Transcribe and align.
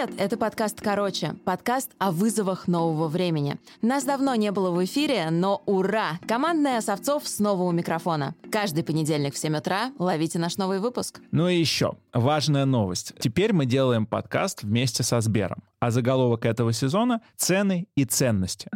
Привет! 0.00 0.18
Это 0.18 0.38
подкаст 0.38 0.80
«Короче», 0.80 1.34
подкаст 1.44 1.90
о 1.98 2.10
вызовах 2.10 2.68
нового 2.68 3.08
времени. 3.08 3.58
Нас 3.82 4.04
давно 4.04 4.34
не 4.34 4.50
было 4.50 4.70
в 4.70 4.82
эфире, 4.84 5.28
но 5.30 5.62
ура! 5.66 6.18
Командная 6.26 6.80
Совцов 6.80 7.28
снова 7.28 7.64
у 7.64 7.72
микрофона. 7.72 8.34
Каждый 8.50 8.82
понедельник 8.82 9.34
в 9.34 9.38
7 9.38 9.56
утра 9.56 9.92
ловите 9.98 10.38
наш 10.38 10.56
новый 10.56 10.78
выпуск. 10.78 11.20
Ну 11.32 11.48
и 11.48 11.58
еще, 11.58 11.94
важная 12.14 12.64
новость. 12.64 13.12
Теперь 13.18 13.52
мы 13.52 13.66
делаем 13.66 14.06
подкаст 14.06 14.62
вместе 14.62 15.02
со 15.02 15.20
Сбером. 15.20 15.62
А 15.80 15.90
заголовок 15.90 16.46
этого 16.46 16.72
сезона— 16.72 17.20
«Цены 17.36 17.86
и 17.94 18.06
ценности». 18.06 18.70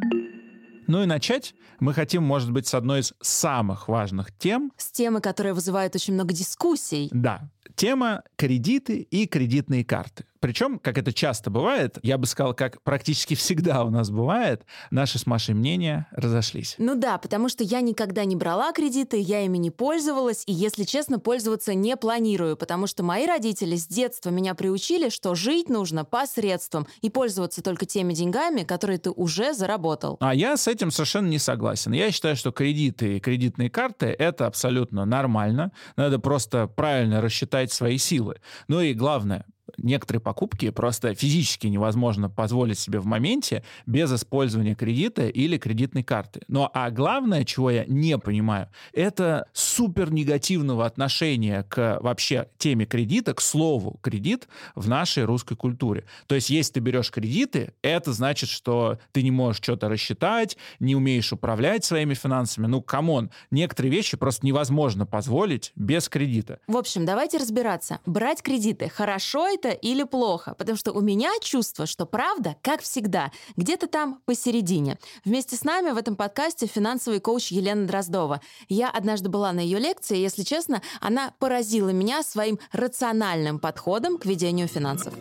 Ну 0.86 1.02
и 1.02 1.06
начать 1.06 1.54
мы 1.80 1.94
хотим, 1.94 2.22
может 2.22 2.50
быть, 2.50 2.66
с 2.66 2.74
одной 2.74 3.00
из 3.00 3.14
самых 3.22 3.88
важных 3.88 4.36
тем. 4.36 4.72
С 4.76 4.90
темы, 4.90 5.22
которая 5.22 5.54
вызывает 5.54 5.94
очень 5.94 6.12
много 6.12 6.34
дискуссий. 6.34 7.08
Да, 7.12 7.48
тема 7.74 8.22
кредиты 8.36 8.98
и 8.98 9.26
кредитные 9.26 9.84
карты. 9.86 10.26
Причем, 10.44 10.78
как 10.78 10.98
это 10.98 11.10
часто 11.10 11.48
бывает, 11.48 11.96
я 12.02 12.18
бы 12.18 12.26
сказал, 12.26 12.52
как 12.52 12.82
практически 12.82 13.34
всегда 13.34 13.82
у 13.82 13.88
нас 13.88 14.10
бывает, 14.10 14.66
наши 14.90 15.18
с 15.18 15.24
Машей 15.24 15.54
мнения 15.54 16.06
разошлись. 16.10 16.74
Ну 16.76 16.96
да, 16.96 17.16
потому 17.16 17.48
что 17.48 17.64
я 17.64 17.80
никогда 17.80 18.26
не 18.26 18.36
брала 18.36 18.70
кредиты, 18.72 19.18
я 19.18 19.40
ими 19.40 19.56
не 19.56 19.70
пользовалась, 19.70 20.42
и, 20.46 20.52
если 20.52 20.84
честно, 20.84 21.18
пользоваться 21.18 21.72
не 21.72 21.96
планирую, 21.96 22.58
потому 22.58 22.86
что 22.86 23.02
мои 23.02 23.24
родители 23.24 23.74
с 23.74 23.86
детства 23.86 24.28
меня 24.28 24.54
приучили, 24.54 25.08
что 25.08 25.34
жить 25.34 25.70
нужно 25.70 26.04
по 26.04 26.26
средствам 26.26 26.86
и 27.00 27.08
пользоваться 27.08 27.62
только 27.62 27.86
теми 27.86 28.12
деньгами, 28.12 28.64
которые 28.64 28.98
ты 28.98 29.12
уже 29.12 29.54
заработал. 29.54 30.18
А 30.20 30.34
я 30.34 30.58
с 30.58 30.68
этим 30.68 30.90
совершенно 30.90 31.28
не 31.28 31.38
согласен. 31.38 31.92
Я 31.92 32.10
считаю, 32.10 32.36
что 32.36 32.52
кредиты 32.52 33.16
и 33.16 33.20
кредитные 33.20 33.70
карты— 33.70 34.08
это 34.18 34.46
абсолютно 34.46 35.06
нормально. 35.06 35.72
Надо 35.96 36.18
просто 36.18 36.66
правильно 36.66 37.22
рассчитать 37.22 37.72
свои 37.72 37.96
силы. 37.96 38.42
Ну 38.68 38.82
и 38.82 38.92
главное, 38.92 39.46
некоторые 39.78 40.20
покупки 40.20 40.70
просто 40.70 41.14
физически 41.14 41.66
невозможно 41.66 42.28
позволить 42.28 42.78
себе 42.78 42.98
в 42.98 43.06
моменте 43.06 43.64
без 43.86 44.12
использования 44.12 44.74
кредита 44.74 45.26
или 45.28 45.58
кредитной 45.58 46.02
карты. 46.02 46.42
Но 46.48 46.70
а 46.72 46.90
главное, 46.90 47.44
чего 47.44 47.70
я 47.70 47.84
не 47.86 48.18
понимаю, 48.18 48.68
это 48.92 49.46
супер 49.52 50.12
негативного 50.12 50.86
отношения 50.86 51.64
к 51.64 51.98
вообще 52.00 52.48
теме 52.58 52.86
кредита, 52.86 53.34
к 53.34 53.40
слову 53.40 53.98
кредит 54.02 54.48
в 54.74 54.88
нашей 54.88 55.24
русской 55.24 55.56
культуре. 55.56 56.04
То 56.26 56.34
есть, 56.34 56.50
если 56.50 56.74
ты 56.74 56.80
берешь 56.80 57.10
кредиты, 57.10 57.72
это 57.82 58.12
значит, 58.12 58.48
что 58.48 58.98
ты 59.12 59.22
не 59.22 59.30
можешь 59.30 59.62
что-то 59.62 59.88
рассчитать, 59.88 60.56
не 60.78 60.96
умеешь 60.96 61.32
управлять 61.32 61.84
своими 61.84 62.14
финансами. 62.14 62.66
Ну, 62.66 62.82
come 62.82 63.10
on, 63.10 63.30
некоторые 63.50 63.92
вещи 63.92 64.16
просто 64.16 64.46
невозможно 64.46 65.06
позволить 65.06 65.72
без 65.76 66.08
кредита. 66.08 66.58
В 66.66 66.76
общем, 66.76 67.04
давайте 67.04 67.38
разбираться. 67.38 68.00
Брать 68.06 68.42
кредиты 68.42 68.88
хорошо 68.88 69.53
это 69.54 69.70
или 69.70 70.02
плохо? 70.04 70.54
Потому 70.54 70.76
что 70.76 70.92
у 70.92 71.00
меня 71.00 71.30
чувство, 71.40 71.86
что 71.86 72.06
правда, 72.06 72.56
как 72.62 72.82
всегда, 72.82 73.30
где-то 73.56 73.86
там 73.86 74.20
посередине. 74.24 74.98
Вместе 75.24 75.56
с 75.56 75.64
нами 75.64 75.90
в 75.90 75.96
этом 75.96 76.16
подкасте 76.16 76.66
финансовый 76.66 77.20
коуч 77.20 77.52
Елена 77.52 77.86
Дроздова. 77.86 78.40
Я 78.68 78.90
однажды 78.90 79.28
была 79.28 79.52
на 79.52 79.60
ее 79.60 79.78
лекции, 79.78 80.18
и, 80.18 80.22
если 80.22 80.42
честно, 80.42 80.82
она 81.00 81.32
поразила 81.38 81.90
меня 81.90 82.22
своим 82.22 82.58
рациональным 82.72 83.58
подходом 83.58 84.18
к 84.18 84.26
ведению 84.26 84.68
финансов. 84.68 85.14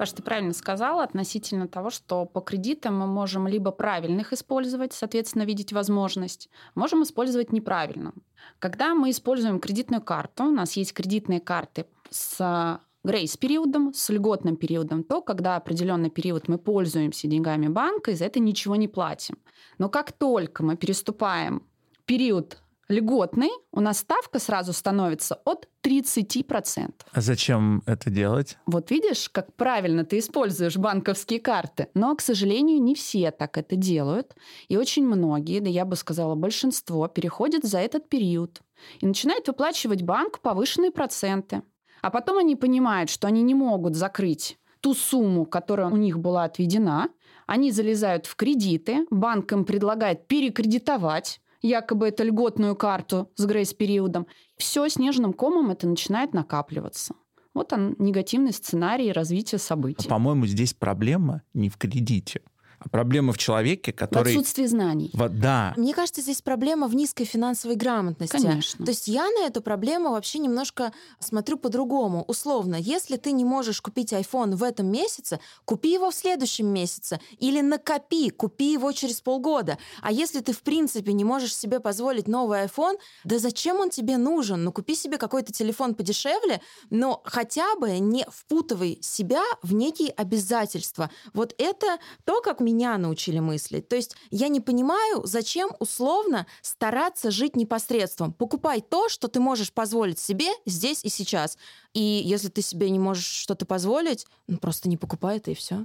Паш, 0.00 0.12
ты 0.12 0.22
правильно 0.22 0.54
сказала 0.54 1.02
относительно 1.02 1.68
того, 1.68 1.90
что 1.90 2.24
по 2.24 2.40
кредитам 2.40 2.98
мы 2.98 3.06
можем 3.06 3.46
либо 3.46 3.70
правильно 3.70 4.20
их 4.20 4.32
использовать, 4.32 4.94
соответственно, 4.94 5.42
видеть 5.42 5.74
возможность, 5.74 6.48
можем 6.74 7.02
использовать 7.02 7.52
неправильно. 7.52 8.14
Когда 8.60 8.94
мы 8.94 9.10
используем 9.10 9.60
кредитную 9.60 10.00
карту, 10.00 10.44
у 10.44 10.50
нас 10.50 10.72
есть 10.78 10.94
кредитные 10.94 11.38
карты 11.38 11.84
с 12.08 12.80
грейс-периодом, 13.04 13.92
с 13.92 14.08
льготным 14.08 14.56
периодом, 14.56 15.04
то 15.04 15.20
когда 15.20 15.56
определенный 15.56 16.08
период 16.08 16.48
мы 16.48 16.56
пользуемся 16.56 17.28
деньгами 17.28 17.68
банка 17.68 18.12
и 18.12 18.14
за 18.14 18.24
это 18.24 18.40
ничего 18.40 18.76
не 18.76 18.88
платим. 18.88 19.36
Но 19.76 19.90
как 19.90 20.12
только 20.12 20.62
мы 20.62 20.78
переступаем 20.78 21.62
период 22.06 22.56
льготный, 22.90 23.50
у 23.72 23.80
нас 23.80 23.98
ставка 23.98 24.38
сразу 24.38 24.72
становится 24.72 25.40
от 25.44 25.68
30%. 25.82 26.92
А 27.12 27.20
зачем 27.20 27.82
это 27.86 28.10
делать? 28.10 28.58
Вот 28.66 28.90
видишь, 28.90 29.30
как 29.30 29.54
правильно 29.54 30.04
ты 30.04 30.18
используешь 30.18 30.76
банковские 30.76 31.40
карты. 31.40 31.88
Но, 31.94 32.14
к 32.14 32.20
сожалению, 32.20 32.82
не 32.82 32.94
все 32.94 33.30
так 33.30 33.56
это 33.56 33.76
делают. 33.76 34.34
И 34.68 34.76
очень 34.76 35.06
многие, 35.06 35.60
да 35.60 35.70
я 35.70 35.84
бы 35.84 35.96
сказала, 35.96 36.34
большинство 36.34 37.06
переходят 37.08 37.64
за 37.64 37.78
этот 37.78 38.08
период 38.08 38.60
и 38.98 39.06
начинают 39.06 39.46
выплачивать 39.46 40.02
банк 40.02 40.40
повышенные 40.40 40.90
проценты. 40.90 41.62
А 42.02 42.10
потом 42.10 42.38
они 42.38 42.56
понимают, 42.56 43.10
что 43.10 43.28
они 43.28 43.42
не 43.42 43.54
могут 43.54 43.94
закрыть 43.94 44.58
ту 44.80 44.94
сумму, 44.94 45.44
которая 45.44 45.88
у 45.88 45.96
них 45.96 46.18
была 46.18 46.44
отведена. 46.44 47.08
Они 47.46 47.70
залезают 47.70 48.26
в 48.26 48.36
кредиты, 48.36 49.06
банк 49.10 49.52
им 49.52 49.64
предлагает 49.64 50.26
перекредитовать, 50.26 51.40
якобы 51.62 52.08
это 52.08 52.24
льготную 52.24 52.76
карту 52.76 53.30
с 53.36 53.44
грейс-периодом. 53.44 54.26
Все 54.56 54.88
снежным 54.88 55.32
комом 55.32 55.70
это 55.70 55.86
начинает 55.86 56.32
накапливаться. 56.34 57.14
Вот 57.54 57.72
он, 57.72 57.96
негативный 57.98 58.52
сценарий 58.52 59.12
развития 59.12 59.58
событий. 59.58 60.08
По-моему, 60.08 60.46
здесь 60.46 60.72
проблема 60.72 61.42
не 61.52 61.68
в 61.68 61.76
кредите, 61.76 62.42
а 62.80 62.88
проблема 62.88 63.34
в 63.34 63.38
человеке, 63.38 63.92
который... 63.92 64.34
В 64.34 64.38
отсутствии 64.38 64.64
знаний. 64.64 65.10
Вот, 65.12 65.38
да. 65.38 65.74
Мне 65.76 65.92
кажется, 65.92 66.22
здесь 66.22 66.40
проблема 66.40 66.88
в 66.88 66.94
низкой 66.94 67.24
финансовой 67.24 67.76
грамотности. 67.76 68.36
Конечно. 68.36 68.86
То 68.86 68.90
есть 68.90 69.06
я 69.06 69.28
на 69.28 69.46
эту 69.46 69.60
проблему 69.60 70.12
вообще 70.12 70.38
немножко 70.38 70.92
смотрю 71.18 71.58
по-другому. 71.58 72.24
Условно, 72.26 72.76
если 72.76 73.18
ты 73.18 73.32
не 73.32 73.44
можешь 73.44 73.82
купить 73.82 74.14
iPhone 74.14 74.56
в 74.56 74.62
этом 74.62 74.86
месяце, 74.86 75.40
купи 75.66 75.92
его 75.92 76.10
в 76.10 76.14
следующем 76.14 76.68
месяце. 76.68 77.20
Или 77.38 77.60
накопи, 77.60 78.30
купи 78.30 78.72
его 78.72 78.92
через 78.92 79.20
полгода. 79.20 79.76
А 80.00 80.10
если 80.10 80.40
ты, 80.40 80.52
в 80.52 80.62
принципе, 80.62 81.12
не 81.12 81.24
можешь 81.24 81.54
себе 81.54 81.80
позволить 81.80 82.28
новый 82.28 82.64
iPhone, 82.64 82.96
да 83.24 83.38
зачем 83.38 83.78
он 83.78 83.90
тебе 83.90 84.16
нужен? 84.16 84.64
Ну, 84.64 84.72
купи 84.72 84.94
себе 84.94 85.18
какой-то 85.18 85.52
телефон 85.52 85.94
подешевле, 85.94 86.62
но 86.88 87.20
хотя 87.26 87.76
бы 87.76 87.98
не 87.98 88.24
впутывай 88.30 88.98
себя 89.02 89.42
в 89.62 89.74
некие 89.74 90.10
обязательства. 90.10 91.10
Вот 91.34 91.54
это 91.58 91.98
то, 92.24 92.40
как 92.40 92.60
меня 92.70 92.96
научили 92.98 93.40
мыслить. 93.40 93.88
То 93.88 93.96
есть 93.96 94.16
я 94.30 94.48
не 94.48 94.60
понимаю, 94.60 95.22
зачем 95.24 95.70
условно 95.80 96.46
стараться 96.62 97.30
жить 97.30 97.56
непосредством. 97.56 98.32
Покупай 98.32 98.80
то, 98.80 99.08
что 99.08 99.28
ты 99.28 99.40
можешь 99.40 99.72
позволить 99.72 100.18
себе 100.18 100.48
здесь 100.66 101.04
и 101.04 101.08
сейчас. 101.08 101.58
И 101.92 102.00
если 102.00 102.48
ты 102.48 102.62
себе 102.62 102.90
не 102.90 102.98
можешь 102.98 103.26
что-то 103.26 103.66
позволить, 103.66 104.26
ну 104.46 104.58
просто 104.58 104.88
не 104.88 104.96
покупай 104.96 105.38
это 105.38 105.50
и 105.50 105.54
все. 105.54 105.84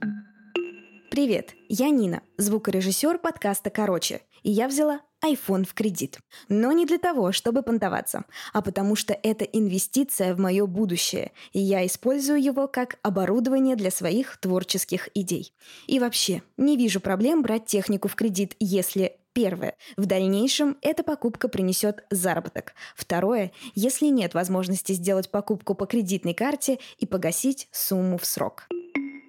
Привет, 1.09 1.53
я 1.69 1.89
Нина, 1.89 2.21
звукорежиссер 2.37 3.19
подкаста 3.19 3.69
«Короче», 3.69 4.21
и 4.43 4.51
я 4.51 4.67
взяла 4.67 5.01
iPhone 5.25 5.65
в 5.65 5.73
кредит. 5.73 6.19
Но 6.49 6.71
не 6.71 6.85
для 6.85 6.97
того, 6.97 7.31
чтобы 7.31 7.61
понтоваться, 7.63 8.25
а 8.53 8.61
потому 8.61 8.95
что 8.95 9.17
это 9.21 9.45
инвестиция 9.45 10.35
в 10.35 10.39
мое 10.39 10.65
будущее, 10.65 11.31
и 11.53 11.59
я 11.59 11.85
использую 11.85 12.41
его 12.41 12.67
как 12.67 12.97
оборудование 13.01 13.75
для 13.75 13.91
своих 13.91 14.37
творческих 14.37 15.09
идей. 15.13 15.53
И 15.87 15.99
вообще, 15.99 16.43
не 16.57 16.77
вижу 16.77 16.99
проблем 16.99 17.41
брать 17.41 17.65
технику 17.65 18.07
в 18.07 18.15
кредит, 18.15 18.55
если 18.59 19.17
Первое. 19.35 19.75
В 19.97 20.05
дальнейшем 20.05 20.77
эта 20.81 21.03
покупка 21.03 21.49
принесет 21.49 22.05
заработок. 22.09 22.73
Второе. 22.95 23.51
Если 23.73 24.05
нет 24.05 24.33
возможности 24.33 24.93
сделать 24.93 25.29
покупку 25.29 25.75
по 25.75 25.85
кредитной 25.85 26.33
карте 26.33 26.79
и 26.99 27.05
погасить 27.05 27.67
сумму 27.73 28.17
в 28.17 28.25
срок. 28.25 28.69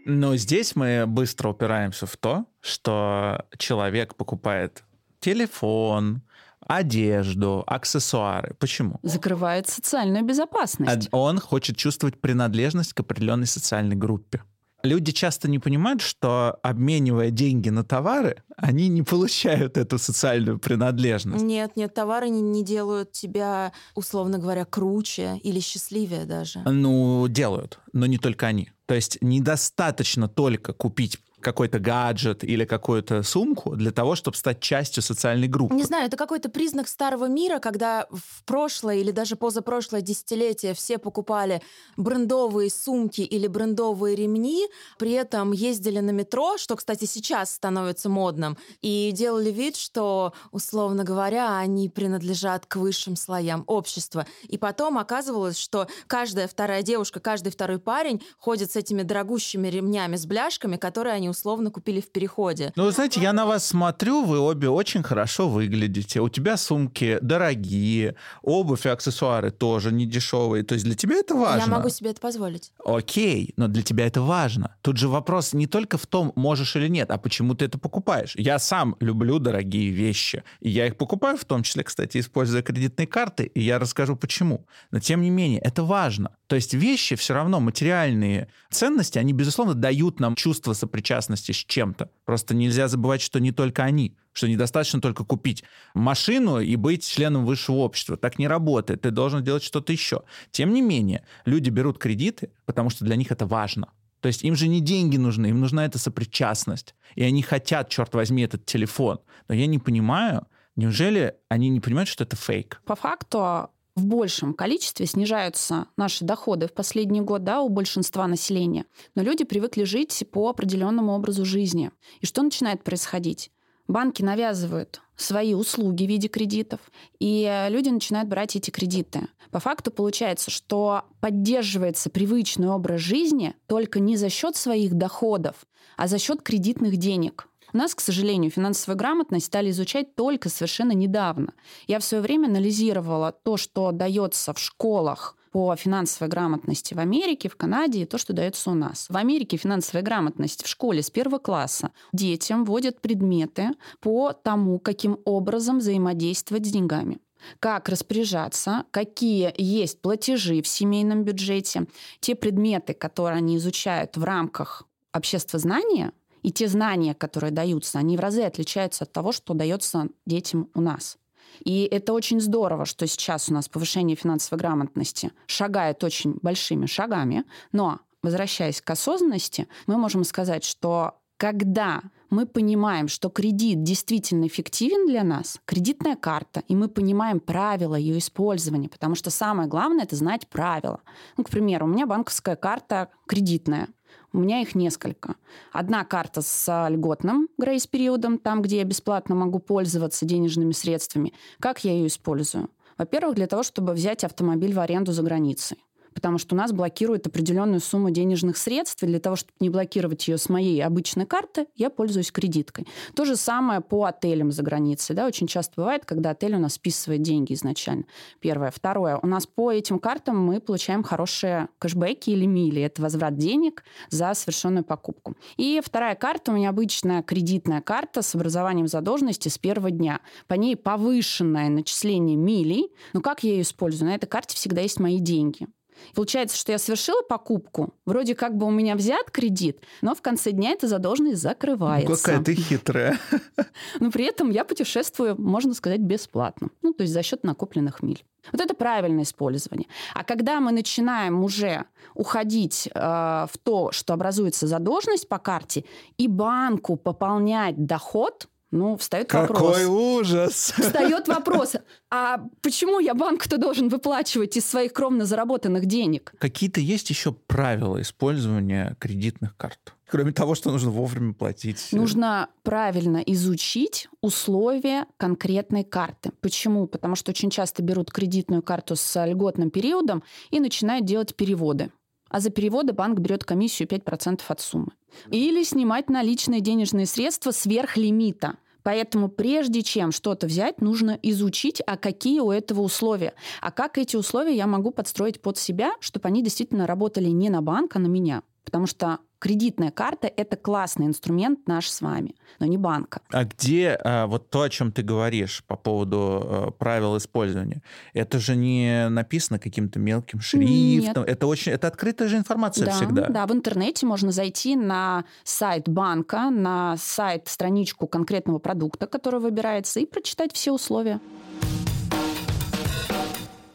Но 0.04 0.36
здесь 0.36 0.76
мы 0.76 1.06
быстро 1.08 1.48
упираемся 1.48 2.06
в 2.06 2.16
то, 2.16 2.46
что 2.60 3.46
человек 3.58 4.14
покупает 4.14 4.84
телефон, 5.26 6.22
одежду, 6.60 7.64
аксессуары. 7.66 8.54
Почему? 8.60 9.00
Закрывает 9.02 9.68
социальную 9.68 10.24
безопасность. 10.24 11.08
Он 11.10 11.40
хочет 11.40 11.76
чувствовать 11.76 12.20
принадлежность 12.20 12.92
к 12.92 13.00
определенной 13.00 13.48
социальной 13.48 13.96
группе. 13.96 14.42
Люди 14.84 15.10
часто 15.10 15.50
не 15.50 15.58
понимают, 15.58 16.00
что 16.00 16.58
обменивая 16.62 17.30
деньги 17.30 17.70
на 17.70 17.82
товары, 17.82 18.44
они 18.56 18.86
не 18.86 19.02
получают 19.02 19.76
эту 19.76 19.98
социальную 19.98 20.60
принадлежность. 20.60 21.44
Нет, 21.44 21.72
нет, 21.76 21.92
товары 21.92 22.28
не, 22.28 22.40
не 22.40 22.62
делают 22.62 23.10
тебя, 23.10 23.72
условно 23.96 24.38
говоря, 24.38 24.64
круче 24.64 25.40
или 25.42 25.58
счастливее 25.58 26.24
даже. 26.24 26.60
Ну, 26.60 27.26
делают, 27.26 27.80
но 27.92 28.06
не 28.06 28.18
только 28.18 28.46
они. 28.46 28.70
То 28.86 28.94
есть 28.94 29.18
недостаточно 29.20 30.28
только 30.28 30.72
купить 30.72 31.18
какой-то 31.46 31.78
гаджет 31.78 32.42
или 32.42 32.64
какую-то 32.64 33.22
сумку 33.22 33.76
для 33.76 33.92
того, 33.92 34.16
чтобы 34.16 34.36
стать 34.36 34.58
частью 34.58 35.00
социальной 35.00 35.46
группы. 35.46 35.76
Не 35.76 35.84
знаю, 35.84 36.08
это 36.08 36.16
какой-то 36.16 36.48
признак 36.48 36.88
старого 36.88 37.28
мира, 37.28 37.60
когда 37.60 38.08
в 38.10 38.42
прошлое 38.44 38.96
или 38.96 39.12
даже 39.12 39.36
позапрошлое 39.36 40.00
десятилетие 40.00 40.74
все 40.74 40.98
покупали 40.98 41.62
брендовые 41.96 42.68
сумки 42.68 43.20
или 43.20 43.46
брендовые 43.46 44.16
ремни, 44.16 44.66
при 44.98 45.12
этом 45.12 45.52
ездили 45.52 46.00
на 46.00 46.10
метро, 46.10 46.58
что, 46.58 46.74
кстати, 46.74 47.04
сейчас 47.04 47.54
становится 47.54 48.08
модным, 48.08 48.58
и 48.82 49.12
делали 49.14 49.52
вид, 49.52 49.76
что, 49.76 50.32
условно 50.50 51.04
говоря, 51.04 51.58
они 51.58 51.88
принадлежат 51.88 52.66
к 52.66 52.74
высшим 52.74 53.14
слоям 53.14 53.62
общества. 53.68 54.26
И 54.48 54.58
потом 54.58 54.98
оказывалось, 54.98 55.58
что 55.58 55.86
каждая 56.08 56.48
вторая 56.48 56.82
девушка, 56.82 57.20
каждый 57.20 57.52
второй 57.52 57.78
парень 57.78 58.20
ходит 58.36 58.72
с 58.72 58.76
этими 58.76 59.02
дорогущими 59.02 59.68
ремнями 59.68 60.16
с 60.16 60.26
бляшками, 60.26 60.76
которые 60.76 61.14
они 61.14 61.30
условно 61.36 61.70
купили 61.70 62.00
в 62.00 62.10
переходе. 62.10 62.72
Ну, 62.76 62.84
вы 62.84 62.92
знаете, 62.92 63.20
я 63.20 63.32
на 63.32 63.46
вас 63.46 63.66
смотрю, 63.66 64.24
вы 64.24 64.38
обе 64.38 64.68
очень 64.68 65.02
хорошо 65.02 65.48
выглядите. 65.48 66.20
У 66.20 66.28
тебя 66.28 66.56
сумки 66.56 67.18
дорогие, 67.20 68.16
обувь 68.42 68.86
и 68.86 68.88
аксессуары 68.88 69.50
тоже 69.50 69.92
не 69.92 70.06
дешевые. 70.06 70.64
То 70.64 70.74
есть 70.74 70.84
для 70.84 70.94
тебя 70.94 71.16
это 71.16 71.34
важно. 71.34 71.70
Я 71.70 71.76
могу 71.76 71.88
себе 71.90 72.10
это 72.10 72.20
позволить. 72.20 72.72
Окей, 72.84 73.52
но 73.56 73.68
для 73.68 73.82
тебя 73.82 74.06
это 74.06 74.22
важно. 74.22 74.74
Тут 74.82 74.96
же 74.96 75.08
вопрос 75.08 75.52
не 75.52 75.66
только 75.66 75.98
в 75.98 76.06
том, 76.06 76.32
можешь 76.36 76.74
или 76.76 76.88
нет, 76.88 77.10
а 77.10 77.18
почему 77.18 77.54
ты 77.54 77.66
это 77.66 77.78
покупаешь. 77.78 78.34
Я 78.36 78.58
сам 78.58 78.96
люблю 79.00 79.38
дорогие 79.38 79.90
вещи. 79.90 80.42
И 80.60 80.70
я 80.70 80.86
их 80.86 80.96
покупаю, 80.96 81.36
в 81.36 81.44
том 81.44 81.62
числе, 81.62 81.84
кстати, 81.84 82.18
используя 82.18 82.62
кредитные 82.62 83.06
карты, 83.06 83.44
и 83.44 83.60
я 83.60 83.78
расскажу 83.78 84.16
почему. 84.16 84.66
Но 84.90 85.00
тем 85.00 85.20
не 85.20 85.30
менее, 85.30 85.60
это 85.60 85.84
важно. 85.84 86.30
То 86.46 86.56
есть 86.56 86.74
вещи 86.74 87.16
все 87.16 87.34
равно, 87.34 87.58
материальные 87.60 88.48
ценности, 88.70 89.18
они, 89.18 89.32
безусловно, 89.32 89.74
дают 89.74 90.20
нам 90.20 90.36
чувство 90.36 90.74
сопричастности 90.74 91.52
с 91.52 91.56
чем-то. 91.56 92.10
Просто 92.24 92.54
нельзя 92.54 92.86
забывать, 92.88 93.20
что 93.20 93.40
не 93.40 93.50
только 93.50 93.82
они, 93.82 94.16
что 94.32 94.48
недостаточно 94.48 95.00
только 95.00 95.24
купить 95.24 95.64
машину 95.94 96.60
и 96.60 96.76
быть 96.76 97.06
членом 97.06 97.44
высшего 97.44 97.76
общества. 97.76 98.16
Так 98.16 98.38
не 98.38 98.46
работает. 98.46 99.02
Ты 99.02 99.10
должен 99.10 99.42
делать 99.42 99.64
что-то 99.64 99.92
еще. 99.92 100.22
Тем 100.52 100.72
не 100.72 100.82
менее, 100.82 101.24
люди 101.46 101.70
берут 101.70 101.98
кредиты, 101.98 102.50
потому 102.64 102.90
что 102.90 103.04
для 103.04 103.16
них 103.16 103.32
это 103.32 103.46
важно. 103.46 103.88
То 104.20 104.28
есть 104.28 104.44
им 104.44 104.54
же 104.54 104.68
не 104.68 104.80
деньги 104.80 105.16
нужны, 105.16 105.48
им 105.48 105.60
нужна 105.60 105.84
эта 105.84 105.98
сопричастность. 105.98 106.94
И 107.16 107.22
они 107.22 107.42
хотят, 107.42 107.88
черт 107.88 108.14
возьми, 108.14 108.42
этот 108.42 108.64
телефон. 108.66 109.18
Но 109.48 109.54
я 109.54 109.66
не 109.66 109.78
понимаю, 109.78 110.46
неужели 110.74 111.34
они 111.48 111.68
не 111.68 111.80
понимают, 111.80 112.08
что 112.08 112.24
это 112.24 112.36
фейк? 112.36 112.80
По 112.84 112.96
факту 112.96 113.70
в 113.96 114.04
большем 114.04 114.52
количестве 114.52 115.06
снижаются 115.06 115.86
наши 115.96 116.24
доходы 116.24 116.68
в 116.68 116.72
последний 116.72 117.22
год 117.22 117.44
да, 117.44 117.62
у 117.62 117.70
большинства 117.70 118.26
населения. 118.26 118.84
Но 119.14 119.22
люди 119.22 119.44
привыкли 119.44 119.84
жить 119.84 120.22
по 120.30 120.48
определенному 120.50 121.12
образу 121.12 121.44
жизни. 121.44 121.90
И 122.20 122.26
что 122.26 122.42
начинает 122.42 122.84
происходить? 122.84 123.50
Банки 123.88 124.22
навязывают 124.22 125.00
свои 125.16 125.54
услуги 125.54 126.04
в 126.04 126.08
виде 126.08 126.28
кредитов, 126.28 126.80
и 127.18 127.66
люди 127.70 127.88
начинают 127.88 128.28
брать 128.28 128.54
эти 128.56 128.70
кредиты. 128.70 129.28
По 129.50 129.60
факту 129.60 129.90
получается, 129.90 130.50
что 130.50 131.04
поддерживается 131.20 132.10
привычный 132.10 132.68
образ 132.68 133.00
жизни 133.00 133.54
только 133.66 133.98
не 134.00 134.16
за 134.16 134.28
счет 134.28 134.56
своих 134.56 134.94
доходов, 134.94 135.66
а 135.96 136.08
за 136.08 136.18
счет 136.18 136.42
кредитных 136.42 136.96
денег. 136.96 137.48
У 137.76 137.78
нас, 137.78 137.94
к 137.94 138.00
сожалению, 138.00 138.50
финансовую 138.50 138.96
грамотность 138.96 139.44
стали 139.44 139.68
изучать 139.68 140.14
только 140.14 140.48
совершенно 140.48 140.92
недавно. 140.92 141.52
Я 141.86 141.98
в 141.98 142.04
свое 142.04 142.22
время 142.22 142.46
анализировала 142.46 143.32
то, 143.32 143.58
что 143.58 143.92
дается 143.92 144.54
в 144.54 144.58
школах 144.58 145.36
по 145.52 145.76
финансовой 145.76 146.30
грамотности 146.30 146.94
в 146.94 146.98
Америке, 146.98 147.50
в 147.50 147.56
Канаде 147.56 148.00
и 148.00 148.06
то, 148.06 148.16
что 148.16 148.32
дается 148.32 148.70
у 148.70 148.74
нас. 148.74 149.10
В 149.10 149.16
Америке 149.18 149.58
финансовая 149.58 150.02
грамотность 150.02 150.64
в 150.64 150.68
школе 150.68 151.02
с 151.02 151.10
первого 151.10 151.36
класса 151.36 151.90
детям 152.14 152.64
вводят 152.64 153.02
предметы 153.02 153.72
по 154.00 154.32
тому, 154.32 154.78
каким 154.78 155.18
образом 155.26 155.80
взаимодействовать 155.80 156.64
с 156.64 156.70
деньгами 156.70 157.18
как 157.60 157.90
распоряжаться, 157.90 158.84
какие 158.90 159.52
есть 159.58 160.00
платежи 160.00 160.62
в 160.62 160.66
семейном 160.66 161.24
бюджете, 161.24 161.86
те 162.20 162.34
предметы, 162.34 162.94
которые 162.94 163.36
они 163.36 163.58
изучают 163.58 164.16
в 164.16 164.24
рамках 164.24 164.84
обществознания, 165.12 166.12
и 166.46 166.52
те 166.52 166.68
знания, 166.68 167.12
которые 167.12 167.50
даются, 167.50 167.98
они 167.98 168.16
в 168.16 168.20
разы 168.20 168.42
отличаются 168.42 169.02
от 169.02 169.10
того, 169.10 169.32
что 169.32 169.52
дается 169.52 170.06
детям 170.26 170.68
у 170.74 170.80
нас. 170.80 171.18
И 171.64 171.88
это 171.90 172.12
очень 172.12 172.40
здорово, 172.40 172.84
что 172.84 173.04
сейчас 173.08 173.48
у 173.48 173.52
нас 173.52 173.68
повышение 173.68 174.14
финансовой 174.14 174.60
грамотности 174.60 175.32
шагает 175.46 176.04
очень 176.04 176.38
большими 176.42 176.86
шагами. 176.86 177.42
Но, 177.72 177.98
возвращаясь 178.22 178.80
к 178.80 178.88
осознанности, 178.88 179.66
мы 179.88 179.96
можем 179.96 180.22
сказать, 180.22 180.62
что 180.62 181.14
когда 181.36 182.02
мы 182.30 182.46
понимаем, 182.46 183.08
что 183.08 183.28
кредит 183.28 183.82
действительно 183.82 184.46
эффективен 184.46 185.08
для 185.08 185.24
нас, 185.24 185.58
кредитная 185.64 186.14
карта, 186.14 186.62
и 186.68 186.76
мы 186.76 186.86
понимаем 186.86 187.40
правила 187.40 187.96
ее 187.96 188.18
использования, 188.18 188.88
потому 188.88 189.16
что 189.16 189.30
самое 189.30 189.68
главное— 189.68 190.04
это 190.06 190.14
знать 190.14 190.46
правила. 190.46 191.00
Ну, 191.38 191.42
к 191.42 191.50
примеру, 191.50 191.86
у 191.86 191.88
меня 191.88 192.06
банковская 192.06 192.54
карта 192.54 193.08
кредитная. 193.26 193.88
У 194.32 194.38
меня 194.38 194.60
их 194.60 194.74
несколько. 194.74 195.36
Одна 195.72 196.04
карта 196.04 196.42
с 196.42 196.88
льготным 196.88 197.48
грейс-периодом, 197.58 198.38
там, 198.38 198.62
где 198.62 198.78
я 198.78 198.84
бесплатно 198.84 199.34
могу 199.34 199.58
пользоваться 199.58 200.24
денежными 200.24 200.72
средствами. 200.72 201.32
Как 201.58 201.84
я 201.84 201.92
ее 201.92 202.08
использую? 202.08 202.70
Во-первых, 202.98 203.34
для 203.34 203.46
того, 203.46 203.62
чтобы 203.62 203.92
взять 203.92 204.24
автомобиль 204.24 204.74
в 204.74 204.80
аренду 204.80 205.12
за 205.12 205.22
границей 205.22 205.78
потому 206.16 206.38
что 206.38 206.54
у 206.54 206.58
нас 206.58 206.72
блокирует 206.72 207.26
определенную 207.26 207.80
сумму 207.80 208.08
денежных 208.08 208.56
средств, 208.56 209.02
и 209.02 209.06
для 209.06 209.20
того, 209.20 209.36
чтобы 209.36 209.52
не 209.60 209.68
блокировать 209.68 210.26
ее 210.26 210.38
с 210.38 210.48
моей 210.48 210.82
обычной 210.82 211.26
карты, 211.26 211.66
я 211.74 211.90
пользуюсь 211.90 212.32
кредиткой. 212.32 212.86
То 213.14 213.26
же 213.26 213.36
самое 213.36 213.82
по 213.82 214.06
отелям 214.06 214.50
за 214.50 214.62
границей. 214.62 215.14
Да? 215.14 215.26
Очень 215.26 215.46
часто 215.46 215.74
бывает, 215.76 216.06
когда 216.06 216.30
отель 216.30 216.54
у 216.54 216.58
нас 216.58 216.72
списывает 216.72 217.20
деньги 217.20 217.52
изначально. 217.52 218.04
Первое. 218.40 218.70
Второе. 218.70 219.18
У 219.22 219.26
нас 219.26 219.46
по 219.46 219.70
этим 219.70 219.98
картам 219.98 220.42
мы 220.42 220.58
получаем 220.58 221.02
хорошие 221.02 221.68
кэшбэки 221.78 222.30
или 222.30 222.46
мили. 222.46 222.80
Это 222.80 223.02
возврат 223.02 223.36
денег 223.36 223.84
за 224.08 224.32
совершенную 224.32 224.84
покупку. 224.84 225.36
И 225.58 225.82
вторая 225.84 226.14
карта 226.14 226.50
у 226.50 226.54
меня 226.54 226.70
обычная 226.70 227.22
кредитная 227.22 227.82
карта 227.82 228.22
с 228.22 228.34
образованием 228.34 228.88
задолженности 228.88 229.50
с 229.50 229.58
первого 229.58 229.90
дня. 229.90 230.20
По 230.46 230.54
ней 230.54 230.76
повышенное 230.76 231.68
начисление 231.68 232.36
милей. 232.36 232.88
Но 233.12 233.20
как 233.20 233.44
я 233.44 233.50
ее 233.50 233.62
использую? 233.62 234.08
На 234.08 234.14
этой 234.14 234.26
карте 234.26 234.56
всегда 234.56 234.80
есть 234.80 234.98
мои 234.98 235.18
деньги. 235.18 235.68
Получается, 236.14 236.56
что 236.56 236.72
я 236.72 236.78
совершила 236.78 237.22
покупку, 237.22 237.94
вроде 238.04 238.34
как 238.34 238.56
бы 238.56 238.66
у 238.66 238.70
меня 238.70 238.96
взят 238.96 239.30
кредит, 239.30 239.78
но 240.02 240.14
в 240.14 240.22
конце 240.22 240.52
дня 240.52 240.70
эта 240.72 240.88
задолженность 240.88 241.42
закрывается. 241.42 242.10
Ну, 242.10 242.16
какая 242.16 242.42
ты 242.42 242.54
хитрая. 242.54 243.18
Но 244.00 244.10
при 244.10 244.24
этом 244.24 244.50
я 244.50 244.64
путешествую, 244.64 245.40
можно 245.40 245.74
сказать, 245.74 246.00
бесплатно. 246.00 246.70
Ну, 246.82 246.92
то 246.92 247.02
есть 247.02 247.12
за 247.12 247.22
счет 247.22 247.44
накопленных 247.44 248.02
миль. 248.02 248.24
Вот 248.52 248.60
это 248.60 248.74
правильное 248.74 249.24
использование. 249.24 249.88
А 250.14 250.24
когда 250.24 250.60
мы 250.60 250.72
начинаем 250.72 251.42
уже 251.42 251.84
уходить 252.14 252.88
э, 252.94 252.98
в 253.00 253.58
то, 253.62 253.90
что 253.92 254.14
образуется 254.14 254.66
задолженность 254.66 255.28
по 255.28 255.38
карте, 255.38 255.84
и 256.16 256.28
банку 256.28 256.96
пополнять 256.96 257.86
доход– 257.86 258.48
ну, 258.76 258.96
встает 258.96 259.28
Какой 259.28 259.48
вопрос. 259.48 259.76
Какой 259.76 259.86
ужас! 259.86 260.74
Встает 260.76 261.28
вопрос, 261.28 261.76
а 262.10 262.40
почему 262.62 263.00
я 263.00 263.14
банку-то 263.14 263.58
должен 263.58 263.88
выплачивать 263.88 264.56
из 264.56 264.66
своих 264.66 264.92
кровно 264.92 265.24
заработанных 265.24 265.86
денег? 265.86 266.32
Какие-то 266.38 266.80
есть 266.80 267.10
еще 267.10 267.32
правила 267.32 268.00
использования 268.00 268.96
кредитных 269.00 269.56
карт? 269.56 269.94
Кроме 270.08 270.32
того, 270.32 270.54
что 270.54 270.70
нужно 270.70 270.90
вовремя 270.90 271.32
платить. 271.34 271.88
Нужно 271.90 272.48
правильно 272.62 273.18
изучить 273.26 274.08
условия 274.20 275.06
конкретной 275.16 275.82
карты. 275.82 276.30
Почему? 276.40 276.86
Потому 276.86 277.16
что 277.16 277.32
очень 277.32 277.50
часто 277.50 277.82
берут 277.82 278.12
кредитную 278.12 278.62
карту 278.62 278.94
с 278.94 279.24
льготным 279.26 279.70
периодом 279.70 280.22
и 280.50 280.60
начинают 280.60 281.06
делать 281.06 281.34
переводы. 281.34 281.90
А 282.28 282.40
за 282.40 282.50
переводы 282.50 282.92
банк 282.92 283.18
берет 283.18 283.44
комиссию 283.44 283.88
5% 283.88 284.42
от 284.46 284.60
суммы. 284.60 284.92
Или 285.30 285.64
снимать 285.64 286.10
наличные 286.10 286.60
денежные 286.60 287.06
средства 287.06 287.50
сверх 287.50 287.96
лимита. 287.96 288.58
Поэтому 288.86 289.28
прежде 289.28 289.82
чем 289.82 290.12
что-то 290.12 290.46
взять, 290.46 290.80
нужно 290.80 291.18
изучить, 291.20 291.82
а 291.88 291.96
какие 291.96 292.38
у 292.38 292.52
этого 292.52 292.82
условия. 292.82 293.34
А 293.60 293.72
как 293.72 293.98
эти 293.98 294.14
условия 294.14 294.54
я 294.54 294.68
могу 294.68 294.92
подстроить 294.92 295.40
под 295.40 295.58
себя, 295.58 295.94
чтобы 295.98 296.28
они 296.28 296.40
действительно 296.40 296.86
работали 296.86 297.28
не 297.30 297.50
на 297.50 297.62
банк, 297.62 297.96
а 297.96 297.98
на 297.98 298.06
меня. 298.06 298.44
Потому 298.66 298.86
что 298.86 299.20
кредитная 299.38 299.92
карта— 299.92 300.26
это 300.36 300.56
классный 300.56 301.06
инструмент 301.06 301.68
наш 301.68 301.88
с 301.88 302.00
вами, 302.00 302.34
но 302.58 302.66
не 302.66 302.76
банка. 302.76 303.20
А 303.30 303.44
где 303.44 303.96
а, 304.02 304.26
вот 304.26 304.50
то, 304.50 304.62
о 304.62 304.68
чем 304.68 304.90
ты 304.90 305.02
говоришь 305.02 305.62
по 305.68 305.76
поводу 305.76 306.18
а, 306.18 306.70
правил 306.72 307.16
использования, 307.16 307.80
это 308.12 308.40
же 308.40 308.56
не 308.56 309.08
написано 309.08 309.60
каким-то 309.60 310.00
мелким 310.00 310.40
шрифтом, 310.40 311.22
Нет. 311.22 311.30
это 311.30 311.46
очень, 311.46 311.72
это 311.72 311.86
открытая 311.86 312.26
же 312.26 312.38
информация 312.38 312.86
да, 312.86 312.92
всегда. 312.92 313.28
Да, 313.28 313.46
в 313.46 313.52
интернете 313.52 314.04
можно 314.04 314.32
зайти 314.32 314.74
на 314.74 315.24
сайт 315.44 315.88
банка, 315.88 316.50
на 316.50 316.96
сайт, 316.96 317.46
страничку 317.46 318.08
конкретного 318.08 318.58
продукта, 318.58 319.06
который 319.06 319.38
выбирается, 319.38 320.00
и 320.00 320.06
прочитать 320.06 320.52
все 320.52 320.72
условия. 320.72 321.20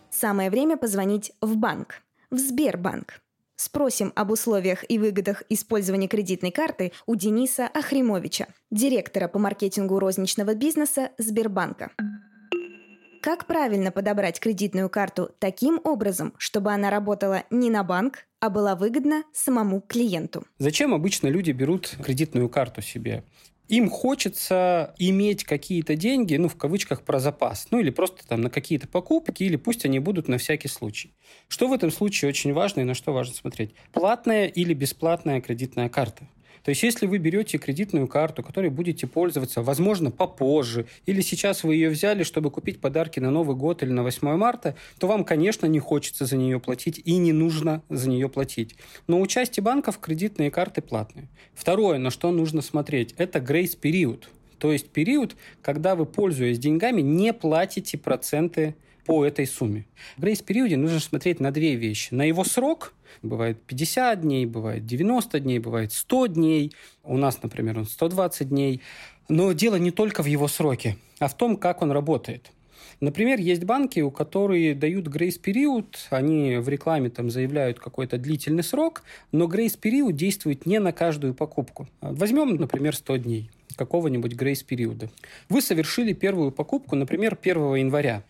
Самое 0.09 0.49
время 0.49 0.75
позвонить 0.75 1.31
в 1.39 1.55
банк, 1.55 2.01
в 2.29 2.37
Сбербанк. 2.37 3.21
Спросим 3.63 4.11
об 4.15 4.31
условиях 4.31 4.83
и 4.89 4.97
выгодах 4.97 5.43
использования 5.47 6.07
кредитной 6.07 6.49
карты 6.49 6.93
у 7.05 7.13
Дениса 7.13 7.67
Ахримовича, 7.67 8.47
директора 8.71 9.27
по 9.27 9.37
маркетингу 9.37 9.99
розничного 9.99 10.55
бизнеса 10.55 11.11
Сбербанка. 11.19 11.91
Как 13.21 13.45
правильно 13.45 13.91
подобрать 13.91 14.39
кредитную 14.39 14.89
карту 14.89 15.29
таким 15.37 15.79
образом, 15.83 16.33
чтобы 16.39 16.71
она 16.71 16.89
работала 16.89 17.43
не 17.51 17.69
на 17.69 17.83
банк, 17.83 18.25
а 18.39 18.49
была 18.49 18.75
выгодна 18.75 19.25
самому 19.31 19.81
клиенту? 19.81 20.43
Зачем 20.57 20.95
обычно 20.95 21.27
люди 21.27 21.51
берут 21.51 21.95
кредитную 22.03 22.49
карту 22.49 22.81
себе? 22.81 23.23
Им 23.71 23.89
хочется 23.89 24.93
иметь 24.97 25.45
какие-то 25.45 25.95
деньги, 25.95 26.35
ну, 26.35 26.49
в 26.49 26.57
кавычках, 26.57 27.03
про 27.03 27.19
запас, 27.19 27.67
ну, 27.71 27.79
или 27.79 27.89
просто 27.89 28.27
там 28.27 28.41
на 28.41 28.49
какие-то 28.49 28.85
покупки, 28.85 29.43
или 29.43 29.55
пусть 29.55 29.85
они 29.85 29.99
будут 29.99 30.27
на 30.27 30.37
всякий 30.37 30.67
случай. 30.67 31.13
Что 31.47 31.69
в 31.69 31.73
этом 31.73 31.89
случае 31.89 32.27
очень 32.29 32.51
важно 32.51 32.81
и 32.81 32.83
на 32.83 32.93
что 32.93 33.13
важно 33.13 33.33
смотреть? 33.33 33.73
Платная 33.93 34.47
или 34.47 34.73
бесплатная 34.73 35.39
кредитная 35.39 35.87
карта? 35.87 36.27
То 36.63 36.69
есть, 36.69 36.83
если 36.83 37.07
вы 37.07 37.17
берете 37.17 37.57
кредитную 37.57 38.07
карту, 38.07 38.43
которой 38.43 38.69
будете 38.69 39.07
пользоваться, 39.07 39.61
возможно, 39.61 40.11
попозже, 40.11 40.85
или 41.05 41.21
сейчас 41.21 41.63
вы 41.63 41.75
ее 41.75 41.89
взяли, 41.89 42.23
чтобы 42.23 42.51
купить 42.51 42.79
подарки 42.79 43.19
на 43.19 43.31
Новый 43.31 43.55
год 43.55 43.83
или 43.83 43.91
на 43.91 44.03
8 44.03 44.35
марта, 44.35 44.75
то 44.99 45.07
вам, 45.07 45.23
конечно, 45.23 45.65
не 45.65 45.79
хочется 45.79 46.25
за 46.25 46.37
нее 46.37 46.59
платить 46.59 47.01
и 47.03 47.17
не 47.17 47.33
нужно 47.33 47.81
за 47.89 48.09
нее 48.09 48.29
платить. 48.29 48.75
Но 49.07 49.19
у 49.19 49.27
части 49.27 49.59
банков 49.59 49.99
кредитные 49.99 50.51
карты 50.51 50.81
платные. 50.81 51.27
Второе, 51.53 51.97
на 51.97 52.11
что 52.11 52.31
нужно 52.31 52.61
смотреть, 52.61 53.13
это 53.17 53.39
грейс-период. 53.39 54.29
То 54.57 54.71
есть 54.71 54.89
период, 54.89 55.35
когда 55.63 55.95
вы, 55.95 56.05
пользуясь 56.05 56.59
деньгами, 56.59 57.01
не 57.01 57.33
платите 57.33 57.97
проценты 57.97 58.75
по 59.11 59.25
этой 59.25 59.45
сумме. 59.45 59.85
В 60.15 60.21
грейс-периоде 60.21 60.77
нужно 60.77 61.01
смотреть 61.01 61.41
на 61.41 61.51
две 61.51 61.75
вещи. 61.75 62.13
На 62.13 62.21
его 62.21 62.45
срок, 62.45 62.93
бывает 63.21 63.61
50 63.63 64.21
дней, 64.21 64.45
бывает 64.45 64.85
90 64.85 65.37
дней, 65.41 65.59
бывает 65.59 65.91
100 65.91 66.27
дней. 66.27 66.71
У 67.03 67.17
нас, 67.17 67.43
например, 67.43 67.77
он 67.77 67.87
120 67.87 68.47
дней. 68.47 68.79
Но 69.27 69.51
дело 69.51 69.75
не 69.75 69.91
только 69.91 70.23
в 70.23 70.27
его 70.27 70.47
сроке, 70.47 70.95
а 71.19 71.27
в 71.27 71.35
том, 71.35 71.57
как 71.57 71.81
он 71.81 71.91
работает. 71.91 72.51
Например, 73.01 73.37
есть 73.37 73.65
банки, 73.65 73.99
у 73.99 74.11
которых 74.11 74.79
дают 74.79 75.07
грейс-период, 75.07 76.07
они 76.09 76.55
в 76.57 76.69
рекламе 76.69 77.09
там 77.09 77.29
заявляют 77.29 77.79
какой-то 77.79 78.17
длительный 78.17 78.63
срок, 78.63 79.03
но 79.33 79.47
грейс-период 79.47 80.15
действует 80.15 80.65
не 80.65 80.79
на 80.79 80.93
каждую 80.93 81.33
покупку. 81.33 81.89
Возьмем, 81.99 82.55
например, 82.55 82.95
100 82.95 83.17
дней 83.17 83.51
какого-нибудь 83.75 84.35
грейс-периода. 84.35 85.09
Вы 85.49 85.61
совершили 85.61 86.13
первую 86.13 86.51
покупку, 86.51 86.95
например, 86.95 87.37
1 87.41 87.75
января. 87.75 88.23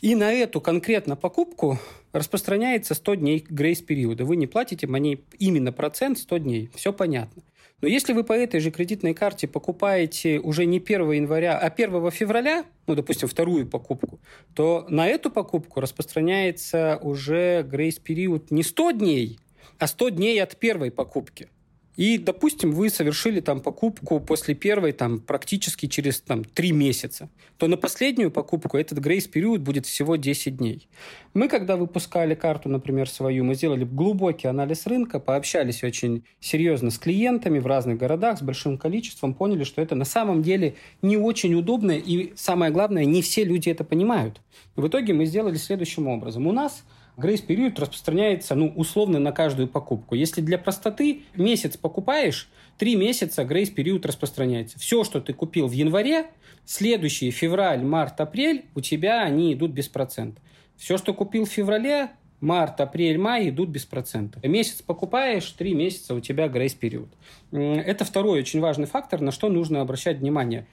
И 0.00 0.14
на 0.14 0.32
эту 0.32 0.60
конкретно 0.60 1.16
покупку 1.16 1.78
распространяется 2.12 2.94
100 2.94 3.14
дней 3.14 3.46
грейс-периода. 3.48 4.24
Вы 4.24 4.36
не 4.36 4.46
платите 4.46 4.86
ней 4.98 5.24
именно 5.38 5.72
процент 5.72 6.18
100 6.18 6.38
дней. 6.38 6.70
Все 6.74 6.92
понятно. 6.92 7.42
Но 7.80 7.88
если 7.88 8.12
вы 8.12 8.24
по 8.24 8.32
этой 8.32 8.60
же 8.60 8.70
кредитной 8.70 9.14
карте 9.14 9.46
покупаете 9.46 10.38
уже 10.38 10.64
не 10.64 10.78
1 10.78 11.10
января, 11.12 11.58
а 11.58 11.66
1 11.66 12.10
февраля, 12.10 12.64
ну, 12.86 12.94
допустим, 12.94 13.28
вторую 13.28 13.66
покупку, 13.66 14.20
то 14.54 14.86
на 14.88 15.06
эту 15.06 15.30
покупку 15.30 15.80
распространяется 15.80 16.98
уже 17.02 17.62
грейс-период 17.62 18.50
не 18.50 18.62
100 18.62 18.90
дней, 18.92 19.38
а 19.78 19.86
100 19.86 20.08
дней 20.10 20.42
от 20.42 20.56
первой 20.56 20.90
покупки. 20.90 21.48
И, 21.96 22.18
допустим, 22.18 22.72
вы 22.72 22.90
совершили 22.90 23.40
там 23.40 23.60
покупку 23.60 24.18
после 24.18 24.54
первой 24.54 24.92
там 24.92 25.20
практически 25.20 25.86
через 25.86 26.20
там 26.20 26.42
три 26.44 26.72
месяца, 26.72 27.28
то 27.56 27.68
на 27.68 27.76
последнюю 27.76 28.30
покупку 28.30 28.76
этот 28.76 28.98
грейс-период 28.98 29.60
будет 29.60 29.86
всего 29.86 30.16
10 30.16 30.56
дней. 30.56 30.88
Мы, 31.34 31.48
когда 31.48 31.76
выпускали 31.76 32.34
карту, 32.34 32.68
например, 32.68 33.08
свою, 33.08 33.44
мы 33.44 33.54
сделали 33.54 33.84
глубокий 33.84 34.48
анализ 34.48 34.86
рынка, 34.86 35.20
пообщались 35.20 35.84
очень 35.84 36.24
серьезно 36.40 36.90
с 36.90 36.98
клиентами 36.98 37.60
в 37.60 37.66
разных 37.66 37.98
городах 37.98 38.38
с 38.38 38.42
большим 38.42 38.76
количеством, 38.76 39.34
поняли, 39.34 39.62
что 39.64 39.80
это 39.80 39.94
на 39.94 40.04
самом 40.04 40.42
деле 40.42 40.74
не 41.00 41.16
очень 41.16 41.54
удобно, 41.54 41.92
и 41.92 42.32
самое 42.34 42.72
главное, 42.72 43.04
не 43.04 43.22
все 43.22 43.44
люди 43.44 43.68
это 43.68 43.84
понимают. 43.84 44.40
В 44.74 44.88
итоге 44.88 45.12
мы 45.12 45.26
сделали 45.26 45.56
следующим 45.56 46.08
образом. 46.08 46.46
У 46.46 46.52
нас 46.52 46.84
Грейс-период 47.16 47.78
распространяется, 47.78 48.54
ну, 48.54 48.72
условно 48.74 49.18
на 49.18 49.30
каждую 49.30 49.68
покупку. 49.68 50.14
Если 50.14 50.40
для 50.40 50.58
простоты 50.58 51.22
месяц 51.36 51.76
покупаешь, 51.76 52.48
три 52.76 52.96
месяца 52.96 53.44
грейс-период 53.44 54.04
распространяется. 54.04 54.78
Все, 54.78 55.04
что 55.04 55.20
ты 55.20 55.32
купил 55.32 55.68
в 55.68 55.72
январе, 55.72 56.26
следующие 56.64 57.30
февраль, 57.30 57.84
март, 57.84 58.20
апрель, 58.20 58.64
у 58.74 58.80
тебя 58.80 59.22
они 59.22 59.52
идут 59.52 59.70
без 59.70 59.88
процента. 59.88 60.40
Все, 60.76 60.98
что 60.98 61.14
купил 61.14 61.44
в 61.44 61.50
феврале, 61.50 62.10
март, 62.40 62.80
апрель, 62.80 63.16
май 63.16 63.48
идут 63.48 63.68
без 63.68 63.84
процента. 63.84 64.40
Месяц 64.46 64.82
покупаешь, 64.82 65.48
три 65.52 65.72
месяца 65.74 66.14
у 66.14 66.20
тебя 66.20 66.48
грейс-период. 66.48 67.08
Это 67.52 68.04
второй 68.04 68.40
очень 68.40 68.60
важный 68.60 68.86
фактор, 68.86 69.20
на 69.20 69.30
что 69.30 69.48
нужно 69.48 69.80
обращать 69.80 70.18
внимание. 70.18 70.66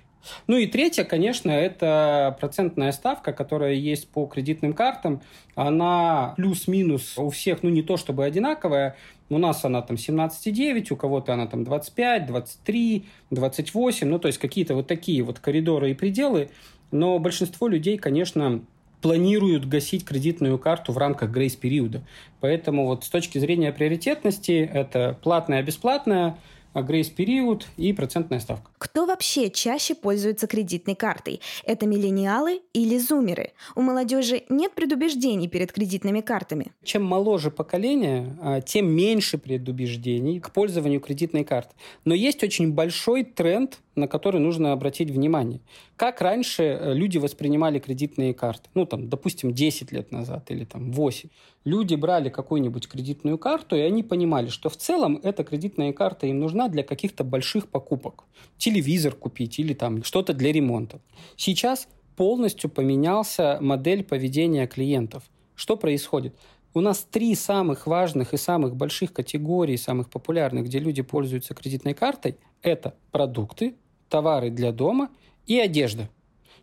Ну 0.48 0.58
и 0.58 0.68
третье, 0.68 1.04
конечно, 1.04 1.52
это 1.52 2.38
процентная 2.40 2.92
ставка, 2.92 3.34
которая 3.34 3.74
есть 3.74 4.10
по 4.10 4.26
кредитным 4.26 4.74
картам. 4.74 5.22
Она 5.56 6.34
плюс-минус 6.38 7.18
у 7.18 7.30
всех, 7.30 7.64
ну 7.64 7.70
не 7.70 7.82
то 7.82 7.98
чтобы 7.98 8.26
одинаковая, 8.26 8.96
у 9.30 9.38
нас 9.38 9.64
она 9.64 9.82
там 9.82 9.96
17,9, 9.96 10.92
у 10.92 10.96
кого-то 10.96 11.34
она 11.34 11.48
там 11.48 11.64
25, 11.64 12.26
23, 12.26 13.06
28, 13.32 14.08
ну 14.08 14.20
то 14.20 14.28
есть 14.28 14.40
какие-то 14.40 14.76
вот 14.76 14.88
такие 14.88 15.24
вот 15.24 15.40
коридоры 15.40 15.92
и 15.92 15.94
пределы. 15.94 16.50
Но 16.92 17.18
большинство 17.20 17.68
людей, 17.68 17.98
конечно, 17.98 18.62
планируют 19.02 19.66
гасить 19.68 20.06
кредитную 20.06 20.60
карту 20.60 20.92
в 20.92 20.98
рамках 20.98 21.32
грейс-периода. 21.32 22.02
Поэтому 22.40 22.86
вот 22.86 23.06
с 23.06 23.10
точки 23.10 23.38
зрения 23.38 23.72
приоритетности 23.72 24.70
это 24.72 25.18
платная, 25.22 25.64
бесплатная– 25.64 26.38
грейс-период 26.74 27.68
и 27.78 27.94
процентная 27.94 28.40
ставка. 28.40 28.72
Кто 28.78 29.06
вообще 29.06 29.50
чаще 29.50 29.96
пользуется 29.96 30.48
кредитной 30.48 30.96
картой? 30.96 31.42
Это 31.66 31.86
миллениалы 31.86 32.62
или 32.74 32.98
зумеры? 32.98 33.52
У 33.76 33.82
молодежи 33.82 34.44
нет 34.50 34.74
предубеждений 34.74 35.48
перед 35.48 35.72
кредитными 35.72 36.22
картами. 36.22 36.72
Чем 36.84 37.04
моложе 37.04 37.52
поколение, 37.52 38.36
а, 38.42 38.62
тем 38.62 38.90
меньше 38.90 39.38
предубеждений 39.38 40.40
к 40.40 40.52
пользованию 40.52 41.02
кредитной 41.02 41.44
карты. 41.44 41.76
Но 42.06 42.14
есть 42.14 42.44
очень 42.44 42.72
большой 42.72 43.24
тренд 43.24 43.80
на 43.96 44.08
который 44.08 44.40
нужно 44.40 44.72
обратить 44.72 45.12
внимание. 45.12 45.62
Как 45.96 46.22
раньше 46.22 46.64
э, 46.64 46.94
люди 46.94 47.18
воспринимали 47.18 47.80
кредитные 47.80 48.34
карты? 48.34 48.70
Ну, 48.74 48.86
там, 48.86 49.10
допустим, 49.10 49.54
10 49.54 49.92
лет 49.92 50.12
назад 50.12 50.50
или 50.50 50.66
там 50.66 50.92
8. 50.92 51.30
Люди 51.66 51.96
брали 51.96 52.30
какую-нибудь 52.30 52.88
кредитную 52.88 53.38
карту, 53.38 53.76
и 53.76 53.82
они 53.82 54.04
понимали, 54.04 54.48
что 54.48 54.70
в 54.70 54.78
целом 54.78 55.20
эта 55.24 55.44
кредитная 55.44 55.94
карта 55.94 56.28
им 56.28 56.40
нужна 56.40 56.68
для 56.68 56.84
каких-то 56.84 57.24
больших 57.24 57.68
покупок. 57.68 58.24
Телевизор 58.58 59.14
купить 59.14 59.60
или 59.60 59.74
там 59.74 60.04
что-то 60.04 60.34
для 60.34 60.52
ремонта. 60.52 61.02
Сейчас 61.36 61.88
полностью 62.16 62.70
поменялся 62.70 63.58
модель 63.62 64.04
поведения 64.04 64.68
клиентов. 64.68 65.24
Что 65.56 65.76
происходит? 65.76 66.36
У 66.74 66.80
нас 66.80 67.06
три 67.10 67.36
самых 67.36 67.86
важных 67.86 68.34
и 68.34 68.38
самых 68.38 68.78
больших 68.78 69.12
категории, 69.12 69.76
самых 69.76 70.10
популярных, 70.10 70.66
где 70.66 70.80
люди 70.80 71.02
пользуются 71.02 71.54
кредитной 71.54 71.94
картой. 71.94 72.38
Это 72.62 72.96
продукты, 73.12 73.76
товары 74.08 74.50
для 74.52 74.72
дома 74.72 75.10
и 75.46 75.60
одежда. 75.60 76.10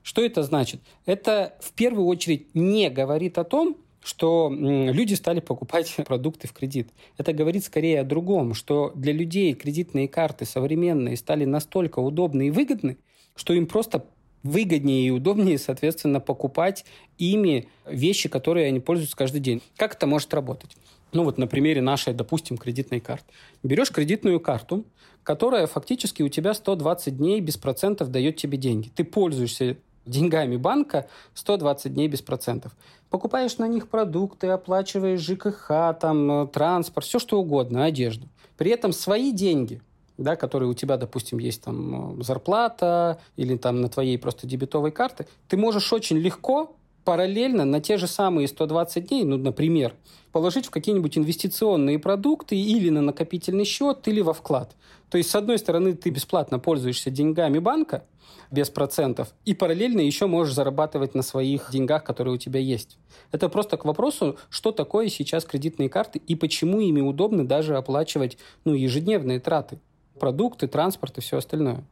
Что 0.03 0.25
это 0.25 0.43
значит? 0.43 0.81
Это 1.05 1.57
в 1.61 1.73
первую 1.73 2.07
очередь 2.07 2.55
не 2.55 2.89
говорит 2.89 3.37
о 3.37 3.45
том, 3.45 3.77
что 4.03 4.51
люди 4.51 5.13
стали 5.13 5.41
покупать 5.41 5.95
продукты 6.07 6.49
в 6.49 6.55
кредит. 6.55 6.89
Это 7.19 7.35
говорит 7.35 7.65
скорее 7.65 8.01
о 8.01 8.05
другом, 8.05 8.55
что 8.55 8.93
для 8.95 9.13
людей 9.13 9.53
кредитные 9.53 10.09
карты 10.09 10.47
современные 10.47 11.19
стали 11.19 11.45
настолько 11.45 11.99
удобны 11.99 12.47
и 12.47 12.51
выгодны, 12.51 12.97
что 13.35 13.53
им 13.53 13.67
просто 13.67 14.07
выгоднее 14.43 15.09
и 15.09 15.11
удобнее, 15.11 15.59
соответственно, 15.59 16.21
покупать 16.21 16.85
ими 17.19 17.69
вещи, 17.87 18.29
которые 18.29 18.69
они 18.69 18.81
пользуются 18.81 19.17
каждый 19.17 19.41
день. 19.41 19.63
Как 19.77 19.95
это 19.95 20.07
может 20.07 20.33
работать? 20.35 20.77
Ну 21.13 21.25
вот 21.25 21.39
на 21.39 21.47
примере 21.47 21.81
нашей, 21.81 22.13
допустим, 22.13 22.59
кредитной 22.59 23.01
карты. 23.01 23.25
Берешь 23.63 23.91
кредитную 23.91 24.41
карту, 24.41 24.85
которая 25.23 25.67
фактически 25.67 26.23
у 26.23 26.29
тебя 26.29 26.55
120 26.55 27.17
дней 27.17 27.41
без 27.41 27.57
процентов 27.57 28.11
дает 28.11 28.37
тебе 28.37 28.59
деньги. 28.59 28.91
Ты 28.95 29.05
пользуешься 29.05 29.77
деньгами 30.07 30.57
банка 30.57 31.07
120 31.35 31.95
дней 31.95 32.09
без 32.09 32.23
процентов. 32.23 32.73
Покупаешь 33.11 33.59
на 33.59 33.69
них 33.69 33.89
продукты, 33.89 34.49
оплачиваешь 34.49 35.21
ЖКХ, 35.21 35.99
там, 36.01 36.31
э, 36.31 36.47
транспорт, 36.49 37.07
все 37.07 37.19
что 37.19 37.41
угодно, 37.41 37.85
одежду. 37.85 38.29
При 38.57 38.71
этом 38.71 38.93
свои 38.93 39.33
деньги 39.33 39.81
да, 40.19 40.37
которые 40.37 40.69
у 40.69 40.75
тебя, 40.75 40.97
допустим, 40.97 41.39
есть 41.39 41.63
там 41.63 42.21
э, 42.21 42.23
зарплата 42.23 43.19
или 43.37 43.57
там 43.57 43.81
на 43.81 43.89
твоей 43.89 44.19
просто 44.19 44.47
дебетовой 44.47 44.91
карте, 44.91 45.27
ты 45.49 45.57
можешь 45.57 45.93
очень 45.93 46.19
легко 46.19 46.75
параллельно 47.05 47.65
на 47.65 47.81
те 47.81 47.97
же 47.97 48.07
самые 48.07 48.49
120 48.49 49.09
дней, 49.09 49.25
ну, 49.25 49.39
например, 49.39 49.95
положить 50.33 50.67
в 50.67 50.71
какие-нибудь 50.71 51.17
инвестиционные 51.17 51.99
продукты 51.99 52.55
или 52.55 52.91
на 52.91 53.01
накопительный 53.01 53.65
счет, 53.65 54.07
или 54.07 54.21
во 54.21 54.35
вклад. 54.35 54.77
То 55.09 55.17
есть, 55.17 55.31
с 55.31 55.35
одной 55.35 55.59
стороны, 55.59 55.95
ты 55.95 56.11
бесплатно 56.11 56.59
пользуешься 56.59 57.11
деньгами 57.11 57.61
банка, 57.61 58.05
без 58.51 58.71
процентов, 58.71 59.35
и 59.45 59.55
параллельно 59.55 60.01
еще 60.01 60.27
можешь 60.27 60.55
зарабатывать 60.55 61.15
на 61.15 61.23
своих 61.23 61.71
деньгах, 61.71 62.05
которые 62.05 62.35
у 62.35 62.39
тебя 62.39 62.61
есть. 62.61 62.99
Это 63.33 63.49
просто 63.49 63.77
к 63.77 63.85
вопросу, 63.85 64.39
что 64.49 64.73
такое 64.73 65.09
сейчас 65.09 65.45
кредитные 65.45 65.89
карты 65.89 66.21
и 66.27 66.35
почему 66.35 66.81
ими 66.81 67.01
удобно 67.01 67.47
даже 67.47 67.77
оплачивать 67.77 68.39
ну, 68.65 68.75
ежедневные 68.75 69.41
траты. 69.41 69.81
Продукты, 70.19 70.67
транспорт 70.69 71.19
и 71.19 71.21
все 71.21 71.39
остальное. 71.39 71.85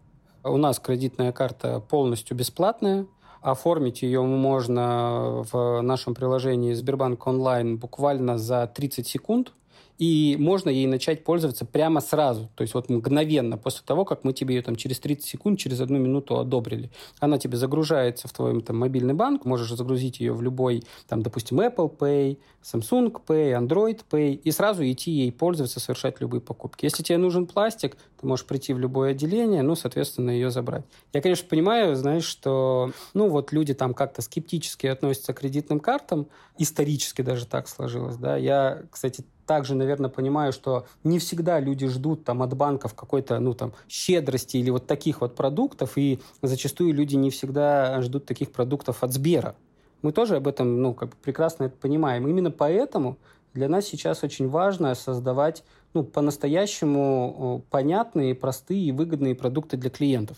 У 0.45 0.57
нас 0.57 0.79
кредитная 0.79 1.33
карта 1.33 1.81
полностью 1.81 2.37
бесплатная, 2.37 3.07
Оформить 3.43 4.03
ее 4.03 4.23
можно 4.23 5.45
в 5.53 5.81
нашем 5.81 6.17
приложении 6.17 6.73
Сбербанк 6.73 7.29
онлайн 7.29 7.77
буквально 7.77 8.39
за 8.39 8.67
30 8.67 9.07
секунд– 9.07 9.53
и 9.99 10.37
можно 10.39 10.69
ей 10.69 10.87
начать 10.87 11.25
пользоваться 11.25 11.65
прямо 11.65 12.01
сразу, 12.01 12.51
то 12.55 12.63
есть 12.63 12.75
вот 12.75 12.89
мгновенно, 12.89 13.57
после 13.57 13.83
того, 13.85 14.05
как 14.05 14.25
мы 14.25 14.33
тебе 14.33 14.57
ее 14.57 14.63
там 14.63 14.77
через 14.77 14.99
30 15.01 15.25
секунд, 15.25 15.59
через 15.59 15.81
одну 15.81 15.99
минуту 15.99 16.39
одобрили. 16.39 16.91
Она 17.19 17.39
тебе 17.39 17.57
загружается 17.57 18.29
в 18.29 18.33
твой 18.33 18.61
там 18.63 18.79
мобильный 18.79 19.15
банк, 19.15 19.45
можешь 19.45 19.71
загрузить 19.71 20.21
ее 20.21 20.33
в 20.33 20.43
любой, 20.43 20.83
там, 21.09 21.23
допустим, 21.23 21.61
Apple 21.61 21.97
Pay, 21.97 22.39
Samsung 22.63 23.15
Pay, 23.27 23.59
Android 23.59 24.01
Pay, 24.11 24.35
и 24.35 24.51
сразу 24.51 24.85
идти 24.85 25.11
ей 25.11 25.33
пользоваться, 25.33 25.81
совершать 25.81 26.21
любые 26.21 26.41
покупки. 26.41 26.85
Если 26.85 27.03
тебе 27.03 27.19
нужен 27.19 27.47
пластик, 27.47 27.97
ты 28.21 28.27
можешь 28.27 28.47
прийти 28.47 28.73
в 28.73 28.79
любое 28.79 29.11
отделение, 29.13 29.63
ну, 29.63 29.75
соответственно, 29.75 30.31
ее 30.31 30.51
забрать. 30.51 30.85
Я, 31.13 31.21
конечно, 31.21 31.49
понимаю, 31.49 31.95
знаешь, 31.97 32.25
что, 32.25 32.93
ну, 33.15 33.29
вот 33.29 33.53
люди 33.53 33.75
там 33.75 33.95
как-то 33.95 34.23
скептически 34.23 34.87
относятся 34.87 35.33
к 35.33 35.41
кредитным 35.41 35.81
картам, 35.81 36.29
исторически 36.59 37.23
даже 37.23 37.47
так 37.47 37.69
сложилось, 37.69 38.17
да. 38.17 38.37
Я, 38.37 38.83
кстати, 38.91 39.25
также, 39.47 39.75
наверное, 39.75 40.11
понимаю, 40.11 40.53
что 40.53 40.87
не 41.05 41.19
всегда 41.19 41.61
люди 41.61 41.87
ждут 41.87 42.25
там 42.25 42.43
от 42.43 42.55
банков 42.55 42.95
какой-то, 42.95 43.39
ну, 43.39 43.55
там, 43.55 43.73
щедрости 43.89 44.57
или 44.57 44.71
вот 44.71 44.87
таких 44.87 45.21
вот 45.21 45.35
продуктов, 45.35 45.97
и 45.97 46.21
зачастую 46.43 46.93
люди 46.93 47.17
не 47.17 47.31
всегда 47.31 48.01
ждут 48.03 48.27
таких 48.27 48.53
продуктов 48.53 49.03
от 49.03 49.13
Сбера. 49.13 49.55
Мы 50.03 50.13
тоже 50.13 50.37
об 50.37 50.49
этом, 50.49 50.83
ну, 50.83 50.95
как 50.95 51.17
прекрасно 51.17 51.65
это 51.65 51.77
понимаем. 51.77 52.29
Именно 52.29 52.51
поэтому 52.51 53.17
для 53.55 53.69
нас 53.69 53.87
сейчас 53.87 54.23
очень 54.23 54.49
важно 54.49 54.95
создавать, 54.95 55.65
ну, 55.95 56.05
по-настоящему 56.05 57.65
понятные, 57.71 58.35
простые 58.35 58.85
и 58.85 58.93
выгодные 58.93 59.35
продукты 59.35 59.77
для 59.77 59.91
клиентов. 59.91 60.37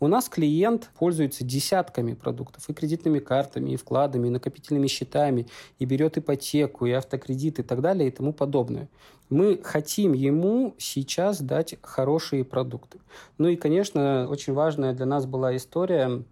У 0.00 0.06
нас 0.06 0.28
клиент 0.28 0.90
пользуется 0.98 1.44
десятками 1.44 2.14
продуктов, 2.14 2.68
и 2.68 2.72
кредитными 2.72 3.18
картами, 3.18 3.72
и 3.72 3.76
вкладами, 3.76 4.28
и 4.28 4.30
накопительными 4.30 4.86
счетами, 4.86 5.48
и 5.78 5.84
берет 5.84 6.18
ипотеку, 6.18 6.86
и 6.86 6.92
автокредит, 6.92 7.58
и 7.58 7.62
так 7.62 7.80
далее, 7.80 8.08
и 8.08 8.12
тому 8.12 8.32
подобное. 8.32 8.88
Мы 9.28 9.60
хотим 9.62 10.12
ему 10.12 10.74
сейчас 10.78 11.40
дать 11.40 11.76
хорошие 11.82 12.44
продукты. 12.44 13.00
Ну 13.38 13.48
и, 13.48 13.56
конечно, 13.56 14.28
очень 14.30 14.52
важная 14.52 14.92
для 14.92 15.06
нас 15.06 15.26
была 15.26 15.56
история, 15.56 16.22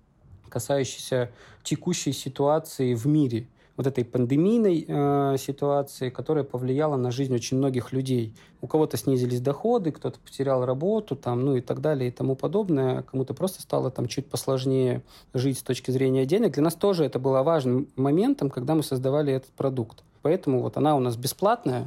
касающаяся 0.48 1.32
текущей 1.64 2.12
ситуации 2.12 2.94
в 2.94 3.06
мире– 3.06 3.48
вот 3.76 3.86
этой 3.86 4.04
пандемийной 4.04 4.84
э, 4.86 5.36
ситуации, 5.38 6.10
которая 6.10 6.44
повлияла 6.44 6.96
на 6.96 7.10
жизнь 7.10 7.34
очень 7.34 7.58
многих 7.58 7.92
людей. 7.92 8.34
У 8.60 8.66
кого-то 8.66 8.96
снизились 8.96 9.40
доходы, 9.40 9.92
кто-то 9.92 10.18
потерял 10.18 10.64
работу, 10.64 11.14
там, 11.14 11.44
ну 11.44 11.56
и 11.56 11.60
так 11.60 11.80
далее 11.80 12.08
и 12.08 12.12
тому 12.12 12.36
подобное. 12.36 13.02
Кому-то 13.02 13.34
просто 13.34 13.62
стало 13.62 13.90
там 13.90 14.08
чуть 14.08 14.26
посложнее 14.26 15.02
жить 15.34 15.58
с 15.58 15.62
точки 15.62 15.90
зрения 15.90 16.24
денег. 16.24 16.54
Для 16.54 16.62
нас 16.62 16.74
тоже 16.74 17.04
это 17.04 17.18
было 17.18 17.42
важным 17.42 17.88
моментом, 17.96 18.50
когда 18.50 18.74
мы 18.74 18.82
создавали 18.82 19.32
этот 19.32 19.50
продукт. 19.50 20.02
Поэтому 20.22 20.62
вот 20.62 20.76
она 20.76 20.96
у 20.96 21.00
нас 21.00 21.16
бесплатная, 21.16 21.86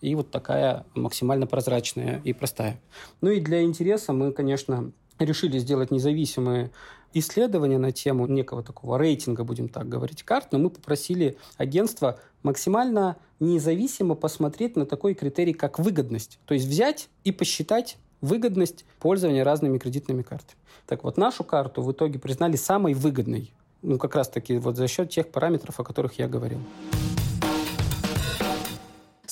и 0.00 0.16
вот 0.16 0.30
такая 0.30 0.84
максимально 0.94 1.46
прозрачная 1.46 2.20
и 2.24 2.32
простая. 2.32 2.80
Ну 3.20 3.30
и 3.30 3.40
для 3.40 3.62
интереса 3.62 4.12
мы, 4.12 4.32
конечно, 4.32 4.90
решили 5.18 5.58
сделать 5.58 5.92
независимые 5.92 6.72
исследования 7.14 7.78
на 7.78 7.92
тему 7.92 8.26
некого 8.26 8.62
такого 8.62 8.98
рейтинга, 8.98 9.44
будем 9.44 9.68
так 9.68 9.88
говорить, 9.88 10.22
карт, 10.22 10.48
но 10.52 10.58
мы 10.58 10.70
попросили 10.70 11.36
агентство 11.56 12.18
максимально 12.42 13.16
независимо 13.40 14.14
посмотреть 14.14 14.76
на 14.76 14.86
такой 14.86 15.14
критерий, 15.14 15.52
как 15.52 15.78
выгодность. 15.78 16.38
То 16.46 16.54
есть 16.54 16.66
взять 16.66 17.08
и 17.24 17.32
посчитать 17.32 17.98
выгодность 18.20 18.84
пользования 19.00 19.44
разными 19.44 19.78
кредитными 19.78 20.22
картами. 20.22 20.58
Так 20.86 21.04
вот, 21.04 21.16
нашу 21.16 21.44
карту 21.44 21.82
в 21.82 21.92
итоге 21.92 22.18
признали 22.18 22.56
самой 22.56 22.94
выгодной. 22.94 23.52
Ну, 23.82 23.98
как 23.98 24.14
раз-таки 24.14 24.58
вот 24.58 24.76
за 24.76 24.86
счет 24.86 25.10
тех 25.10 25.28
параметров, 25.28 25.80
о 25.80 25.84
которых 25.84 26.18
я 26.18 26.28
говорил. 26.28 26.60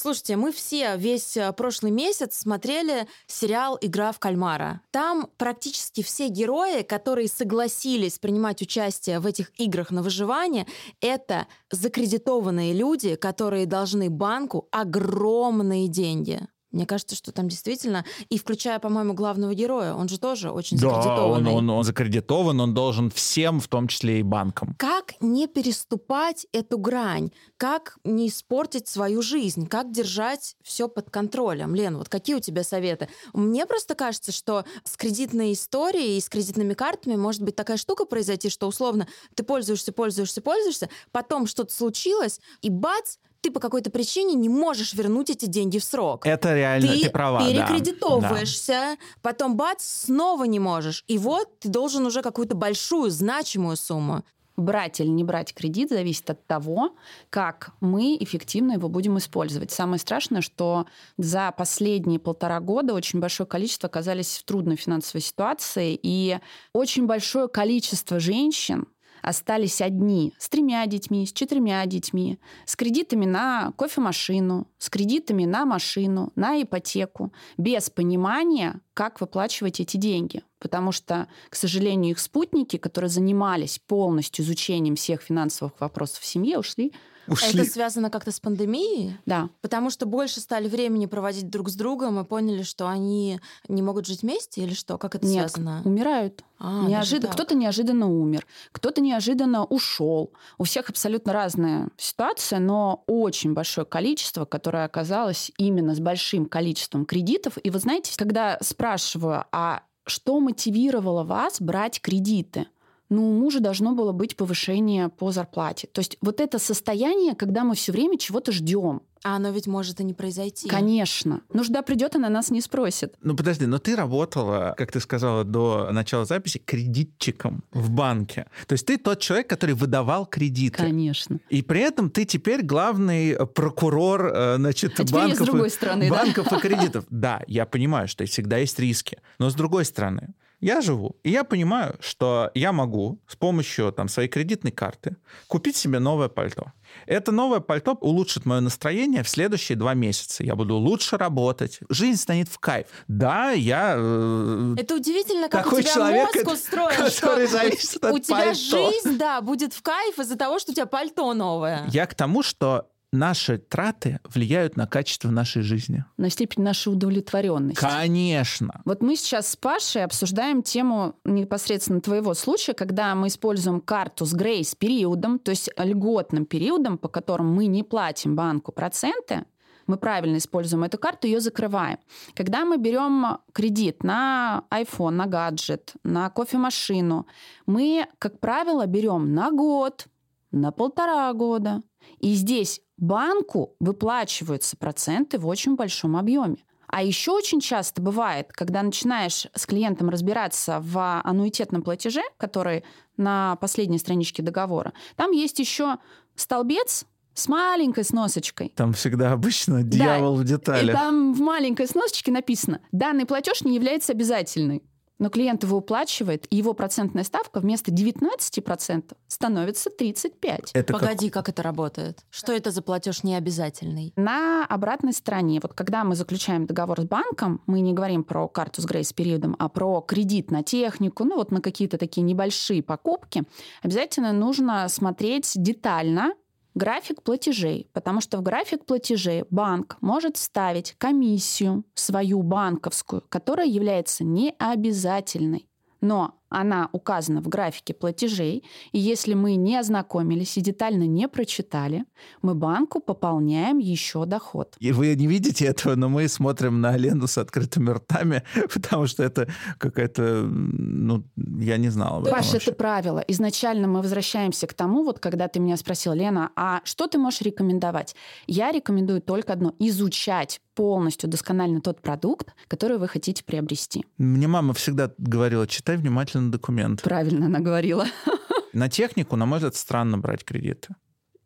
Слушайте, 0.02 0.36
мы 0.36 0.50
все 0.50 0.96
весь 0.96 1.36
э, 1.36 1.52
прошлый 1.52 1.92
месяц 1.92 2.38
смотрели 2.38 3.06
сериал 3.26 3.76
«Игра 3.82 4.12
в 4.12 4.18
кальмара». 4.18 4.80
Там 4.92 5.28
практически 5.36 6.02
все 6.02 6.28
герои, 6.28 6.80
которые 6.80 7.28
согласились 7.28 8.18
принимать 8.18 8.62
участие 8.62 9.20
в 9.20 9.26
этих 9.26 9.52
играх 9.60 9.90
на 9.90 10.02
выживание, 10.02 10.66
это 11.02 11.48
закредитованные 11.70 12.72
люди, 12.72 13.14
которые 13.14 13.66
должны 13.66 14.08
банку 14.08 14.68
огромные 14.72 15.86
деньги. 15.86 16.48
Мне 16.72 16.86
кажется, 16.86 17.16
что 17.16 17.32
там 17.32 17.48
действительно, 17.48 18.04
и 18.28 18.38
включая, 18.38 18.78
по-моему, 18.78 19.14
главного 19.14 19.54
героя, 19.54 19.94
он 19.94 20.08
же 20.08 20.18
тоже 20.18 20.50
очень 20.50 20.78
да, 20.78 20.88
закредитованный. 20.88 21.50
Он, 21.50 21.70
он, 21.70 21.70
он 21.70 21.84
закредитован, 21.84 22.60
он 22.60 22.74
должен 22.74 23.10
всем, 23.10 23.60
в 23.60 23.66
том 23.66 23.88
числе 23.88 24.20
и 24.20 24.22
банкам. 24.22 24.74
Как 24.78 25.14
не 25.20 25.48
переступать 25.48 26.46
эту 26.52 26.78
грань? 26.78 27.30
Как 27.56 27.98
не 28.04 28.28
испортить 28.28 28.86
свою 28.86 29.20
жизнь? 29.20 29.66
Как 29.66 29.90
держать 29.90 30.56
все 30.62 30.88
под 30.88 31.10
контролем? 31.10 31.74
Лен, 31.74 31.98
вот 31.98 32.08
какие 32.08 32.36
у 32.36 32.40
тебя 32.40 32.62
советы? 32.62 33.08
Мне 33.32 33.66
просто 33.66 33.94
кажется, 33.94 34.30
что 34.30 34.64
с 34.84 34.96
кредитной 34.96 35.52
историей 35.54 36.18
и 36.18 36.20
с 36.20 36.28
кредитными 36.28 36.74
картами 36.74 37.16
может 37.16 37.42
быть 37.42 37.56
такая 37.56 37.76
штука 37.76 38.04
произойти, 38.04 38.48
что 38.48 38.68
условно 38.68 39.08
ты 39.34 39.42
пользуешься, 39.42 39.92
пользуешься, 39.92 40.40
пользуешься, 40.40 40.88
потом 41.10 41.46
что-то 41.46 41.74
случилось, 41.74 42.40
и 42.62 42.70
бац, 42.70 43.16
ты 43.40 43.50
по 43.50 43.60
какой-то 43.60 43.90
причине 43.90 44.34
не 44.34 44.48
можешь 44.48 44.94
вернуть 44.94 45.30
эти 45.30 45.46
деньги 45.46 45.78
в 45.78 45.84
срок. 45.84 46.26
Это 46.26 46.54
реально, 46.54 46.92
ты, 46.92 47.00
ты 47.02 47.10
права. 47.10 47.40
перекредитовываешься, 47.40 48.72
да. 48.72 48.96
потом 49.22 49.56
бац, 49.56 49.82
снова 49.82 50.44
не 50.44 50.58
можешь. 50.58 51.04
И 51.08 51.18
вот 51.18 51.58
ты 51.60 51.68
должен 51.68 52.04
уже 52.06 52.22
какую-то 52.22 52.54
большую, 52.54 53.10
значимую 53.10 53.76
сумму. 53.76 54.24
Брать 54.56 55.00
или 55.00 55.08
не 55.08 55.24
брать 55.24 55.54
кредит 55.54 55.88
зависит 55.88 56.28
от 56.28 56.46
того, 56.46 56.94
как 57.30 57.70
мы 57.80 58.18
эффективно 58.20 58.72
его 58.72 58.90
будем 58.90 59.16
использовать. 59.16 59.70
Самое 59.70 59.98
страшное, 59.98 60.42
что 60.42 60.86
за 61.16 61.50
последние 61.56 62.18
полтора 62.18 62.60
года 62.60 62.92
очень 62.92 63.20
большое 63.20 63.46
количество 63.46 63.88
оказались 63.88 64.36
в 64.36 64.44
трудной 64.44 64.76
финансовой 64.76 65.22
ситуации, 65.22 65.98
и 66.02 66.38
очень 66.74 67.06
большое 67.06 67.48
количество 67.48 68.20
женщин 68.20 68.86
остались 69.22 69.80
одни 69.80 70.34
с 70.38 70.48
тремя 70.48 70.86
детьми, 70.86 71.26
с 71.26 71.32
четырьмя 71.32 71.84
детьми, 71.86 72.38
с 72.66 72.76
кредитами 72.76 73.26
на 73.26 73.72
кофемашину, 73.76 74.68
с 74.78 74.88
кредитами 74.90 75.44
на 75.44 75.64
машину, 75.64 76.32
на 76.36 76.60
ипотеку, 76.62 77.32
без 77.56 77.90
понимания, 77.90 78.80
как 78.94 79.20
выплачивать 79.20 79.80
эти 79.80 79.96
деньги. 79.96 80.42
Потому 80.58 80.92
что, 80.92 81.28
к 81.48 81.54
сожалению, 81.56 82.12
их 82.12 82.18
спутники, 82.18 82.76
которые 82.76 83.08
занимались 83.08 83.78
полностью 83.78 84.44
изучением 84.44 84.96
всех 84.96 85.22
финансовых 85.22 85.80
вопросов 85.80 86.20
в 86.20 86.26
семье, 86.26 86.58
ушли 86.58 86.92
Ушли. 87.30 87.60
Это 87.62 87.70
связано 87.70 88.10
как-то 88.10 88.32
с 88.32 88.40
пандемией? 88.40 89.16
Да. 89.26 89.48
Потому 89.60 89.90
что 89.90 90.06
больше 90.06 90.40
стали 90.40 90.68
времени 90.68 91.06
проводить 91.06 91.48
друг 91.48 91.68
с 91.68 91.74
другом 91.74 92.18
и 92.20 92.24
поняли, 92.24 92.62
что 92.62 92.88
они 92.88 93.40
не 93.68 93.82
могут 93.82 94.06
жить 94.06 94.22
вместе 94.22 94.62
или 94.62 94.74
что? 94.74 94.98
Как 94.98 95.14
это 95.14 95.26
Нет, 95.26 95.50
связано? 95.50 95.82
умирают. 95.84 96.44
А, 96.58 96.84
Неожиданно, 96.86 97.32
кто-то 97.32 97.54
неожиданно 97.54 98.08
умер, 98.10 98.46
кто-то 98.72 99.00
неожиданно 99.00 99.64
ушел. 99.64 100.32
У 100.58 100.64
всех 100.64 100.90
абсолютно 100.90 101.32
разная 101.32 101.88
ситуация, 101.96 102.58
но 102.58 103.02
очень 103.06 103.54
большое 103.54 103.86
количество, 103.86 104.44
которое 104.44 104.84
оказалось 104.84 105.52
именно 105.56 105.94
с 105.94 106.00
большим 106.00 106.46
количеством 106.46 107.06
кредитов. 107.06 107.54
И 107.62 107.70
вы 107.70 107.78
знаете, 107.78 108.12
когда 108.16 108.58
спрашиваю, 108.60 109.44
а 109.52 109.82
что 110.06 110.38
мотивировало 110.40 111.24
вас 111.24 111.60
брать 111.60 112.00
кредиты? 112.00 112.66
Ну, 113.10 113.28
у 113.28 113.32
мужа 113.34 113.60
должно 113.60 113.94
было 113.94 114.12
быть 114.12 114.36
повышение 114.36 115.08
по 115.08 115.32
зарплате. 115.32 115.88
То 115.92 116.00
есть 116.00 116.16
вот 116.22 116.40
это 116.40 116.58
состояние, 116.58 117.34
когда 117.34 117.64
мы 117.64 117.74
все 117.74 117.92
время 117.92 118.16
чего-то 118.16 118.52
ждем. 118.52 119.02
А 119.22 119.36
оно 119.36 119.50
ведь 119.50 119.66
может 119.66 120.00
и 120.00 120.04
не 120.04 120.14
произойти. 120.14 120.66
Конечно. 120.66 121.42
Нужда 121.52 121.82
придет, 121.82 122.16
она 122.16 122.30
нас 122.30 122.50
не 122.50 122.62
спросит. 122.62 123.14
Ну 123.20 123.36
подожди, 123.36 123.66
но 123.66 123.78
ты 123.78 123.94
работала, 123.94 124.74
как 124.78 124.92
ты 124.92 125.00
сказала 125.00 125.44
до 125.44 125.90
начала 125.92 126.24
записи, 126.24 126.58
кредитчиком 126.58 127.62
в 127.72 127.90
банке. 127.90 128.46
То 128.66 128.72
есть 128.74 128.86
ты 128.86 128.96
тот 128.96 129.20
человек, 129.20 129.46
который 129.46 129.74
выдавал 129.74 130.24
кредиты. 130.24 130.78
Конечно. 130.78 131.38
И 131.50 131.60
при 131.60 131.80
этом 131.82 132.08
ты 132.08 132.24
теперь 132.24 132.62
главный 132.62 133.36
прокурор 133.46 134.32
э, 134.32 134.56
значит, 134.56 134.98
а 134.98 135.04
банков, 135.04 135.40
с 135.40 135.44
другой 135.50 135.70
стороны, 135.70 136.08
банков 136.08 136.46
да? 136.48 136.56
и 136.56 136.60
кредитов. 136.60 137.04
Да, 137.10 137.42
я 137.46 137.66
понимаю, 137.66 138.08
что 138.08 138.24
всегда 138.24 138.56
есть 138.56 138.78
риски. 138.78 139.18
Но 139.38 139.50
с 139.50 139.54
другой 139.54 139.84
стороны, 139.84 140.28
Я 140.60 140.82
живу. 140.82 141.16
И 141.22 141.30
я 141.30 141.42
понимаю, 141.44 141.96
что 142.00 142.50
я 142.54 142.72
могу 142.72 143.18
с 143.26 143.34
помощью 143.34 143.92
там, 143.92 144.08
своей 144.08 144.28
кредитной 144.28 144.72
карты 144.72 145.16
купить 145.48 145.76
себе 145.76 145.98
новое 145.98 146.28
пальто. 146.28 146.72
Это 147.06 147.32
новое 147.32 147.60
пальто 147.60 147.96
улучшит 148.00 148.44
мое 148.44 148.60
настроение 148.60 149.22
в 149.22 149.28
следующие 149.28 149.76
два 149.76 149.94
месяца. 149.94 150.44
Я 150.44 150.54
буду 150.56 150.76
лучше 150.76 151.16
работать. 151.16 151.80
Жизнь 151.88 152.20
станет 152.20 152.48
в 152.48 152.58
кайф. 152.58 152.86
Да, 153.08 153.52
я... 153.52 153.94
Э, 153.96 154.74
это 154.76 154.96
удивительно, 154.96 155.48
как 155.48 155.64
такой 155.64 155.80
у 155.80 155.82
тебя 155.82 155.94
человек, 155.94 156.34
мозг 156.34 156.52
устроен, 156.52 156.96
который 156.96 157.46
что 157.46 157.58
зависит 157.58 158.04
у, 158.04 158.08
от 158.08 158.14
у 158.14 158.18
тебя 158.18 158.36
пальто. 158.36 158.54
жизнь, 158.54 159.18
да, 159.18 159.40
будет 159.40 159.72
в 159.72 159.82
кайф 159.82 160.18
из-за 160.18 160.36
того, 160.36 160.58
что 160.58 160.72
у 160.72 160.74
тебя 160.74 160.86
пальто 160.86 161.32
новое. 161.32 161.86
Я 161.88 162.06
к 162.06 162.14
тому, 162.14 162.42
что 162.42 162.86
наши 163.12 163.58
траты 163.58 164.20
влияют 164.24 164.76
на 164.76 164.86
качество 164.86 165.30
нашей 165.30 165.62
жизни. 165.62 166.04
На 166.16 166.30
степень 166.30 166.62
нашей 166.62 166.92
удовлетворенности. 166.92 167.80
Конечно. 167.80 168.82
Вот 168.84 169.02
мы 169.02 169.16
сейчас 169.16 169.50
с 169.50 169.56
Пашей 169.56 170.04
обсуждаем 170.04 170.62
тему 170.62 171.16
непосредственно 171.24 172.00
твоего 172.00 172.34
случая, 172.34 172.74
когда 172.74 173.14
мы 173.14 173.28
используем 173.28 173.80
карту 173.80 174.24
с 174.24 174.32
грейс-периодом, 174.32 175.38
то 175.38 175.50
есть 175.50 175.70
льготным 175.76 176.46
периодом, 176.46 176.98
по 176.98 177.08
которым 177.08 177.52
мы 177.52 177.66
не 177.66 177.82
платим 177.82 178.36
банку 178.36 178.72
проценты, 178.72 179.44
мы 179.86 179.96
правильно 179.96 180.36
используем 180.36 180.84
эту 180.84 180.98
карту, 180.98 181.26
ее 181.26 181.40
закрываем. 181.40 181.98
Когда 182.34 182.64
мы 182.64 182.76
берем 182.76 183.38
кредит 183.52 184.04
на 184.04 184.62
iPhone, 184.70 185.10
на 185.10 185.26
гаджет, 185.26 185.94
на 186.04 186.30
кофемашину, 186.30 187.26
мы, 187.66 188.06
как 188.18 188.38
правило, 188.38 188.86
берем 188.86 189.34
на 189.34 189.50
год, 189.50 190.06
на 190.52 190.70
полтора 190.70 191.32
года. 191.32 191.82
И 192.18 192.34
здесь 192.34 192.80
банку 192.96 193.76
выплачиваются 193.80 194.76
проценты 194.76 195.38
в 195.38 195.46
очень 195.46 195.76
большом 195.76 196.16
объеме. 196.16 196.58
А 196.86 197.02
еще 197.02 197.30
очень 197.30 197.60
часто 197.60 198.02
бывает, 198.02 198.52
когда 198.52 198.82
начинаешь 198.82 199.46
с 199.54 199.64
клиентом 199.64 200.10
разбираться 200.10 200.80
в 200.80 201.20
аннуитетном 201.22 201.82
платеже, 201.82 202.22
который 202.36 202.84
на 203.16 203.56
последней 203.56 203.98
страничке 203.98 204.42
договора, 204.42 204.92
там 205.14 205.30
есть 205.30 205.60
еще 205.60 205.98
столбец 206.34 207.06
с 207.34 207.48
маленькой 207.48 208.04
сносочкой. 208.04 208.72
Там 208.74 208.92
всегда 208.92 209.32
обычно 209.32 209.84
дьявол 209.84 210.36
да, 210.36 210.42
в 210.42 210.44
деталях. 210.44 210.94
И 210.94 210.98
там 210.98 211.32
в 211.32 211.40
маленькой 211.40 211.86
сносочке 211.86 212.32
написано, 212.32 212.80
данный 212.90 213.24
платеж 213.24 213.62
не 213.62 213.74
является 213.74 214.12
обязательным 214.12 214.82
но 215.20 215.30
клиент 215.30 215.62
его 215.62 215.76
уплачивает, 215.76 216.46
и 216.50 216.56
его 216.56 216.72
процентная 216.72 217.22
ставка 217.22 217.60
вместо 217.60 217.92
19% 217.92 219.16
становится 219.28 219.90
35%. 219.90 220.70
Это 220.74 220.92
Погоди, 220.92 221.30
как... 221.30 221.44
как 221.44 221.54
это 221.54 221.62
работает? 221.62 222.24
Что 222.30 222.52
это 222.52 222.72
за 222.72 222.82
платеж 222.82 223.22
необязательный? 223.22 224.12
На 224.16 224.66
обратной 224.66 225.12
стороне, 225.12 225.60
вот 225.62 225.74
когда 225.74 226.02
мы 226.02 226.16
заключаем 226.16 226.66
договор 226.66 227.02
с 227.02 227.04
банком, 227.04 227.60
мы 227.66 227.80
не 227.80 227.92
говорим 227.92 228.24
про 228.24 228.48
карту 228.48 228.82
с 228.82 228.86
грейс-периодом, 228.86 229.54
а 229.58 229.68
про 229.68 230.00
кредит 230.00 230.50
на 230.50 230.62
технику, 230.62 231.24
ну 231.24 231.36
вот 231.36 231.52
на 231.52 231.60
какие-то 231.60 231.98
такие 231.98 232.22
небольшие 232.22 232.82
покупки, 232.82 233.44
обязательно 233.82 234.32
нужно 234.32 234.88
смотреть 234.88 235.52
детально 235.54 236.32
график 236.74 237.22
платежей, 237.22 237.88
потому 237.92 238.20
что 238.20 238.38
в 238.38 238.42
график 238.42 238.84
платежей 238.84 239.44
банк 239.50 239.96
может 240.00 240.36
вставить 240.36 240.94
комиссию 240.98 241.84
свою 241.94 242.42
банковскую, 242.42 243.22
которая 243.28 243.66
является 243.66 244.24
необязательной. 244.24 245.68
Но 246.00 246.39
она 246.50 246.88
указана 246.92 247.40
в 247.40 247.48
графике 247.48 247.94
платежей, 247.94 248.64
и 248.92 248.98
если 248.98 249.34
мы 249.34 249.54
не 249.54 249.76
ознакомились 249.76 250.56
и 250.58 250.60
детально 250.60 251.06
не 251.06 251.28
прочитали, 251.28 252.04
мы 252.42 252.54
банку 252.54 253.00
пополняем 253.00 253.78
еще 253.78 254.26
доход. 254.26 254.76
И 254.80 254.92
вы 254.92 255.14
не 255.14 255.26
видите 255.26 255.64
этого, 255.66 255.94
но 255.94 256.08
мы 256.08 256.28
смотрим 256.28 256.80
на 256.80 256.96
Лену 256.96 257.26
с 257.26 257.38
открытыми 257.38 257.90
ртами, 257.90 258.42
потому 258.74 259.06
что 259.06 259.22
это 259.22 259.48
какая-то, 259.78 260.42
ну, 260.50 261.24
я 261.36 261.76
не 261.76 261.88
знала. 261.88 262.24
Паша, 262.24 262.56
это 262.56 262.72
правило. 262.72 263.24
Изначально 263.28 263.86
мы 263.86 264.02
возвращаемся 264.02 264.66
к 264.66 264.74
тому, 264.74 265.04
вот 265.04 265.20
когда 265.20 265.48
ты 265.48 265.60
меня 265.60 265.76
спросил, 265.76 266.12
Лена, 266.12 266.50
а 266.56 266.80
что 266.84 267.06
ты 267.06 267.18
можешь 267.18 267.42
рекомендовать? 267.42 268.16
Я 268.46 268.72
рекомендую 268.72 269.22
только 269.22 269.52
одно– 269.52 269.74
изучать 269.78 270.60
полностью 270.80 271.28
досконально 271.28 271.82
тот 271.82 272.00
продукт, 272.00 272.54
который 272.66 272.96
вы 272.96 273.06
хотите 273.06 273.44
приобрести. 273.44 274.06
Мне 274.16 274.48
мама 274.48 274.72
всегда 274.72 275.12
говорила, 275.18 275.66
читай 275.66 275.98
внимательно 275.98 276.39
документ. 276.40 277.02
Правильно 277.02 277.46
она 277.46 277.60
говорила. 277.60 278.06
На 278.72 278.88
технику, 278.88 279.36
на 279.36 279.46
мой 279.46 279.58
взгляд, 279.58 279.74
странно 279.74 280.18
брать 280.18 280.44
кредиты 280.44 280.94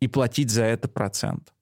и 0.00 0.08
платить 0.08 0.50
за 0.50 0.64
это 0.64 0.88
процент. 0.88 1.52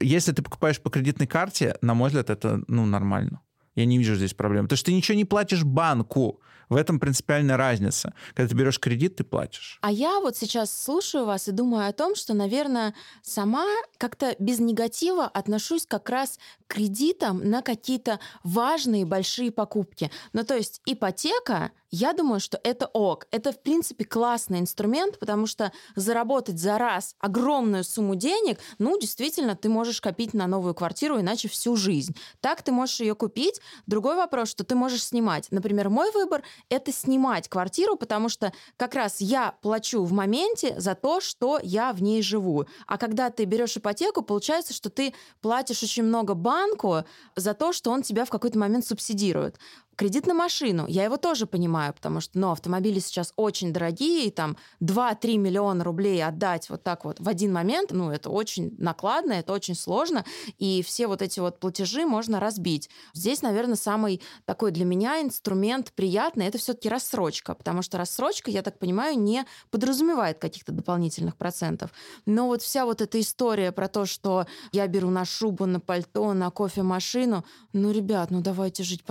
Если 0.00 0.32
ты 0.32 0.42
покупаешь 0.42 0.80
по 0.80 0.90
кредитной 0.90 1.26
карте, 1.26 1.76
на 1.82 1.94
мой 1.94 2.08
взгляд, 2.08 2.30
это 2.30 2.62
ну, 2.66 2.86
нормально. 2.86 3.40
Я 3.74 3.84
не 3.84 3.98
вижу 3.98 4.16
здесь 4.16 4.34
проблем. 4.34 4.64
Потому 4.64 4.76
что 4.76 4.86
ты 4.86 4.94
ничего 4.94 5.16
не 5.16 5.24
платишь 5.24 5.64
банку. 5.64 6.40
В 6.72 6.76
этом 6.76 6.98
принципиальная 6.98 7.58
разница. 7.58 8.14
Когда 8.32 8.48
ты 8.48 8.54
берешь 8.54 8.80
кредит, 8.80 9.16
ты 9.16 9.24
платишь. 9.24 9.78
А 9.82 9.92
я 9.92 10.20
вот 10.20 10.38
сейчас 10.38 10.74
слушаю 10.74 11.26
вас 11.26 11.46
и 11.46 11.52
думаю 11.52 11.86
о 11.86 11.92
том, 11.92 12.14
что, 12.14 12.32
наверное, 12.32 12.94
сама 13.20 13.66
как-то 13.98 14.34
без 14.38 14.58
негатива 14.58 15.26
отношусь 15.26 15.84
как 15.84 16.08
раз 16.08 16.38
к 16.66 16.72
кредитам 16.72 17.46
на 17.46 17.60
какие-то 17.60 18.20
важные 18.42 19.04
большие 19.04 19.50
покупки. 19.50 20.10
Ну, 20.32 20.44
то 20.44 20.56
есть 20.56 20.80
ипотека 20.86 21.72
я 21.94 22.14
думаю, 22.14 22.40
что 22.40 22.58
это 22.64 22.86
ок. 22.86 23.26
Это, 23.30 23.52
в 23.52 23.60
принципе, 23.60 24.06
классный 24.06 24.60
инструмент, 24.60 25.18
потому 25.18 25.46
что 25.46 25.72
заработать 25.94 26.58
за 26.58 26.78
раз 26.78 27.14
огромную 27.18 27.84
сумму 27.84 28.14
денег, 28.14 28.58
ну, 28.78 28.98
действительно, 28.98 29.56
ты 29.56 29.68
можешь 29.68 30.00
копить 30.00 30.32
на 30.32 30.46
новую 30.46 30.74
квартиру, 30.74 31.20
иначе 31.20 31.48
всю 31.48 31.76
жизнь. 31.76 32.16
Так 32.40 32.62
ты 32.62 32.72
можешь 32.72 33.00
ее 33.00 33.14
купить. 33.14 33.60
Другой 33.86 34.16
вопрос, 34.16 34.48
что 34.48 34.64
ты 34.64 34.74
можешь 34.74 35.04
снимать. 35.04 35.48
Например, 35.50 35.90
мой 35.90 36.10
выбор— 36.12 36.42
это 36.68 36.92
снимать 36.92 37.48
квартиру, 37.48 37.96
потому 37.96 38.28
что 38.28 38.52
как 38.76 38.94
раз 38.94 39.20
я 39.20 39.54
плачу 39.62 40.02
в 40.04 40.12
моменте 40.12 40.78
за 40.78 40.94
то, 40.94 41.20
что 41.20 41.60
я 41.62 41.92
в 41.92 42.02
ней 42.02 42.22
живу. 42.22 42.66
А 42.86 42.98
когда 42.98 43.30
ты 43.30 43.44
берешь 43.44 43.76
ипотеку, 43.76 44.22
получается, 44.22 44.74
что 44.74 44.90
ты 44.90 45.14
платишь 45.40 45.82
очень 45.82 46.04
много 46.04 46.34
банку 46.34 47.04
за 47.36 47.54
то, 47.54 47.72
что 47.72 47.90
он 47.90 48.02
тебя 48.02 48.24
в 48.24 48.30
какой-то 48.30 48.58
момент 48.58 48.86
субсидирует. 48.86 49.58
Кредит 49.96 50.26
на 50.26 50.32
машину, 50.32 50.86
я 50.88 51.04
его 51.04 51.18
тоже 51.18 51.46
понимаю, 51.46 51.92
потому 51.92 52.20
что 52.20 52.38
ну, 52.38 52.50
автомобили 52.50 52.98
сейчас 52.98 53.34
очень 53.36 53.74
дорогие, 53.74 54.26
и 54.26 54.30
там 54.30 54.56
2-3 54.80 55.36
миллиона 55.36 55.84
рублей 55.84 56.24
отдать 56.24 56.70
вот 56.70 56.82
так 56.82 57.04
вот 57.04 57.20
в 57.20 57.28
один 57.28 57.52
момент, 57.52 57.90
ну, 57.92 58.10
это 58.10 58.30
очень 58.30 58.74
накладно, 58.78 59.34
это 59.34 59.52
очень 59.52 59.74
сложно, 59.74 60.24
и 60.58 60.82
все 60.82 61.06
вот 61.06 61.20
эти 61.20 61.40
вот 61.40 61.60
платежи 61.60 62.06
можно 62.06 62.40
разбить. 62.40 62.88
Здесь, 63.12 63.42
наверное, 63.42 63.76
самый 63.76 64.22
такой 64.46 64.70
для 64.70 64.86
меня 64.86 65.20
инструмент 65.20 65.92
приятный, 65.92 66.46
это 66.46 66.56
все 66.56 66.72
таки 66.72 66.88
рассрочка, 66.88 67.54
потому 67.54 67.82
что 67.82 67.98
рассрочка, 67.98 68.50
я 68.50 68.62
так 68.62 68.78
понимаю, 68.78 69.18
не 69.18 69.44
подразумевает 69.70 70.38
каких-то 70.38 70.72
дополнительных 70.72 71.36
процентов. 71.36 71.90
Но 72.24 72.46
вот 72.46 72.62
вся 72.62 72.86
вот 72.86 73.02
эта 73.02 73.20
история 73.20 73.72
про 73.72 73.88
то, 73.88 74.06
что 74.06 74.46
я 74.72 74.86
беру 74.86 75.10
на 75.10 75.26
шубу, 75.26 75.66
на 75.66 75.80
пальто, 75.80 76.32
на 76.32 76.50
кофемашину, 76.50 77.44
ну, 77.74 77.90
ребят, 77.90 78.30
ну 78.30 78.40
давайте 78.40 78.84
жить 78.84 79.04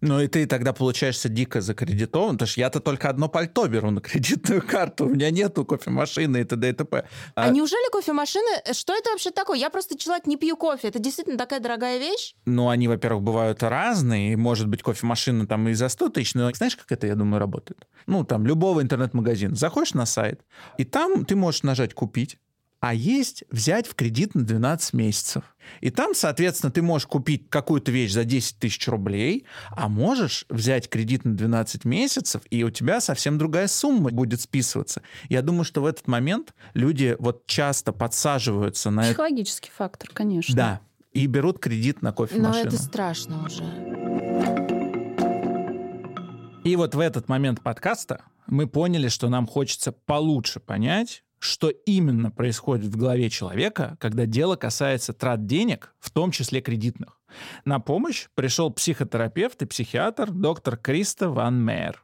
Ну 0.00 0.20
и 0.20 0.28
ты 0.28 0.46
тогда 0.46 0.72
получаешься 0.72 1.28
дико 1.28 1.60
закредитован, 1.60 2.34
потому 2.34 2.48
что 2.48 2.60
я-то 2.60 2.80
только 2.80 3.08
одно 3.08 3.28
пальто 3.28 3.66
беру 3.68 3.90
на 3.90 4.00
кредитную 4.00 4.62
карту, 4.66 5.06
у 5.06 5.08
меня 5.08 5.30
нету 5.30 5.64
кофемашины 5.64 6.42
и 6.42 6.44
т.д. 6.44 6.68
и 6.68 6.72
т.п. 6.72 7.04
А... 7.34 7.44
а 7.44 7.50
неужели 7.50 7.90
кофемашины, 7.92 8.62
э, 8.64 8.72
что 8.72 8.94
это 8.94 9.10
вообще 9.10 9.30
такое? 9.30 9.58
Я 9.58 9.70
просто 9.70 9.98
человек 9.98 10.26
не 10.26 10.36
пью 10.36 10.56
кофе, 10.56 10.88
это 10.88 10.98
действительно 10.98 11.38
такая 11.38 11.60
дорогая 11.60 11.98
вещь? 11.98 12.34
Ну, 12.46 12.68
они, 12.68 12.88
во-первых, 12.88 13.22
бывают 13.22 13.62
разные, 13.62 14.36
может 14.36 14.68
быть, 14.68 14.82
кофемашина 14.82 15.46
там 15.46 15.68
и 15.68 15.74
за 15.74 15.88
100 15.88 16.08
тысяч, 16.10 16.34
но 16.34 16.50
знаешь, 16.52 16.76
как 16.76 16.90
это, 16.90 17.06
я 17.06 17.14
думаю, 17.14 17.40
работает? 17.40 17.86
Ну, 18.06 18.24
там, 18.24 18.46
любого 18.46 18.82
интернет-магазина. 18.82 19.54
Заходишь 19.54 19.94
на 19.94 20.06
сайт, 20.06 20.40
и 20.78 20.84
там 20.84 21.24
ты 21.24 21.36
можешь 21.36 21.62
нажать 21.62 21.94
«Купить», 21.94 22.38
а 22.82 22.94
есть 22.94 23.44
взять 23.48 23.86
в 23.86 23.94
кредит 23.94 24.34
на 24.34 24.42
12 24.42 24.92
месяцев. 24.94 25.44
И 25.80 25.90
там, 25.90 26.14
соответственно, 26.16 26.72
ты 26.72 26.82
можешь 26.82 27.06
купить 27.06 27.48
какую-то 27.48 27.92
вещь 27.92 28.10
за 28.10 28.24
10 28.24 28.58
тысяч 28.58 28.88
рублей, 28.88 29.46
а 29.70 29.88
можешь 29.88 30.44
взять 30.48 30.88
кредит 30.88 31.24
на 31.24 31.36
12 31.36 31.84
месяцев, 31.84 32.42
и 32.50 32.64
у 32.64 32.70
тебя 32.70 33.00
совсем 33.00 33.38
другая 33.38 33.68
сумма 33.68 34.10
будет 34.10 34.40
списываться. 34.40 35.00
Я 35.28 35.42
думаю, 35.42 35.62
что 35.62 35.80
в 35.80 35.86
этот 35.86 36.08
момент 36.08 36.54
люди 36.74 37.14
вот 37.20 37.46
часто 37.46 37.92
подсаживаются 37.92 38.90
на... 38.90 39.02
Психологический 39.02 39.68
это... 39.68 39.76
фактор, 39.76 40.10
конечно. 40.12 40.56
Да, 40.56 40.80
и 41.12 41.28
берут 41.28 41.60
кредит 41.60 42.02
на 42.02 42.12
кофемашину. 42.12 42.52
Но 42.52 42.68
это 42.68 42.76
страшно 42.82 43.46
уже. 43.46 43.62
И 46.64 46.74
вот 46.74 46.96
в 46.96 46.98
этот 46.98 47.28
момент 47.28 47.62
подкаста 47.62 48.24
мы 48.48 48.66
поняли, 48.66 49.06
что 49.06 49.28
нам 49.28 49.46
хочется 49.46 49.92
получше 49.92 50.58
понять, 50.58 51.21
что 51.42 51.70
именно 51.70 52.30
происходит 52.30 52.86
в 52.86 52.96
голове 52.96 53.28
человека, 53.28 53.96
когда 53.98 54.26
дело 54.26 54.54
касается 54.54 55.12
трат 55.12 55.44
денег, 55.44 55.92
в 55.98 56.12
том 56.12 56.30
числе 56.30 56.60
кредитных. 56.60 57.18
На 57.64 57.80
помощь 57.80 58.28
пришел 58.36 58.72
психотерапевт 58.72 59.60
и 59.62 59.66
психиатр 59.66 60.30
доктор 60.30 60.76
Криста 60.76 61.30
Ван 61.30 61.60
Мейер. 61.64 62.00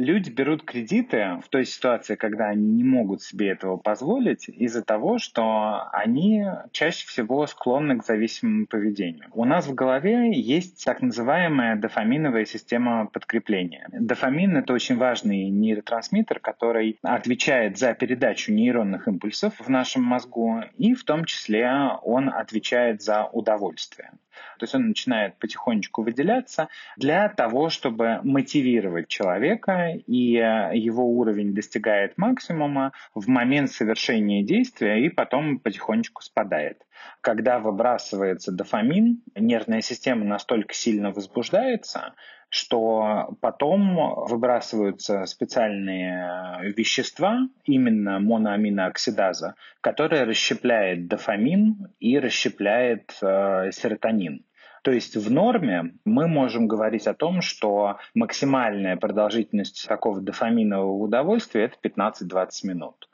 Люди 0.00 0.30
берут 0.30 0.62
кредиты 0.62 1.40
в 1.44 1.50
той 1.50 1.66
ситуации, 1.66 2.14
когда 2.14 2.46
они 2.46 2.66
не 2.72 2.84
могут 2.84 3.20
себе 3.20 3.50
этого 3.50 3.76
позволить, 3.76 4.48
из-за 4.48 4.82
того, 4.82 5.18
что 5.18 5.90
они 5.92 6.46
чаще 6.72 7.06
всего 7.06 7.46
склонны 7.46 7.98
к 7.98 8.04
зависимому 8.06 8.66
поведению. 8.66 9.26
У 9.34 9.44
нас 9.44 9.66
в 9.66 9.74
голове 9.74 10.32
есть 10.32 10.82
так 10.86 11.02
называемая 11.02 11.76
дофаминовая 11.76 12.46
система 12.46 13.08
подкрепления. 13.08 13.86
Дофамин— 13.92 14.56
это 14.56 14.72
очень 14.72 14.96
важный 14.96 15.50
нейротрансмиттер, 15.50 16.40
который 16.40 16.98
отвечает 17.02 17.76
за 17.76 17.92
передачу 17.92 18.54
нейронных 18.54 19.06
импульсов 19.06 19.60
в 19.60 19.68
нашем 19.68 20.02
мозгу, 20.02 20.62
и 20.78 20.94
в 20.94 21.04
том 21.04 21.26
числе 21.26 21.70
он 22.02 22.30
отвечает 22.30 23.02
за 23.02 23.26
удовольствие. 23.26 24.12
То 24.58 24.64
есть 24.64 24.74
он 24.74 24.88
начинает 24.88 25.36
потихонечку 25.38 26.02
выделяться 26.02 26.68
для 26.96 27.28
того, 27.28 27.70
чтобы 27.70 28.20
мотивировать 28.22 29.08
человека, 29.08 29.92
и 30.06 30.36
э, 30.36 30.76
его 30.76 31.04
уровень 31.06 31.54
достигает 31.54 32.16
максимума 32.18 32.92
в 33.14 33.28
момент 33.28 33.70
совершения 33.70 34.42
действия 34.42 35.04
и 35.04 35.08
потом 35.08 35.58
потихонечку 35.58 36.22
спадает. 36.22 36.86
Когда 37.20 37.58
выбрасывается 37.58 38.52
дофамин, 38.52 39.22
нервная 39.34 39.80
система 39.80 40.24
настолько 40.24 40.74
сильно 40.74 41.10
возбуждается, 41.10 42.14
что 42.50 43.36
потом 43.40 44.26
выбрасываются 44.26 45.24
специальные 45.26 46.72
вещества, 46.76 47.48
именно 47.64 48.18
моноаминооксидаза, 48.18 49.54
которая 49.80 50.24
расщепляет 50.24 51.06
дофамин 51.06 51.88
и 52.00 52.18
расщепляет 52.18 53.16
э, 53.22 53.70
серотонин. 53.72 54.44
То 54.82 54.92
есть 54.92 55.16
в 55.16 55.30
норме 55.30 55.94
мы 56.04 56.26
можем 56.26 56.66
говорить 56.66 57.06
о 57.06 57.14
том, 57.14 57.42
что 57.42 57.98
максимальная 58.14 58.96
продолжительность 58.96 59.86
такого 59.86 60.20
дофаминового 60.20 60.92
удовольствия 60.92 61.64
это 61.64 61.76
15-20 61.82 62.48
минут. 62.64 63.08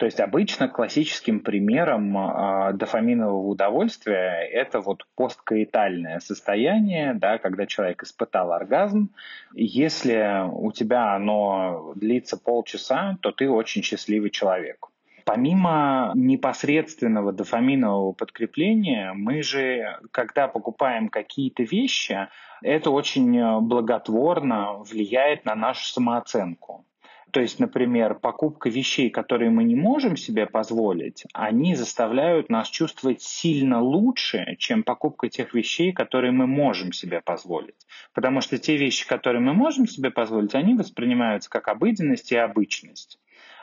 То 0.00 0.06
есть 0.06 0.18
обычно 0.18 0.66
классическим 0.66 1.40
примером 1.40 2.16
э, 2.16 2.72
дофаминового 2.72 3.46
удовольствия 3.48 4.48
это 4.50 4.80
вот 4.80 5.04
посткаитальное 5.14 6.20
состояние, 6.20 7.12
да, 7.12 7.36
когда 7.36 7.66
человек 7.66 8.02
испытал 8.02 8.52
оргазм. 8.52 9.10
Если 9.52 10.48
у 10.50 10.72
тебя 10.72 11.14
оно 11.14 11.92
длится 11.96 12.38
полчаса, 12.38 13.18
то 13.20 13.30
ты 13.30 13.50
очень 13.50 13.82
счастливый 13.82 14.30
человек. 14.30 14.86
Помимо 15.26 16.12
непосредственного 16.14 17.32
дофаминового 17.34 18.12
подкрепления, 18.12 19.12
мы 19.12 19.42
же, 19.42 19.98
когда 20.12 20.48
покупаем 20.48 21.10
какие-то 21.10 21.62
вещи, 21.62 22.28
это 22.62 22.90
очень 22.90 23.60
благотворно 23.60 24.78
влияет 24.78 25.44
на 25.44 25.54
нашу 25.54 25.84
самооценку. 25.84 26.86
То 27.32 27.40
есть, 27.40 27.60
например, 27.60 28.14
покупка 28.14 28.68
вещей, 28.68 29.10
которые 29.10 29.50
мы 29.50 29.64
не 29.64 29.76
можем 29.76 30.16
себе 30.16 30.46
позволить, 30.46 31.24
они 31.32 31.74
заставляют 31.74 32.48
нас 32.48 32.68
чувствовать 32.68 33.22
сильно 33.22 33.80
лучше, 33.80 34.56
чем 34.58 34.82
покупка 34.82 35.28
тех 35.28 35.54
вещей, 35.54 35.92
которые 35.92 36.32
мы 36.32 36.46
можем 36.46 36.92
себе 36.92 37.20
позволить. 37.20 37.86
Потому 38.14 38.40
что 38.40 38.58
те 38.58 38.76
вещи, 38.76 39.06
которые 39.06 39.40
мы 39.40 39.54
можем 39.54 39.86
себе 39.86 40.10
позволить, 40.10 40.54
они 40.54 40.74
воспринимаются 40.74 41.50
как 41.50 41.68
обыденность 41.68 42.32
и 42.32 42.36
обычность. 42.36 43.18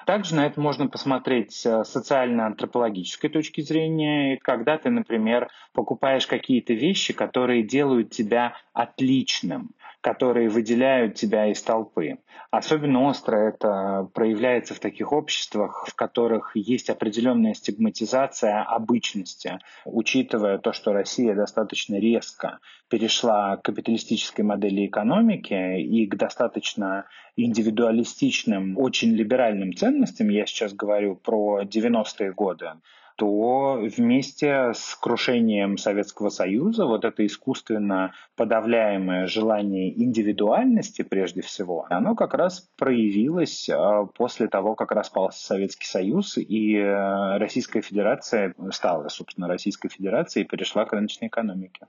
Также 0.05 0.35
на 0.35 0.45
это 0.45 0.61
можно 0.61 0.87
посмотреть 0.87 1.51
с 1.51 1.83
социально-антропологической 1.83 3.29
точки 3.29 3.59
зрения, 3.59 4.37
когда 4.41 4.77
ты, 4.77 4.89
например, 4.89 5.49
покупаешь 5.73 6.25
какие-то 6.25 6.73
вещи, 6.73 7.11
которые 7.11 7.61
делают 7.63 8.11
тебя 8.11 8.55
отличным 8.71 9.71
которые 10.07 10.47
выделяют 10.47 11.15
тебя 11.15 11.51
из 11.51 11.61
толпы. 11.61 12.19
Особенно 12.49 13.09
остро 13.09 13.35
это 13.49 14.09
проявляется 14.13 14.73
в 14.73 14.79
таких 14.79 15.11
обществах, 15.11 15.85
в 15.85 15.95
которых 15.95 16.51
есть 16.55 16.89
определенная 16.89 17.53
стигматизация 17.53 18.63
обычности, 18.63 19.59
учитывая 19.83 20.59
то, 20.59 20.71
что 20.71 20.93
Россия 20.93 21.35
достаточно 21.35 21.95
резко 21.95 22.59
перешла 22.89 23.57
к 23.57 23.63
капиталистической 23.63 24.43
модели 24.43 24.85
экономики 24.85 25.81
и 25.81 26.07
к 26.07 26.15
достаточно 26.15 27.03
индивидуалистичным, 27.35 28.77
очень 28.77 29.11
либеральным 29.11 29.73
ценностям, 29.73 30.29
я 30.29 30.45
сейчас 30.45 30.73
говорю 30.73 31.17
про 31.17 31.63
90-е 31.63 32.31
годы, 32.31 32.69
то 33.17 33.79
вместе 33.81 34.73
с 34.73 34.95
крушением 34.95 35.77
Советского 35.77 36.29
Союза 36.29 36.85
вот 36.85 37.03
это 37.03 37.25
искусственно 37.25 38.13
подавляемое 38.35 39.25
желание 39.25 39.91
индивидуальности 39.91 41.01
прежде 41.01 41.41
всего, 41.41 41.87
оно 41.89 42.15
как 42.15 42.35
раз 42.35 42.69
проявилось 42.77 43.69
а, 43.69 44.05
после 44.05 44.47
того, 44.47 44.75
как 44.75 44.91
распался 44.91 45.43
Советский 45.43 45.87
Союз 45.87 46.37
и 46.37 46.75
э, 46.75 47.37
Российская 47.37 47.81
Федерация 47.81 48.53
стала, 48.69 49.07
собственно, 49.09 49.47
Российской 49.47 49.89
Федерацией 49.89 50.45
и 50.45 50.47
перешла 50.47 50.85
к 50.85 50.93
рыночной 50.93 51.27
экономике. 51.27 51.87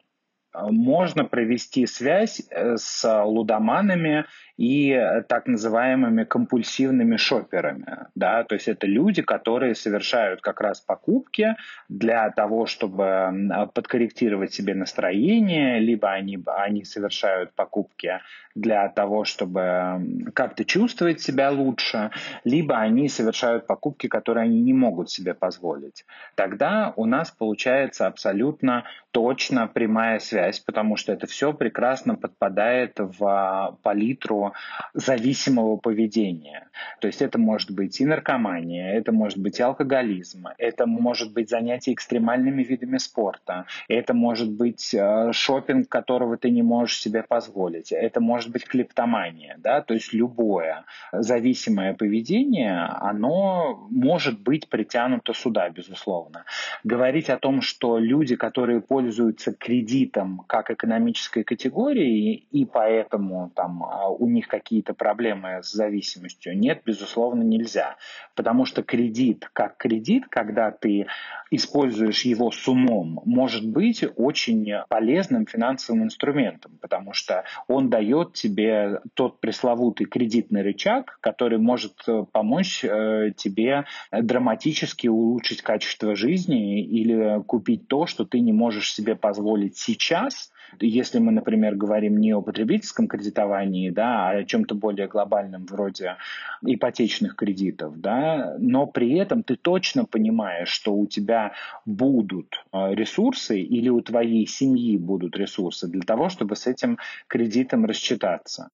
Можно 0.54 1.24
провести 1.24 1.86
связь 1.86 2.40
э, 2.50 2.76
с 2.78 3.22
лудоманами 3.24 4.24
и 4.58 4.90
э, 4.90 5.22
так 5.22 5.46
называемыми 5.46 6.24
компульсивными 6.24 7.16
шоперами. 7.16 8.06
Да? 8.14 8.42
То 8.44 8.56
есть 8.56 8.68
это 8.68 8.86
люди, 8.86 9.22
которые 9.22 9.74
совершают 9.74 10.40
как 10.40 10.60
раз 10.60 10.80
покупки 10.80 11.56
для 11.88 12.28
того, 12.30 12.66
чтобы 12.66 13.32
подкорректировать 13.72 14.52
себе 14.52 14.74
настроение, 14.74 15.78
либо 15.78 16.10
они, 16.10 16.38
они 16.46 16.84
совершают 16.84 17.52
покупки 17.54 18.20
для 18.56 18.88
того, 18.88 19.24
чтобы 19.24 20.32
как-то 20.34 20.64
чувствовать 20.64 21.20
себя 21.20 21.50
лучше, 21.50 22.10
либо 22.42 22.76
они 22.76 23.08
совершают 23.08 23.66
покупки, 23.66 24.08
которые 24.08 24.44
они 24.44 24.60
не 24.60 24.72
могут 24.72 25.10
себе 25.10 25.34
позволить. 25.34 26.04
Тогда 26.34 26.92
у 26.96 27.04
нас 27.04 27.30
получается 27.30 28.08
абсолютно 28.08 28.84
точно 29.12 29.68
прямая 29.68 30.18
связь, 30.18 30.58
потому 30.58 30.96
что 30.96 31.12
это 31.12 31.26
все 31.26 31.52
прекрасно 31.52 32.16
подпадает 32.16 32.98
в 32.98 33.78
палитру 33.82 34.47
зависимого 34.94 35.76
поведения. 35.76 36.68
То 37.00 37.06
есть 37.08 37.22
это 37.22 37.38
может 37.38 37.70
быть 37.70 38.00
и 38.00 38.06
наркомания, 38.06 38.92
это 38.92 39.12
может 39.12 39.38
быть 39.38 39.58
и 39.58 39.62
алкоголизм, 39.62 40.48
это 40.58 40.86
может 40.86 41.32
быть 41.32 41.50
занятие 41.50 41.92
экстремальными 41.92 42.62
видами 42.62 42.98
спорта, 42.98 43.66
это 43.88 44.14
может 44.14 44.50
быть 44.50 44.94
э, 44.94 45.32
шопинг, 45.32 45.88
которого 45.88 46.36
ты 46.36 46.50
не 46.50 46.62
можешь 46.62 47.00
себе 47.00 47.22
позволить, 47.22 47.92
это 47.92 48.20
может 48.20 48.50
быть 48.50 48.66
клептомания, 48.66 49.56
да, 49.58 49.80
то 49.80 49.94
есть 49.94 50.12
любое 50.12 50.84
зависимое 51.12 51.94
поведение, 51.94 52.86
оно 53.00 53.86
может 53.90 54.40
быть 54.40 54.68
притянуто 54.68 55.34
сюда, 55.34 55.68
безусловно. 55.70 56.44
Говорить 56.84 57.30
о 57.30 57.38
том, 57.38 57.60
что 57.62 57.98
люди, 57.98 58.36
которые 58.36 58.80
пользуются 58.80 59.52
кредитом 59.52 60.44
как 60.46 60.70
экономической 60.70 61.42
категорией, 61.42 62.46
и 62.50 62.64
поэтому 62.64 63.50
там 63.54 63.82
а, 63.82 64.08
у 64.08 64.28
них 64.28 64.37
них 64.38 64.48
какие-то 64.48 64.94
проблемы 64.94 65.60
с 65.62 65.72
зависимостью? 65.72 66.58
Нет, 66.58 66.82
безусловно, 66.84 67.42
нельзя. 67.42 67.96
Потому 68.34 68.64
что 68.64 68.82
кредит, 68.82 69.48
как 69.52 69.76
кредит, 69.76 70.24
когда 70.28 70.70
ты 70.70 71.06
используешь 71.50 72.22
его 72.22 72.50
с 72.50 72.68
умом, 72.68 73.20
может 73.24 73.66
быть 73.66 74.04
очень 74.16 74.72
полезным 74.88 75.46
финансовым 75.46 76.04
инструментом, 76.04 76.78
потому 76.80 77.12
что 77.12 77.44
он 77.66 77.90
дает 77.90 78.34
тебе 78.34 79.00
тот 79.14 79.40
пресловутый 79.40 80.06
кредитный 80.06 80.62
рычаг, 80.62 81.18
который 81.20 81.58
может 81.58 81.94
э, 82.06 82.24
помочь 82.30 82.84
э, 82.84 83.32
тебе 83.36 83.84
драматически 84.12 85.08
улучшить 85.08 85.62
качество 85.62 86.14
жизни 86.14 86.82
или 86.82 87.42
купить 87.42 87.88
то, 87.88 88.06
что 88.06 88.24
ты 88.24 88.40
не 88.40 88.52
можешь 88.52 88.92
себе 88.92 89.16
позволить 89.16 89.76
сейчас, 89.76 90.52
если 90.80 91.18
мы, 91.18 91.32
например, 91.32 91.74
говорим 91.74 92.18
не 92.18 92.32
о 92.32 92.42
потребительском 92.42 93.08
кредитовании, 93.08 93.90
да, 93.90 94.28
а 94.28 94.30
о 94.38 94.44
чем-то 94.44 94.74
более 94.74 95.08
глобальном, 95.08 95.66
вроде 95.66 96.16
ипотечных 96.62 97.36
кредитов, 97.36 98.00
да, 98.00 98.56
но 98.58 98.86
при 98.86 99.14
этом 99.14 99.42
ты 99.42 99.56
точно 99.56 100.04
понимаешь, 100.04 100.68
что 100.68 100.94
у 100.94 101.06
тебя 101.06 101.52
будут 101.86 102.64
э, 102.72 102.94
ресурсы 102.94 103.60
или 103.60 103.88
у 103.88 104.00
твоей 104.00 104.46
семьи 104.46 104.96
будут 104.98 105.36
ресурсы 105.36 105.88
для 105.88 106.02
того, 106.02 106.28
чтобы 106.28 106.56
с 106.56 106.66
этим 106.66 106.98
кредитом 107.26 107.84
рассчитаться. 107.84 108.68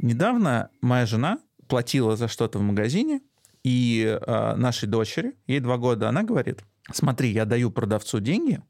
Недавно 0.00 0.70
моя 0.80 1.06
жена 1.06 1.38
платила 1.66 2.16
за 2.16 2.28
что-то 2.28 2.58
в 2.58 2.62
магазине, 2.62 3.20
и 3.64 4.04
э, 4.04 4.54
нашей 4.56 4.88
дочери, 4.88 5.34
ей 5.46 5.60
два 5.60 5.76
года, 5.76 6.08
она 6.08 6.22
говорит, 6.22 6.62
смотри, 6.92 7.30
я 7.30 7.44
даю 7.44 7.70
продавцу 7.70 8.20
деньги, 8.20 8.62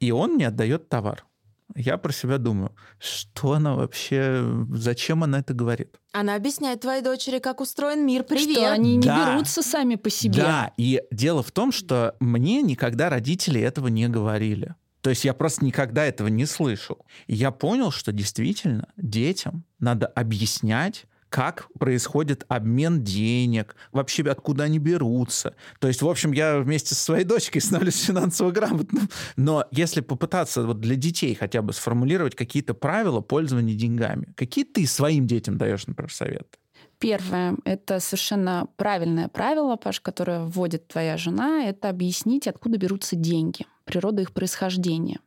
и 0.00 0.12
он 0.12 0.34
мне 0.34 0.48
отдает 0.48 0.88
товар 0.88 1.24
я 1.74 1.96
про 1.98 2.12
себя 2.12 2.38
думаю, 2.38 2.74
что 2.98 3.52
она 3.52 3.74
вообще, 3.74 4.44
зачем 4.70 5.24
она 5.24 5.40
это 5.40 5.54
говорит? 5.54 5.96
Она 6.12 6.34
объясняет 6.34 6.80
твоей 6.80 7.02
дочери, 7.02 7.38
как 7.38 7.60
устроен 7.60 8.06
мир. 8.06 8.22
Привет. 8.24 8.56
Что 8.56 8.72
они 8.72 8.96
не 8.96 9.06
да. 9.06 9.34
берутся 9.34 9.62
сами 9.62 9.96
по 9.96 10.10
себе. 10.10 10.42
Да, 10.42 10.72
и 10.76 11.02
дело 11.10 11.42
в 11.42 11.50
том, 11.50 11.72
что 11.72 12.16
мне 12.20 12.62
никогда 12.62 13.08
родители 13.08 13.60
этого 13.60 13.88
не 13.88 14.08
говорили. 14.08 14.74
То 15.00 15.10
есть 15.10 15.24
я 15.24 15.34
просто 15.34 15.64
никогда 15.64 16.04
этого 16.04 16.28
не 16.28 16.46
слышал. 16.46 17.04
И 17.26 17.34
я 17.34 17.50
понял, 17.50 17.90
что 17.90 18.10
действительно 18.10 18.88
детям 18.96 19.64
надо 19.78 20.06
объяснять, 20.06 21.04
как 21.34 21.66
происходит 21.80 22.44
обмен 22.46 23.02
денег, 23.02 23.74
вообще 23.90 24.22
откуда 24.22 24.62
они 24.64 24.78
берутся. 24.78 25.56
То 25.80 25.88
есть, 25.88 26.00
в 26.00 26.08
общем, 26.08 26.30
я 26.30 26.60
вместе 26.60 26.94
со 26.94 27.02
своей 27.02 27.24
дочкой 27.24 27.60
становлюсь 27.60 28.00
финансово 28.04 28.52
грамотным. 28.52 29.08
Но 29.34 29.64
если 29.72 30.00
попытаться 30.00 30.62
вот 30.62 30.78
для 30.78 30.94
детей 30.94 31.34
хотя 31.34 31.60
бы 31.60 31.72
сформулировать 31.72 32.36
какие-то 32.36 32.72
правила 32.72 33.20
пользования 33.20 33.74
деньгами, 33.74 34.32
какие 34.36 34.64
ты 34.64 34.86
своим 34.86 35.26
детям 35.26 35.58
даешь, 35.58 35.88
например, 35.88 36.12
советы? 36.12 36.56
Первое, 37.00 37.56
это 37.64 37.98
совершенно 37.98 38.68
правильное 38.76 39.26
правило, 39.26 39.74
Паш, 39.74 40.00
которое 40.00 40.44
вводит 40.44 40.86
твоя 40.86 41.16
жена, 41.16 41.64
это 41.64 41.88
объяснить, 41.88 42.46
откуда 42.46 42.78
берутся 42.78 43.16
деньги, 43.16 43.66
природа 43.86 44.22
их 44.22 44.32
происхождения. 44.32 45.18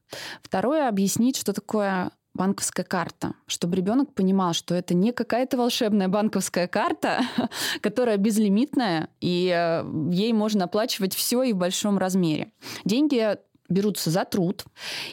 Второе, 0.42 0.88
объяснить, 0.88 1.36
что 1.36 1.52
такое 1.52 2.12
банковская 2.38 2.84
карта, 2.84 3.34
чтобы 3.48 3.76
ребенок 3.76 4.14
понимал, 4.14 4.54
что 4.54 4.74
это 4.76 4.94
не 4.94 5.12
какая-то 5.12 5.58
волшебная 5.58 6.08
банковская 6.08 6.68
карта, 6.68 7.22
которая 7.82 8.18
безлимитная, 8.18 9.10
и 9.20 9.52
э, 9.54 9.84
ей 10.12 10.32
можно 10.32 10.66
оплачивать 10.66 11.14
все 11.14 11.44
и 11.44 11.52
в 11.52 11.58
большом 11.58 11.98
размере. 11.98 12.54
Деньги 12.86 13.38
берутся 13.70 14.10
за 14.10 14.24
труд. 14.24 14.66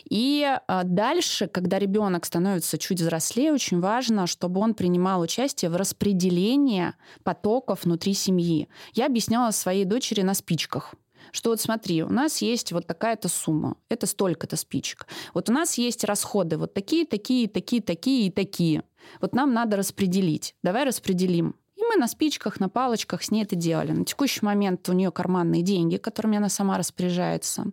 И 0.08 0.46
а, 0.68 0.84
дальше, 0.84 1.48
когда 1.48 1.78
ребенок 1.78 2.24
становится 2.24 2.78
чуть 2.78 3.00
взрослее, 3.00 3.52
очень 3.52 3.80
важно, 3.80 4.26
чтобы 4.26 4.60
он 4.60 4.74
принимал 4.74 5.20
участие 5.20 5.70
в 5.70 5.76
распределении 5.76 6.92
потоков 7.24 7.84
внутри 7.84 8.14
семьи. 8.14 8.68
Я 8.92 9.06
объясняла 9.06 9.50
своей 9.50 9.84
дочери 9.84 10.22
на 10.22 10.34
спичках 10.34 10.94
что 11.34 11.50
вот 11.50 11.60
смотри, 11.60 12.04
у 12.04 12.08
нас 12.08 12.42
есть 12.42 12.70
вот 12.70 12.86
такая-то 12.86 13.28
сумма, 13.28 13.76
это 13.88 14.06
столько-то 14.06 14.56
спичек. 14.56 15.08
Вот 15.34 15.50
у 15.50 15.52
нас 15.52 15.76
есть 15.78 16.04
расходы 16.04 16.56
вот 16.56 16.74
такие, 16.74 17.04
такие, 17.04 17.48
такие, 17.48 17.82
такие 17.82 18.28
и 18.28 18.30
такие. 18.30 18.84
Вот 19.20 19.34
нам 19.34 19.52
надо 19.52 19.76
распределить. 19.76 20.54
Давай 20.62 20.84
распределим 20.84 21.56
мы 21.88 21.96
на 21.96 22.08
спичках, 22.08 22.60
на 22.60 22.68
палочках 22.68 23.22
с 23.22 23.30
ней 23.30 23.42
это 23.44 23.56
делали. 23.56 23.92
На 23.92 24.04
текущий 24.04 24.44
момент 24.44 24.88
у 24.88 24.92
нее 24.92 25.10
карманные 25.10 25.62
деньги, 25.62 25.96
которыми 25.96 26.38
она 26.38 26.48
сама 26.48 26.78
распоряжается. 26.78 27.66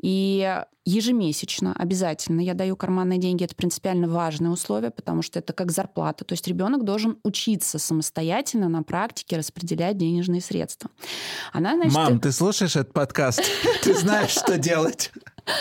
И 0.00 0.62
ежемесячно 0.84 1.74
обязательно 1.78 2.40
я 2.40 2.54
даю 2.54 2.76
карманные 2.76 3.18
деньги. 3.18 3.44
Это 3.44 3.54
принципиально 3.54 4.08
важное 4.08 4.50
условие, 4.50 4.90
потому 4.90 5.22
что 5.22 5.38
это 5.38 5.52
как 5.52 5.70
зарплата. 5.70 6.24
То 6.24 6.32
есть 6.32 6.46
ребенок 6.48 6.84
должен 6.84 7.18
учиться 7.22 7.78
самостоятельно 7.78 8.68
на 8.68 8.82
практике 8.82 9.36
распределять 9.36 9.96
денежные 9.96 10.40
средства. 10.40 10.90
Она, 11.52 11.76
значит... 11.76 11.94
Мам, 11.94 12.20
ты 12.20 12.32
слушаешь 12.32 12.76
этот 12.76 12.92
подкаст? 12.92 13.42
Ты 13.82 13.94
знаешь, 13.94 14.30
что 14.30 14.58
делать? 14.58 15.12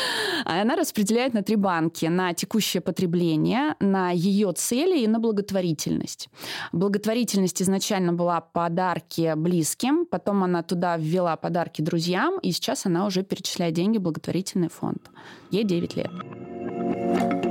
А 0.43 0.61
она 0.61 0.75
распределяет 0.75 1.33
на 1.33 1.43
три 1.43 1.55
банки. 1.55 2.07
На 2.07 2.33
текущее 2.33 2.81
потребление, 2.81 3.75
на 3.79 4.09
ее 4.11 4.51
цели 4.53 4.99
и 4.99 5.07
на 5.07 5.19
благотворительность. 5.19 6.29
Благотворительность 6.71 7.61
изначально 7.61 8.11
была 8.13 8.41
подарки 8.41 9.33
близким, 9.35 10.05
потом 10.05 10.43
она 10.43 10.63
туда 10.63 10.97
ввела 10.97 11.35
подарки 11.35 11.81
друзьям, 11.81 12.39
и 12.39 12.51
сейчас 12.51 12.85
она 12.85 13.05
уже 13.05 13.23
перечисляет 13.23 13.75
деньги 13.75 13.99
в 13.99 14.01
благотворительный 14.01 14.69
фонд. 14.69 15.09
Ей 15.51 15.63
9 15.63 15.95
лет. 15.95 17.50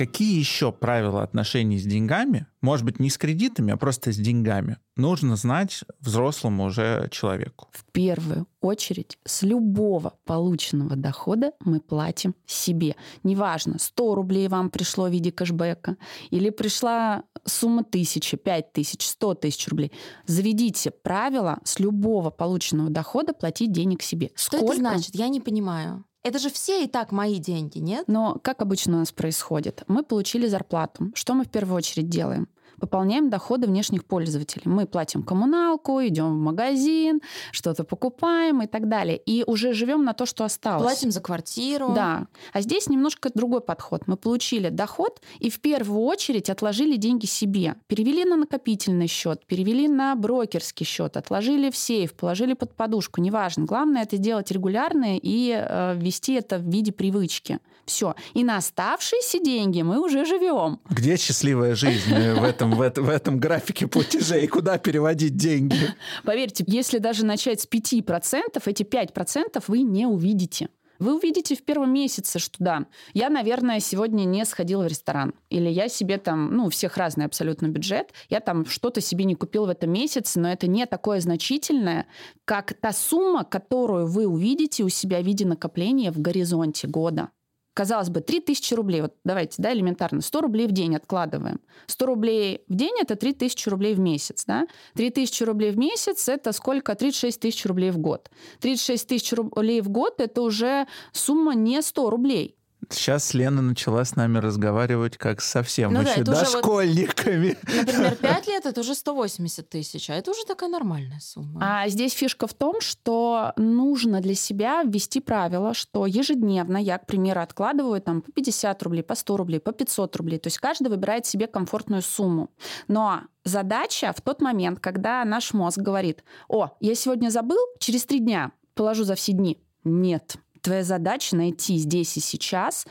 Какие 0.00 0.38
еще 0.38 0.72
правила 0.72 1.22
отношений 1.22 1.78
с 1.78 1.84
деньгами, 1.84 2.46
может 2.62 2.86
быть, 2.86 3.00
не 3.00 3.10
с 3.10 3.18
кредитами, 3.18 3.74
а 3.74 3.76
просто 3.76 4.12
с 4.12 4.16
деньгами, 4.16 4.78
нужно 4.96 5.36
знать 5.36 5.84
взрослому 6.00 6.64
уже 6.64 7.10
человеку? 7.10 7.68
В 7.70 7.84
первую 7.92 8.46
очередь, 8.62 9.18
с 9.26 9.42
любого 9.42 10.14
полученного 10.24 10.96
дохода 10.96 11.52
мы 11.60 11.80
платим 11.80 12.34
себе. 12.46 12.96
Неважно, 13.24 13.78
100 13.78 14.14
рублей 14.14 14.48
вам 14.48 14.70
пришло 14.70 15.06
в 15.06 15.12
виде 15.12 15.32
кэшбэка, 15.32 15.98
или 16.30 16.48
пришла 16.48 17.24
сумма 17.44 17.84
тысячи, 17.84 18.38
пять 18.38 18.72
тысяч, 18.72 19.06
сто 19.06 19.34
тысяч 19.34 19.68
рублей. 19.68 19.92
Заведите 20.24 20.92
правило 20.92 21.58
с 21.64 21.78
любого 21.78 22.30
полученного 22.30 22.88
дохода 22.88 23.34
платить 23.34 23.72
денег 23.72 24.00
себе. 24.00 24.30
Что 24.34 24.56
Сколько? 24.56 24.72
это 24.72 24.80
значит? 24.80 25.14
Я 25.14 25.28
не 25.28 25.42
понимаю. 25.42 26.06
Это 26.22 26.38
же 26.38 26.50
все 26.50 26.84
и 26.84 26.86
так 26.86 27.12
мои 27.12 27.38
деньги, 27.38 27.78
нет? 27.78 28.04
Но 28.06 28.38
как 28.42 28.60
обычно 28.60 28.96
у 28.96 28.98
нас 28.98 29.10
происходит? 29.10 29.84
Мы 29.88 30.02
получили 30.02 30.46
зарплату. 30.46 31.10
Что 31.14 31.34
мы 31.34 31.44
в 31.44 31.50
первую 31.50 31.76
очередь 31.76 32.10
делаем? 32.10 32.48
Пополняем 32.80 33.30
доходы 33.30 33.66
внешних 33.66 34.04
пользователей. 34.04 34.64
Мы 34.64 34.86
платим 34.86 35.22
коммуналку, 35.22 36.00
идем 36.00 36.34
в 36.34 36.40
магазин, 36.40 37.20
что-то 37.52 37.84
покупаем 37.84 38.62
и 38.62 38.66
так 38.66 38.88
далее. 38.88 39.16
И 39.18 39.44
уже 39.46 39.72
живем 39.72 40.04
на 40.04 40.14
то, 40.14 40.26
что 40.26 40.44
осталось. 40.44 40.82
Платим 40.82 41.10
за 41.10 41.20
квартиру. 41.20 41.92
Да. 41.94 42.26
А 42.52 42.60
здесь 42.60 42.88
немножко 42.88 43.30
другой 43.32 43.60
подход. 43.60 44.02
Мы 44.06 44.16
получили 44.16 44.70
доход 44.70 45.20
и 45.38 45.50
в 45.50 45.60
первую 45.60 46.00
очередь 46.00 46.50
отложили 46.50 46.96
деньги 46.96 47.26
себе. 47.26 47.76
Перевели 47.86 48.24
на 48.24 48.36
накопительный 48.36 49.06
счет, 49.06 49.46
перевели 49.46 49.86
на 49.86 50.14
брокерский 50.16 50.86
счет, 50.86 51.16
отложили 51.16 51.70
в 51.70 51.76
сейф, 51.76 52.14
положили 52.14 52.54
под 52.54 52.74
подушку. 52.74 53.20
Неважно. 53.20 53.64
Главное 53.64 54.02
это 54.02 54.16
делать 54.16 54.50
регулярно 54.50 55.18
и 55.18 55.52
э, 55.54 55.94
ввести 55.96 56.34
это 56.34 56.58
в 56.58 56.68
виде 56.68 56.92
привычки. 56.92 57.58
Все. 57.86 58.14
И 58.34 58.44
на 58.44 58.56
оставшиеся 58.56 59.40
деньги 59.40 59.82
мы 59.82 60.00
уже 60.00 60.24
живем. 60.24 60.80
Где 60.88 61.16
счастливая 61.16 61.74
жизнь 61.74 62.14
в 62.14 62.44
этом, 62.44 62.72
в, 62.72 62.80
этом, 62.80 63.04
в 63.04 63.08
этом 63.08 63.38
графике 63.38 63.86
платежей? 63.86 64.46
Куда 64.46 64.78
переводить 64.78 65.36
деньги? 65.36 65.76
Поверьте, 66.24 66.64
если 66.66 66.98
даже 66.98 67.24
начать 67.24 67.60
с 67.60 67.68
5%, 67.68 68.62
эти 68.66 68.82
5% 68.82 69.64
вы 69.66 69.82
не 69.82 70.06
увидите. 70.06 70.68
Вы 71.00 71.16
увидите 71.16 71.56
в 71.56 71.62
первом 71.62 71.94
месяце, 71.94 72.38
что 72.38 72.56
да, 72.58 72.84
я, 73.14 73.30
наверное, 73.30 73.80
сегодня 73.80 74.24
не 74.24 74.44
сходила 74.44 74.82
в 74.82 74.86
ресторан. 74.86 75.32
Или 75.48 75.70
я 75.70 75.88
себе 75.88 76.18
там, 76.18 76.54
ну, 76.54 76.66
у 76.66 76.68
всех 76.68 76.98
разный 76.98 77.24
абсолютно 77.24 77.68
бюджет, 77.68 78.12
я 78.28 78.40
там 78.40 78.66
что-то 78.66 79.00
себе 79.00 79.24
не 79.24 79.34
купил 79.34 79.64
в 79.64 79.70
этом 79.70 79.90
месяце, 79.90 80.38
но 80.38 80.52
это 80.52 80.66
не 80.66 80.84
такое 80.84 81.20
значительное, 81.20 82.06
как 82.44 82.74
та 82.74 82.92
сумма, 82.92 83.44
которую 83.44 84.08
вы 84.08 84.26
увидите 84.26 84.84
у 84.84 84.90
себя 84.90 85.22
в 85.22 85.24
виде 85.24 85.46
накопления 85.46 86.12
в 86.12 86.20
горизонте 86.20 86.86
года 86.86 87.30
казалось 87.74 88.10
бы, 88.10 88.20
3000 88.20 88.74
рублей, 88.74 89.02
вот 89.02 89.14
давайте, 89.24 89.62
да, 89.62 89.72
элементарно, 89.72 90.20
100 90.20 90.40
рублей 90.40 90.66
в 90.66 90.72
день 90.72 90.96
откладываем. 90.96 91.60
100 91.86 92.06
рублей 92.06 92.64
в 92.68 92.74
день– 92.74 92.94
это 93.00 93.16
3000 93.16 93.68
рублей 93.68 93.94
в 93.94 94.00
месяц, 94.00 94.44
да? 94.44 94.66
3000 94.94 95.42
рублей 95.44 95.70
в 95.70 95.78
месяц– 95.78 96.28
это 96.28 96.52
сколько? 96.52 96.94
36 96.94 97.40
тысяч 97.40 97.64
рублей 97.66 97.90
в 97.90 97.98
год. 97.98 98.30
36 98.60 99.08
тысяч 99.08 99.32
рублей 99.32 99.80
в 99.80 99.88
год– 99.88 100.14
это 100.20 100.42
уже 100.42 100.86
сумма 101.12 101.54
не 101.54 101.80
100 101.82 102.10
рублей. 102.10 102.56
Сейчас 102.88 103.34
Лена 103.34 103.62
начала 103.62 104.04
с 104.04 104.16
нами 104.16 104.38
разговаривать 104.38 105.16
как 105.16 105.40
совсем 105.40 105.92
ну, 105.92 106.02
еще 106.02 106.22
да, 106.22 106.40
дошкольниками. 106.40 107.56
Вот, 107.62 107.86
например, 107.86 108.16
5 108.16 108.46
лет 108.48 108.66
это 108.66 108.80
уже 108.80 108.94
180 108.94 109.68
тысяч, 109.68 110.10
а 110.10 110.14
это 110.14 110.30
уже 110.30 110.44
такая 110.44 110.70
нормальная 110.70 111.20
сумма. 111.20 111.60
А 111.62 111.88
здесь 111.88 112.12
фишка 112.12 112.46
в 112.46 112.54
том, 112.54 112.80
что 112.80 113.52
нужно 113.56 114.20
для 114.20 114.34
себя 114.34 114.82
ввести 114.82 115.20
правило, 115.20 115.74
что 115.74 116.06
ежедневно 116.06 116.78
я, 116.78 116.98
к 116.98 117.06
примеру, 117.06 117.40
откладываю 117.40 118.00
там 118.00 118.22
по 118.22 118.32
50 118.32 118.82
рублей, 118.82 119.02
по 119.02 119.14
100 119.14 119.36
рублей, 119.36 119.60
по 119.60 119.72
500 119.72 120.16
рублей. 120.16 120.38
То 120.38 120.48
есть 120.48 120.58
каждый 120.58 120.88
выбирает 120.88 121.26
себе 121.26 121.46
комфортную 121.46 122.02
сумму. 122.02 122.50
Но 122.88 123.22
задача 123.44 124.12
в 124.16 124.20
тот 124.20 124.40
момент, 124.40 124.80
когда 124.80 125.24
наш 125.24 125.52
мозг 125.52 125.78
говорит, 125.78 126.24
о, 126.48 126.70
я 126.80 126.94
сегодня 126.94 127.30
забыл, 127.30 127.58
через 127.78 128.04
три 128.04 128.20
дня 128.20 128.52
положу 128.74 129.04
за 129.04 129.14
все 129.14 129.32
дни. 129.32 129.62
Нет, 129.84 130.36
Твоя 130.62 130.84
задача 130.84 131.36
найти 131.36 131.76
здесь 131.76 132.16
и 132.16 132.20
сейчас 132.20 132.86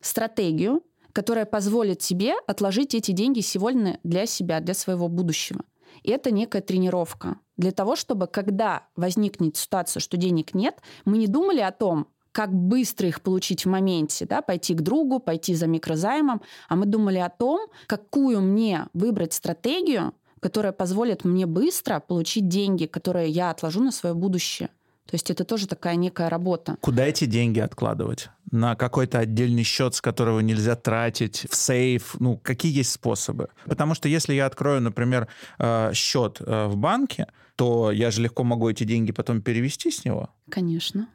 стратегию, 0.00 0.82
которая 1.12 1.44
позволит 1.44 1.98
тебе 1.98 2.34
отложить 2.46 2.94
эти 2.94 3.10
деньги 3.12 3.40
сегодня 3.40 3.98
для 4.04 4.26
себя, 4.26 4.60
для 4.60 4.74
своего 4.74 5.08
будущего. 5.08 5.62
И 6.02 6.10
это 6.10 6.30
некая 6.30 6.62
тренировка 6.62 7.36
для 7.56 7.72
того, 7.72 7.96
чтобы 7.96 8.26
когда 8.26 8.86
возникнет 8.96 9.56
ситуация, 9.56 10.00
что 10.00 10.16
денег 10.16 10.54
нет, 10.54 10.80
мы 11.04 11.18
не 11.18 11.26
думали 11.26 11.60
о 11.60 11.72
том, 11.72 12.06
как 12.32 12.54
быстро 12.54 13.08
их 13.08 13.22
получить 13.22 13.64
в 13.64 13.68
моменте, 13.68 14.24
да, 14.24 14.40
пойти 14.40 14.74
к 14.74 14.80
другу, 14.82 15.18
пойти 15.18 15.54
за 15.54 15.66
микрозаймом, 15.66 16.42
а 16.68 16.76
мы 16.76 16.86
думали 16.86 17.18
о 17.18 17.28
том, 17.28 17.68
какую 17.86 18.40
мне 18.40 18.86
выбрать 18.94 19.32
стратегию, 19.32 20.14
которая 20.38 20.72
позволит 20.72 21.24
мне 21.24 21.46
быстро 21.46 22.00
получить 22.00 22.48
деньги, 22.48 22.86
которые 22.86 23.28
я 23.28 23.50
отложу 23.50 23.82
на 23.82 23.90
свое 23.90 24.14
будущее. 24.14 24.70
То 25.06 25.14
есть 25.14 25.30
это 25.30 25.44
тоже 25.44 25.66
такая 25.66 25.96
некая 25.96 26.28
работа. 26.28 26.76
Куда 26.80 27.04
эти 27.04 27.24
деньги 27.24 27.58
откладывать? 27.58 28.30
На 28.52 28.76
какой-то 28.76 29.18
отдельный 29.18 29.64
счет, 29.64 29.94
с 29.94 30.00
которого 30.00 30.40
нельзя 30.40 30.76
тратить, 30.76 31.46
в 31.50 31.56
сейф? 31.56 32.14
Ну, 32.20 32.36
какие 32.36 32.72
есть 32.72 32.92
способы? 32.92 33.48
Потому 33.66 33.94
что 33.94 34.08
если 34.08 34.34
я 34.34 34.46
открою, 34.46 34.80
например, 34.80 35.26
э, 35.58 35.92
счет 35.94 36.40
э, 36.40 36.66
в 36.66 36.76
банке, 36.76 37.26
то 37.56 37.90
я 37.90 38.10
же 38.10 38.22
легко 38.22 38.44
могу 38.44 38.70
эти 38.70 38.84
деньги 38.84 39.12
потом 39.12 39.42
перевести 39.42 39.90
с 39.90 40.04
него. 40.04 40.30
Конечно. 40.48 41.08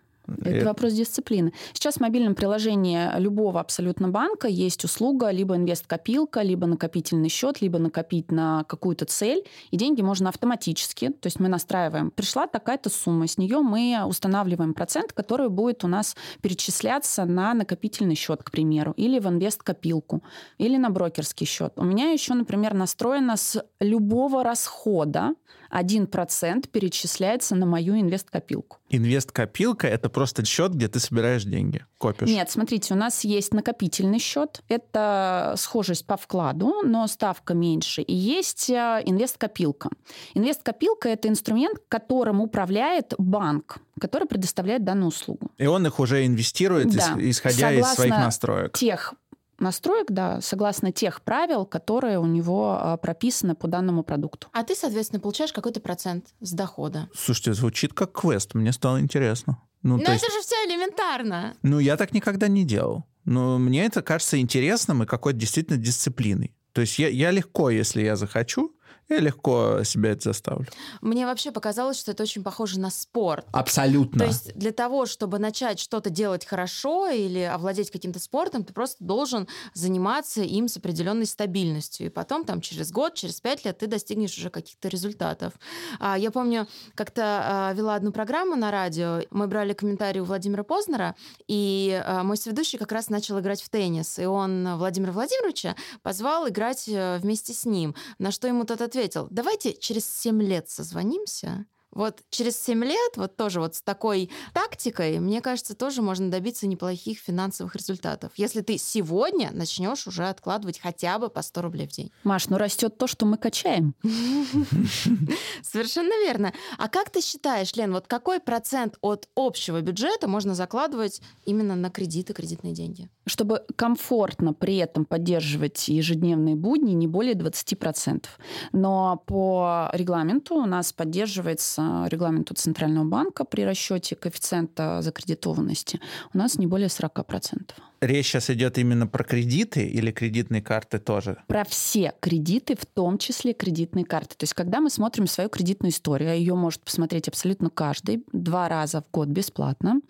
Это 0.44 0.66
вопрос 0.66 0.94
дисциплины. 0.94 1.54
Сейчас 1.74 1.96
в 1.96 2.00
мобильном 2.00 2.36
приложении 2.36 3.10
любого 3.20 3.60
абсолютно 3.60 4.10
банка 4.10 4.48
есть 4.48 4.84
услуга 4.84 5.30
либо 5.32 5.56
инвест-копилка, 5.56 6.42
либо 6.42 6.68
накопительный 6.68 7.30
счет, 7.30 7.62
либо 7.62 7.80
накопить 7.80 8.32
на 8.32 8.64
какую-то 8.64 9.06
цель, 9.06 9.44
и 9.72 9.78
деньги 9.78 10.02
можно 10.02 10.30
автоматически, 10.30 11.10
то 11.10 11.28
есть 11.28 11.40
мы 11.40 11.48
настраиваем, 11.48 12.12
пришла 12.12 12.48
такая-то 12.48 12.90
сумма, 12.90 13.28
с 13.28 13.38
нее 13.38 13.60
мы 13.60 14.04
устанавливаем 14.06 14.74
процент, 14.74 15.14
который 15.14 15.50
будет 15.50 15.84
у 15.84 15.88
нас 15.88 16.16
перечисляться 16.42 17.26
на 17.26 17.54
накопительный 17.54 18.16
счет, 18.16 18.44
к 18.44 18.52
примеру, 18.52 18.94
или 18.98 19.20
в 19.20 19.28
инвест-копилку, 19.28 20.24
или 20.58 20.78
на 20.78 20.90
брокерский 20.90 21.46
счет. 21.46 21.74
У 21.76 21.84
меня 21.84 22.12
еще, 22.12 22.34
например, 22.34 22.74
настроено 22.74 23.38
с 23.38 23.64
любого 23.80 24.44
расхода 24.44 25.36
1% 25.72 26.68
перечисляется 26.70 27.56
на 27.56 27.66
мою 27.66 28.00
инвест-копилку. 28.00 28.78
Инвест-копилка— 28.90 29.88
это 29.90 30.10
просто 30.10 30.46
счет, 30.46 30.74
где 30.74 30.88
ты 30.88 31.00
собираешь 31.00 31.44
деньги, 31.44 31.86
копишь. 31.98 32.28
Нет, 32.28 32.50
смотрите, 32.50 32.94
у 32.94 32.98
нас 32.98 33.24
есть 33.24 33.54
накопительный 33.54 34.20
счет. 34.20 34.62
Это 34.68 35.56
схожесть 35.58 36.06
по 36.06 36.18
вкладу, 36.18 36.82
но 36.84 37.08
ставка 37.08 37.54
меньше. 37.54 38.02
И 38.02 38.14
есть 38.14 38.70
э, 38.70 39.02
инвест-копилка. 39.06 39.90
Инвест-копилка— 40.34 41.10
это 41.10 41.28
инструмент, 41.28 41.80
которым 41.88 42.42
управляет 42.42 43.14
банк, 43.18 43.78
который 44.00 44.28
предоставляет 44.28 44.84
данную 44.84 45.08
услугу. 45.08 45.52
И 45.58 45.66
он 45.66 45.86
их 45.88 46.00
уже 46.00 46.26
инвестирует, 46.26 46.90
Да. 46.96 47.16
исходя 47.18 47.72
из 47.72 47.78
Согласно 47.86 47.96
своих 47.96 48.14
настроек. 48.14 48.78
Тех 48.78 49.14
настроек, 49.60 50.08
да, 50.10 50.42
согласно 50.42 50.92
тех 50.92 51.22
правил, 51.22 51.66
которые 51.66 52.20
у 52.20 52.26
него 52.26 52.78
а, 52.80 52.98
прописаны 52.98 53.56
по 53.56 53.68
данному 53.68 54.04
продукту. 54.04 54.48
А 54.54 54.64
ты, 54.64 54.76
соответственно, 54.76 55.20
получаешь 55.20 55.54
какой-то 55.54 55.80
процент 55.80 56.28
с 56.40 56.52
дохода. 56.52 57.10
Слушайте, 57.16 57.54
звучит 57.54 57.94
как 57.94 58.12
квест, 58.12 58.54
мне 58.54 58.72
стало 58.72 59.00
интересно. 59.00 59.62
Ну, 59.84 59.98
Но 59.98 60.04
то 60.04 60.12
это 60.12 60.14
есть, 60.14 60.26
же 60.34 60.42
все 60.42 60.56
элементарно. 60.68 61.56
ну, 61.62 61.80
я 61.80 61.96
так 61.98 62.14
никогда 62.14 62.48
не 62.48 62.64
делал. 62.66 63.06
Но 63.24 63.58
мне 63.58 63.86
это 63.86 64.02
кажется 64.02 64.40
интересным 64.40 65.04
и 65.04 65.06
какой-то 65.06 65.40
действительно 65.40 65.78
дисциплиной. 65.78 66.56
То 66.74 66.82
есть 66.82 67.00
я, 67.00 67.08
я 67.08 67.32
легко, 67.32 67.70
если 67.70 68.04
я 68.04 68.16
захочу, 68.16 68.75
я 69.10 69.20
легко 69.20 69.84
себя 69.84 70.12
это 70.12 70.30
заставлю. 70.30 70.68
Мне 71.02 71.26
вообще 71.26 71.52
показалось, 71.52 72.00
что 72.00 72.12
это 72.12 72.24
очень 72.24 72.44
похоже 72.44 72.80
на 72.80 72.90
спорт. 72.90 73.46
Абсолютно. 73.52 74.20
То 74.20 74.26
есть 74.26 74.54
для 74.56 74.72
того, 74.72 75.06
чтобы 75.06 75.40
начать 75.40 75.80
что-то 75.80 76.10
делать 76.10 76.46
хорошо 76.46 77.10
или 77.10 77.40
овладеть 77.40 77.92
каким-то 77.92 78.20
спортом, 78.20 78.64
ты 78.64 78.74
просто 78.74 79.04
должен 79.04 79.48
заниматься 79.74 80.42
им 80.42 80.68
с 80.68 80.78
определенной 80.78 81.26
стабильностью. 81.26 82.08
И 82.08 82.10
потом 82.10 82.46
там 82.46 82.62
через 82.62 82.92
год, 82.92 83.14
через 83.16 83.42
пять 83.42 83.66
лет 83.66 83.78
ты 83.78 83.88
достигнешь 83.88 84.38
уже 84.38 84.50
каких-то 84.50 84.88
результатов. 84.88 85.54
А, 86.00 86.18
Я 86.18 86.32
помню, 86.32 86.68
как-то 86.96 87.24
а, 87.24 87.74
вела 87.74 87.96
одну 87.96 88.12
программу 88.12 88.56
на 88.56 88.72
радио, 88.72 89.22
мы 89.32 89.48
брали 89.48 89.74
комментарий 89.74 90.22
у 90.22 90.26
Владимира 90.26 90.64
Познера, 90.64 91.16
и 91.48 92.02
а, 92.06 92.24
мой 92.24 92.38
соведущий 92.38 92.80
как 92.80 92.92
раз 92.92 93.10
начал 93.10 93.40
играть 93.40 93.62
в 93.62 93.70
теннис, 93.70 94.20
и 94.20 94.26
он 94.26 94.78
Владимира 94.78 95.12
Владимировича 95.12 95.76
позвал 96.02 96.48
играть 96.48 96.88
э, 96.88 97.18
вместе 97.22 97.54
с 97.54 97.66
ним, 97.66 97.96
на 98.20 98.32
что 98.32 98.48
ему 98.48 98.64
тот 98.64 98.82
ответил, 98.96 99.28
давайте 99.30 99.74
через 99.74 100.10
7 100.10 100.42
лет 100.42 100.70
созвонимся, 100.70 101.66
вот 101.92 102.20
через 102.30 102.62
7 102.62 102.84
лет, 102.84 103.12
вот 103.16 103.36
тоже 103.38 103.60
вот 103.60 103.76
с 103.76 103.82
такой 103.82 104.30
тактикой, 104.54 105.20
мне 105.20 105.42
кажется, 105.42 105.76
тоже 105.76 106.02
можно 106.02 106.30
добиться 106.30 106.68
неплохих 106.68 107.20
финансовых 107.20 107.76
результатов. 107.76 108.32
Если 108.36 108.62
ты 108.62 108.78
сегодня 108.78 109.52
начнешь 109.52 110.08
уже 110.08 110.28
откладывать 110.28 110.80
хотя 110.80 111.20
бы 111.20 111.30
по 111.30 111.42
100 111.42 111.62
рублей 111.62 111.88
в 111.88 111.92
день. 111.92 112.12
Маш, 112.24 112.48
ну 112.50 112.58
растет 112.58 112.98
то, 112.98 113.08
что 113.08 113.26
мы 113.26 113.38
качаем. 113.38 113.96
Совершенно 115.64 116.14
верно. 116.26 116.54
А 116.78 116.90
как 116.90 117.10
ты 117.10 117.22
считаешь, 117.22 117.74
Лен, 117.76 117.94
вот 117.94 118.08
какой 118.08 118.40
процент 118.40 118.98
от 119.02 119.30
общего 119.36 119.80
бюджета 119.82 120.28
можно 120.28 120.54
закладывать 120.54 121.22
именно 121.46 121.76
на 121.76 121.90
кредиты, 121.90 122.34
кредитные 122.34 122.74
деньги? 122.74 123.10
Чтобы 123.26 123.64
комфортно 123.76 124.54
при 124.54 124.78
этом 124.78 125.06
поддерживать 125.06 125.88
ежедневные 125.88 126.56
будни, 126.56 126.94
не 126.94 127.08
более 127.08 127.34
20%. 127.34 128.26
Но 128.72 129.24
по 129.26 129.90
регламенту 129.94 130.56
у 130.56 130.66
нас 130.66 130.94
поддерживается 130.94 132.06
регламенту 132.10 132.54
Центрального 132.54 133.06
банка 133.06 133.44
при 133.46 133.64
расчете 133.64 134.16
коэффициента 134.16 135.02
закредитованности 135.02 136.00
у 136.34 136.38
нас 136.38 136.58
не 136.58 136.68
более 136.68 136.88
40%. 136.88 137.72
Речь 138.06 138.28
сейчас 138.28 138.52
идет 138.52 138.78
именно 138.78 139.08
про 139.08 139.24
кредиты 139.24 139.84
или 139.88 140.12
кредитные 140.12 140.62
карты 140.62 141.00
тоже? 141.00 141.38
Про 141.48 141.66
все 141.66 142.14
кредиты, 142.20 142.76
в 142.76 142.86
том 142.86 143.18
числе 143.18 143.54
кредитные 143.54 144.06
карты. 144.06 144.36
То 144.38 144.44
есть, 144.44 144.54
когда 144.54 144.80
мы 144.80 144.92
смотрим 144.92 145.26
свою 145.26 145.50
кредитную 145.50 145.92
историю, 145.92 146.30
а 146.30 146.34
ее 146.36 146.54
может 146.54 146.82
посмотреть 146.82 147.28
абсолютно 147.28 147.72
каждый, 147.72 148.24
два 148.32 148.70
раза 148.70 149.02
в 149.02 149.10
год 149.12 149.30
бесплатно, 149.30 150.02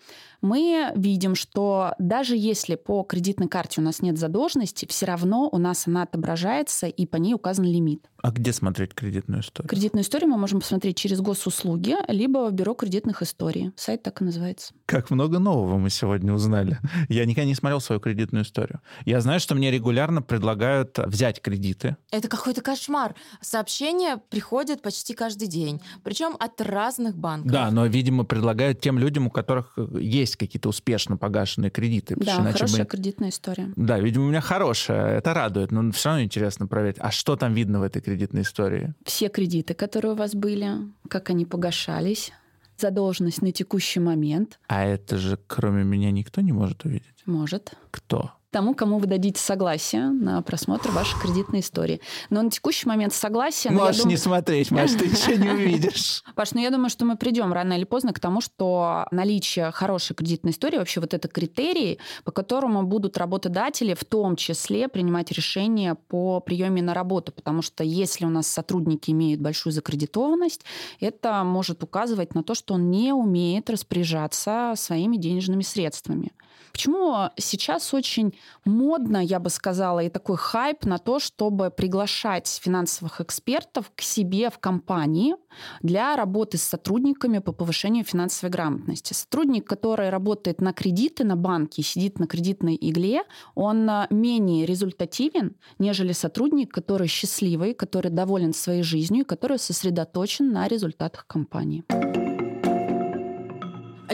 мы 0.42 0.92
видим, 0.94 1.34
что 1.34 1.94
даже 1.98 2.36
если 2.36 2.74
по 2.74 3.02
кредитной 3.02 3.48
карте 3.48 3.80
у 3.80 3.84
нас 3.84 4.02
нет 4.02 4.18
задолженности, 4.18 4.86
все 4.86 5.06
равно 5.06 5.48
у 5.50 5.56
нас 5.56 5.86
она 5.86 6.02
отображается, 6.02 6.86
и 6.88 7.06
по 7.06 7.16
ней 7.16 7.32
указан 7.32 7.64
лимит. 7.64 8.10
А 8.22 8.30
где 8.30 8.52
смотреть 8.52 8.92
кредитную 8.92 9.40
историю? 9.40 9.68
Кредитную 9.68 10.02
историю 10.02 10.28
мы 10.28 10.36
можем 10.36 10.60
посмотреть 10.60 10.96
через 10.96 11.20
госуслуги, 11.20 11.94
либо 12.08 12.50
в 12.50 12.52
бюро 12.52 12.74
кредитных 12.74 13.22
историй. 13.22 13.72
Сайт 13.76 14.02
так 14.02 14.20
и 14.20 14.24
называется. 14.24 14.74
Как 14.84 15.10
много 15.10 15.38
нового 15.38 15.78
мы 15.78 15.90
сегодня 15.90 16.32
узнали. 16.32 16.78
Я 17.08 17.24
никогда 17.24 17.46
не 17.46 17.54
смотрел 17.54 17.80
свою 17.86 18.00
кредитную 18.00 18.44
историю. 18.44 18.80
Я 19.04 19.20
знаю, 19.20 19.40
что 19.40 19.54
мне 19.54 19.70
регулярно 19.70 20.22
предлагают 20.22 20.98
взять 20.98 21.40
кредиты. 21.40 21.96
Это 22.10 22.28
какой-то 22.28 22.60
кошмар. 22.62 23.14
Сообщения 23.40 24.18
приходят 24.28 24.82
почти 24.82 25.14
каждый 25.14 25.48
день, 25.48 25.80
причем 26.02 26.36
от 26.38 26.60
разных 26.60 27.16
банков. 27.16 27.50
Да, 27.52 27.70
но, 27.70 27.86
видимо, 27.86 28.24
предлагают 28.24 28.80
тем 28.80 28.98
людям, 28.98 29.28
у 29.28 29.30
которых 29.30 29.78
есть 29.98 30.36
какие-то 30.36 30.68
успешно 30.68 31.16
погашенные 31.16 31.70
кредиты. 31.70 32.16
Да, 32.18 32.42
хорошая 32.52 32.84
бы- 32.84 32.90
кредитная 32.90 33.30
история. 33.30 33.72
Да, 33.76 33.98
видимо, 33.98 34.26
у 34.26 34.28
меня 34.28 34.40
хорошая. 34.40 35.16
Это 35.18 35.32
радует, 35.32 35.70
но 35.72 35.90
все 35.92 36.10
равно 36.10 36.24
интересно 36.24 36.66
проверить. 36.66 36.96
А 37.00 37.10
что 37.10 37.36
там 37.36 37.54
видно 37.54 37.80
в 37.80 37.82
этой 37.82 38.02
кредитной 38.02 38.42
истории? 38.42 38.94
Все 39.04 39.28
кредиты, 39.28 39.74
которые 39.74 40.12
у 40.12 40.16
вас 40.16 40.34
были, 40.34 40.70
как 41.08 41.30
они 41.30 41.46
погашались, 41.46 42.32
задолженность 42.78 43.42
на 43.42 43.52
текущий 43.52 44.00
момент, 44.00 44.58
А 44.68 44.84
это 44.84 45.16
же 45.18 45.38
кроме 45.46 45.84
меня 45.84 46.10
никто 46.10 46.40
не 46.40 46.52
может 46.52 46.84
увидеть. 46.84 47.22
может, 47.26 47.74
Кто? 47.90 48.32
Тому, 48.56 48.74
кому 48.74 48.96
вы 48.96 49.06
дадите 49.06 49.38
согласие 49.38 50.06
на 50.06 50.40
просмотр 50.40 50.90
вашей 50.90 51.20
кредитной 51.20 51.60
истории. 51.60 52.00
Но 52.30 52.40
на 52.40 52.50
текущий 52.50 52.88
момент 52.88 53.12
согласие... 53.12 53.70
Можешь 53.70 54.00
дум- 54.00 54.08
не 54.08 54.16
смотреть, 54.16 54.70
Маш, 54.70 54.92
ты 54.92 55.08
ничего 55.08 55.34
не 55.34 55.50
увидишь. 55.50 56.24
Паш, 56.34 56.52
ну 56.52 56.62
я 56.62 56.70
думаю, 56.70 56.88
что 56.88 57.04
мы 57.04 57.18
придем 57.18 57.52
рано 57.52 57.74
или 57.74 57.84
поздно 57.84 58.14
к 58.14 58.18
тому, 58.18 58.40
что 58.40 59.08
наличие 59.10 59.70
хорошей 59.72 60.16
кредитной 60.16 60.52
истории, 60.52 60.78
вообще 60.78 61.00
вот 61.00 61.12
это 61.12 61.28
критерии, 61.28 61.98
по 62.24 62.32
которому 62.32 62.82
будут 62.82 63.18
работодатели 63.18 63.92
в 63.92 64.06
том 64.06 64.36
числе 64.36 64.88
принимать 64.88 65.30
решения 65.32 65.94
по 65.94 66.40
приеме 66.40 66.80
на 66.80 66.94
работу. 66.94 67.32
Потому 67.32 67.60
что 67.60 67.84
если 67.84 68.24
у 68.24 68.30
нас 68.30 68.46
сотрудники 68.46 69.10
имеют 69.10 69.42
большую 69.42 69.74
закредитованность, 69.74 70.62
это 70.98 71.44
может 71.44 71.82
указывать 71.82 72.34
на 72.34 72.42
то, 72.42 72.54
что 72.54 72.72
он 72.72 72.90
не 72.90 73.12
умеет 73.12 73.68
распоряжаться 73.68 74.72
своими 74.76 75.18
денежными 75.18 75.62
средствами. 75.62 76.32
Почему 76.76 77.30
сейчас 77.38 77.94
очень 77.94 78.34
модно, 78.66 79.16
я 79.16 79.40
бы 79.40 79.48
сказала, 79.48 80.00
и 80.00 80.10
такой 80.10 80.36
хайп 80.36 80.84
на 80.84 80.98
то, 80.98 81.18
чтобы 81.18 81.70
приглашать 81.70 82.60
финансовых 82.62 83.22
экспертов 83.22 83.90
к 83.96 84.02
себе 84.02 84.50
в 84.50 84.58
компании 84.58 85.36
для 85.80 86.14
работы 86.16 86.58
с 86.58 86.62
сотрудниками 86.62 87.38
по 87.38 87.52
повышению 87.52 88.04
финансовой 88.04 88.50
грамотности. 88.50 89.14
Сотрудник, 89.14 89.66
который 89.66 90.10
работает 90.10 90.60
на 90.60 90.74
кредиты 90.74 91.24
на 91.24 91.34
банке, 91.34 91.82
сидит 91.82 92.18
на 92.18 92.26
кредитной 92.26 92.76
игле, 92.78 93.22
он 93.54 93.88
а, 93.88 94.06
менее 94.10 94.66
результативен, 94.66 95.56
нежели 95.78 96.12
сотрудник, 96.12 96.74
который 96.74 97.08
счастливый, 97.08 97.72
который 97.72 98.10
доволен 98.10 98.52
своей 98.52 98.82
жизнью 98.82 99.22
и 99.22 99.26
который 99.26 99.58
сосредоточен 99.58 100.52
на 100.52 100.68
результатах 100.68 101.26
компании. 101.26 101.84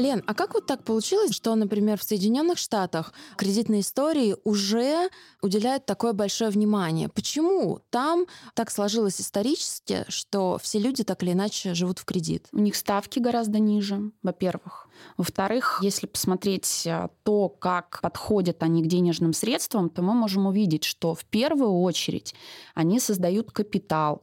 Лен, 0.02 0.22
а 0.26 0.34
как 0.34 0.54
вот 0.54 0.66
так 0.66 0.84
получилось, 0.84 1.32
что, 1.32 1.54
например, 1.54 1.98
в 1.98 2.02
Соединенных 2.02 2.58
Штатах 2.58 3.12
кредитные 3.36 3.82
истории 3.82 4.36
уже 4.44 5.08
уделяют 5.40 5.86
такое 5.86 6.12
большое 6.12 6.50
внимание? 6.50 7.08
Почему 7.08 7.80
там 7.90 8.26
так 8.54 8.70
сложилось 8.70 9.20
исторически, 9.20 10.04
что 10.08 10.58
все 10.60 10.80
люди 10.80 11.04
так 11.04 11.22
или 11.22 11.32
иначе 11.32 11.74
живут 11.74 12.00
в 12.00 12.04
кредит? 12.04 12.48
У 12.52 12.58
них 12.58 12.74
ставки 12.74 13.20
гораздо 13.20 13.60
ниже, 13.60 14.10
во-первых. 14.22 14.88
Во-вторых, 15.16 15.80
если 15.82 16.06
посмотреть 16.06 16.84
а, 16.86 17.10
то, 17.22 17.48
как 17.48 18.00
подходят 18.02 18.62
они 18.62 18.82
к 18.82 18.86
денежным 18.86 19.32
средствам, 19.32 19.88
то 19.88 20.02
мы 20.02 20.14
можем 20.14 20.46
увидеть, 20.46 20.84
что 20.84 21.14
в 21.14 21.24
первую 21.24 21.80
очередь 21.80 22.34
они 22.74 22.98
создают 22.98 23.52
капитал. 23.52 24.22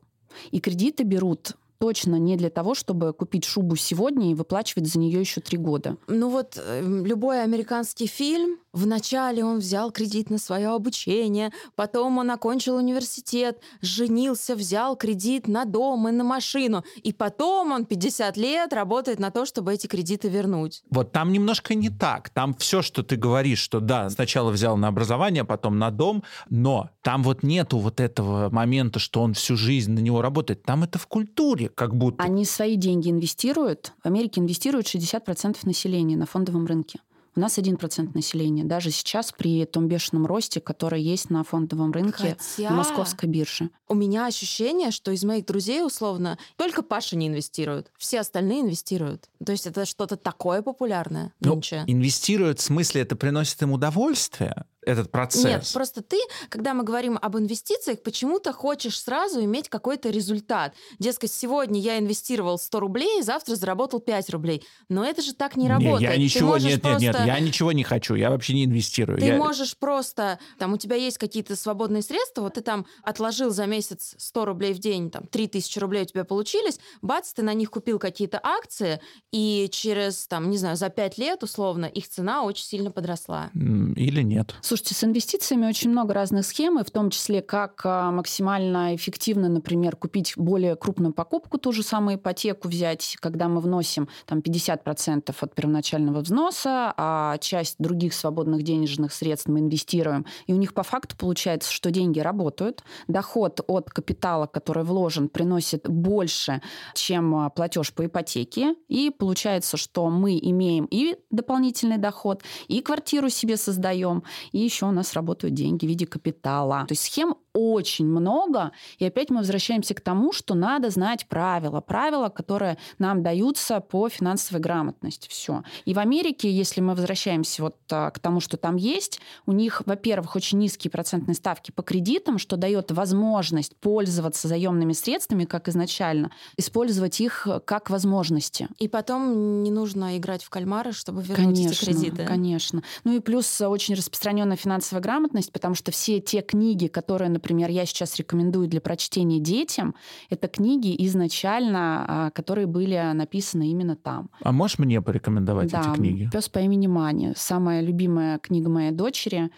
И 0.51 0.59
кредиты 0.59 1.03
берут 1.03 1.55
точно 1.79 2.15
не 2.15 2.35
для 2.35 2.49
того, 2.49 2.75
чтобы 2.75 3.13
купить 3.13 3.45
шубу 3.45 3.75
сегодня 3.75 4.31
и 4.31 4.35
выплачивать 4.35 4.87
за 4.87 4.99
нее 4.99 5.19
еще 5.19 5.41
три 5.41 5.57
года. 5.57 5.97
Ну 6.07 6.29
вот 6.29 6.57
э, 6.57 6.81
любой 6.81 7.41
американский 7.41 8.05
фильм 8.05 8.59
Вначале 8.71 9.43
он 9.43 9.59
взял 9.59 9.91
кредит 9.91 10.29
на 10.29 10.37
свое 10.37 10.69
обучение, 10.69 11.51
потом 11.75 12.19
он 12.19 12.29
окончил 12.29 12.75
университет, 12.75 13.59
женился, 13.81 14.55
взял 14.55 14.95
кредит 14.95 15.47
на 15.47 15.65
дом 15.65 16.07
и 16.07 16.11
на 16.11 16.23
машину, 16.23 16.83
и 17.01 17.11
потом 17.11 17.71
он 17.71 17.85
50 17.85 18.37
лет 18.37 18.71
работает 18.73 19.19
на 19.19 19.31
то, 19.31 19.45
чтобы 19.45 19.73
эти 19.73 19.87
кредиты 19.87 20.29
вернуть. 20.29 20.83
Вот 20.91 21.11
там 21.11 21.31
немножко 21.31 21.73
не 21.73 21.89
так. 21.89 22.29
Там 22.29 22.53
все, 22.53 22.81
что 22.81 23.01
ты 23.01 23.15
говоришь, 23.15 23.59
что 23.59 23.79
да, 23.79 24.09
сначала 24.09 24.51
взял 24.51 24.77
на 24.77 24.87
образование, 24.87 25.43
потом 25.43 25.79
на 25.79 25.89
дом, 25.89 26.23
но 26.49 26.91
там 27.01 27.23
вот 27.23 27.41
нету 27.43 27.79
вот 27.79 27.99
этого 27.99 28.49
момента, 28.49 28.99
что 28.99 29.21
он 29.21 29.33
всю 29.33 29.55
жизнь 29.55 29.91
на 29.91 29.99
него 29.99 30.21
работает. 30.21 30.63
Там 30.63 30.83
это 30.83 30.99
в 30.99 31.07
культуре 31.07 31.69
как 31.69 31.95
будто. 31.95 32.23
Они 32.23 32.45
свои 32.45 32.75
деньги 32.75 33.09
инвестируют. 33.09 33.93
В 34.03 34.05
Америке 34.05 34.41
инвестируют 34.41 34.85
60% 34.87 35.57
населения 35.63 36.17
на 36.17 36.25
фондовом 36.25 36.65
рынке. 36.65 36.99
У 37.39 37.41
нас 37.41 37.57
1% 37.57 38.09
населения. 38.15 38.65
Даже 38.65 38.91
сейчас 38.91 39.31
при 39.31 39.63
том 39.63 39.87
бешеном 39.87 40.25
росте, 40.25 40.59
который 40.59 41.01
есть 41.01 41.29
на 41.29 41.45
фондовом 41.45 41.93
рынке 41.93 42.35
Хотя... 42.37 42.69
на 42.69 42.75
московской 42.75 43.29
бирже. 43.29 43.69
У 43.87 43.93
меня 43.93 44.25
ощущение, 44.25 44.91
что 44.91 45.11
из 45.11 45.23
моих 45.23 45.45
друзей, 45.45 45.81
условно, 45.81 46.37
только 46.57 46.81
Паша 46.81 47.15
не 47.15 47.29
инвестирует. 47.29 47.93
Все 47.97 48.19
остальные 48.19 48.63
инвестируют. 48.63 49.29
То 49.45 49.53
есть 49.53 49.67
это 49.67 49.85
что-то 49.85 50.17
такое 50.17 50.61
популярное 50.61 51.31
Ну, 51.39 51.53
нынче. 51.53 51.85
инвестирует 51.87 52.59
в 52.59 52.63
смысле, 52.63 53.03
это 53.03 53.15
приносит 53.15 53.61
им 53.61 53.71
удовольствие, 53.71 54.65
этот 54.89 55.11
процесс. 55.11 55.43
Нет, 55.43 55.69
просто 55.73 56.01
ты, 56.01 56.17
когда 56.49 56.73
мы 56.73 56.83
говорим 56.83 57.17
об 57.21 57.37
инвестициях, 57.37 58.01
почему-то 58.01 58.51
хочешь 58.53 58.99
сразу 58.99 59.43
иметь 59.43 59.69
какой-то 59.69 60.09
результат. 60.09 60.73
Дескать, 60.99 61.31
сегодня 61.31 61.79
я 61.79 61.99
инвестировал 61.99 62.57
100 62.57 62.79
рублей, 62.79 63.21
завтра 63.21 63.55
заработал 63.55 63.99
5 63.99 64.29
рублей. 64.31 64.63
Но 64.89 65.03
это 65.05 65.21
же 65.21 65.33
так 65.33 65.55
не 65.55 65.63
Не, 65.65 65.69
работает. 65.69 66.01
я 66.11 66.17
ничего, 66.17 66.57
нет, 66.57 66.83
нет, 66.83 66.99
нет, 66.99 67.11
просто- 67.15 67.27
я 67.27 67.39
ничего 67.39 67.71
не 67.71 67.83
хочу, 67.83 68.15
я 68.15 68.29
вообще 68.29 68.53
не 68.53 68.65
инвестирую. 68.65 69.19
Ты 69.19 69.25
Я- 69.25 69.37
можешь 69.37 69.77
просто, 69.77 70.39
там, 70.57 70.73
у 70.73 70.77
тебя 70.77 70.95
есть 70.95 71.17
какие-то 71.17 71.55
свободные 71.55 72.01
средства, 72.01 72.41
вот 72.41 72.55
ты 72.55 72.61
там 72.61 72.85
отложил 73.03 73.51
за 73.51 73.65
месяц 73.65 74.15
100 74.17 74.45
рублей 74.45 74.73
в 74.73 74.79
день, 74.79 75.11
там, 75.11 75.27
3000 75.27 75.79
рублей 75.79 76.03
у 76.03 76.05
тебя 76.05 76.23
получились, 76.23 76.79
бац, 77.01 77.33
ты 77.33 77.43
на 77.43 77.53
них 77.53 77.69
купил 77.71 77.99
какие-то 77.99 78.39
акции, 78.41 78.99
и 79.31 79.67
через, 79.71 80.27
там, 80.27 80.49
не 80.49 80.57
знаю, 80.57 80.75
за 80.75 80.89
5 80.89 81.17
лет, 81.17 81.43
условно, 81.43 81.85
их 81.85 82.07
цена 82.09 82.43
очень 82.43 82.65
сильно 82.65 82.91
подросла. 82.91 83.49
Или 83.53 84.21
нет. 84.21 84.55
Слушайте, 84.79 84.95
с 84.95 85.03
инвестициями 85.03 85.67
очень 85.67 85.89
много 85.89 86.13
разных 86.13 86.45
схем, 86.45 86.79
и 86.79 86.85
в 86.85 86.89
том 86.89 87.09
числе, 87.09 87.41
как 87.41 87.81
а, 87.83 88.11
максимально 88.11 88.95
эффективно, 88.95 89.49
например, 89.49 89.97
купить 89.97 90.35
более 90.37 90.77
крупную 90.77 91.11
покупку, 91.11 91.57
ту 91.57 91.73
же 91.73 91.83
самую 91.83 92.15
ипотеку 92.15 92.69
взять, 92.69 93.17
когда 93.19 93.49
мы 93.49 93.59
вносим 93.59 94.07
там 94.25 94.39
50% 94.39 95.35
от 95.37 95.53
первоначального 95.53 96.21
взноса, 96.21 96.93
а 96.95 97.37
часть 97.39 97.75
других 97.77 98.13
свободных 98.13 98.63
денежных 98.63 99.11
средств 99.11 99.49
мы 99.49 99.59
инвестируем. 99.59 100.25
И 100.47 100.53
у 100.53 100.55
них 100.55 100.73
по 100.73 100.83
факту 100.83 101.17
получается, 101.17 101.73
что 101.73 101.91
деньги 101.91 102.21
работают, 102.21 102.81
доход 103.09 103.59
от 103.67 103.89
капитала, 103.89 104.45
который 104.45 104.85
вложен, 104.85 105.27
приносит 105.27 105.89
больше, 105.89 106.61
чем 106.93 107.35
а, 107.35 107.49
платеж 107.49 107.93
по 107.93 108.05
ипотеке, 108.05 108.75
и 108.87 109.09
получается, 109.09 109.75
что 109.75 110.09
мы 110.09 110.39
имеем 110.41 110.85
и 110.89 111.17
дополнительный 111.31 111.97
доход, 111.97 112.43
и 112.69 112.79
квартиру 112.79 113.27
себе 113.27 113.57
создаем, 113.57 114.23
еще 114.63 114.85
у 114.85 114.91
нас 114.91 115.13
работают 115.13 115.53
деньги 115.53 115.85
в 115.85 115.89
виде 115.89 116.05
капитала. 116.05 116.85
То 116.87 116.93
есть 116.93 117.03
схем 117.03 117.35
очень 117.53 118.05
много, 118.05 118.71
и 118.97 119.05
опять 119.05 119.29
мы 119.29 119.37
возвращаемся 119.37 119.93
к 119.93 120.01
тому, 120.01 120.31
что 120.31 120.53
надо 120.55 120.89
знать 120.89 121.27
правила, 121.27 121.81
правила, 121.81 122.29
которые 122.29 122.77
нам 122.97 123.23
даются 123.23 123.79
по 123.79 124.09
финансовой 124.09 124.61
грамотности. 124.61 125.27
Все. 125.29 125.63
И 125.85 125.93
в 125.93 125.99
Америке, 125.99 126.51
если 126.51 126.81
мы 126.81 126.93
возвращаемся 126.95 127.63
вот 127.63 127.75
а, 127.91 128.11
к 128.11 128.19
тому, 128.19 128.39
что 128.39 128.57
там 128.57 128.75
есть, 128.75 129.19
у 129.45 129.51
них, 129.51 129.81
во-первых, 129.85 130.35
очень 130.35 130.59
низкие 130.59 130.91
процентные 130.91 131.35
ставки 131.35 131.71
по 131.71 131.83
кредитам, 131.83 132.37
что 132.37 132.57
дает 132.57 132.91
возможность 132.91 133.75
пользоваться 133.77 134.47
заемными 134.47 134.93
средствами, 134.93 135.45
как 135.45 135.67
изначально, 135.67 136.31
использовать 136.57 137.19
их 137.21 137.47
как 137.65 137.89
возможности. 137.89 138.67
И 138.77 138.87
потом 138.87 139.63
не 139.63 139.71
нужно 139.71 140.17
играть 140.17 140.43
в 140.43 140.49
кальмары, 140.49 140.91
чтобы 140.91 141.21
вернуть 141.21 141.55
Конечно, 141.55 141.71
эти 141.71 141.85
кредиты. 141.85 142.25
конечно. 142.25 142.83
Ну 143.03 143.15
и 143.15 143.19
плюс 143.19 143.61
очень 143.61 143.95
распространенная 143.95 144.57
финансовая 144.57 145.01
грамотность, 145.01 145.51
потому 145.51 145.75
что 145.75 145.91
все 145.91 146.19
те 146.19 146.41
книги, 146.41 146.87
которые, 146.87 147.29
например, 147.39 147.69
я 147.69 147.85
сейчас 147.85 148.17
рекомендую 148.17 148.67
для 148.67 148.81
прочтения 148.81 149.39
детям, 149.39 149.95
это 150.29 150.47
книги 150.47 150.93
изначально, 151.05 152.05
а, 152.07 152.31
которые 152.31 152.67
были 152.67 153.13
написаны 153.13 153.71
именно 153.71 153.95
там. 153.95 154.29
А 154.43 154.51
можешь 154.51 154.79
мне 154.79 155.01
порекомендовать 155.01 155.71
да, 155.71 155.81
эти 155.81 155.95
книги? 155.95 156.29
Пес 156.31 156.49
по 156.49 156.59
имени 156.59 156.87
Мани. 156.87 157.33
Самая 157.35 157.81
любимая 157.81 158.39
книга 158.39 158.69
моей 158.69 158.91
дочери. 158.91 159.49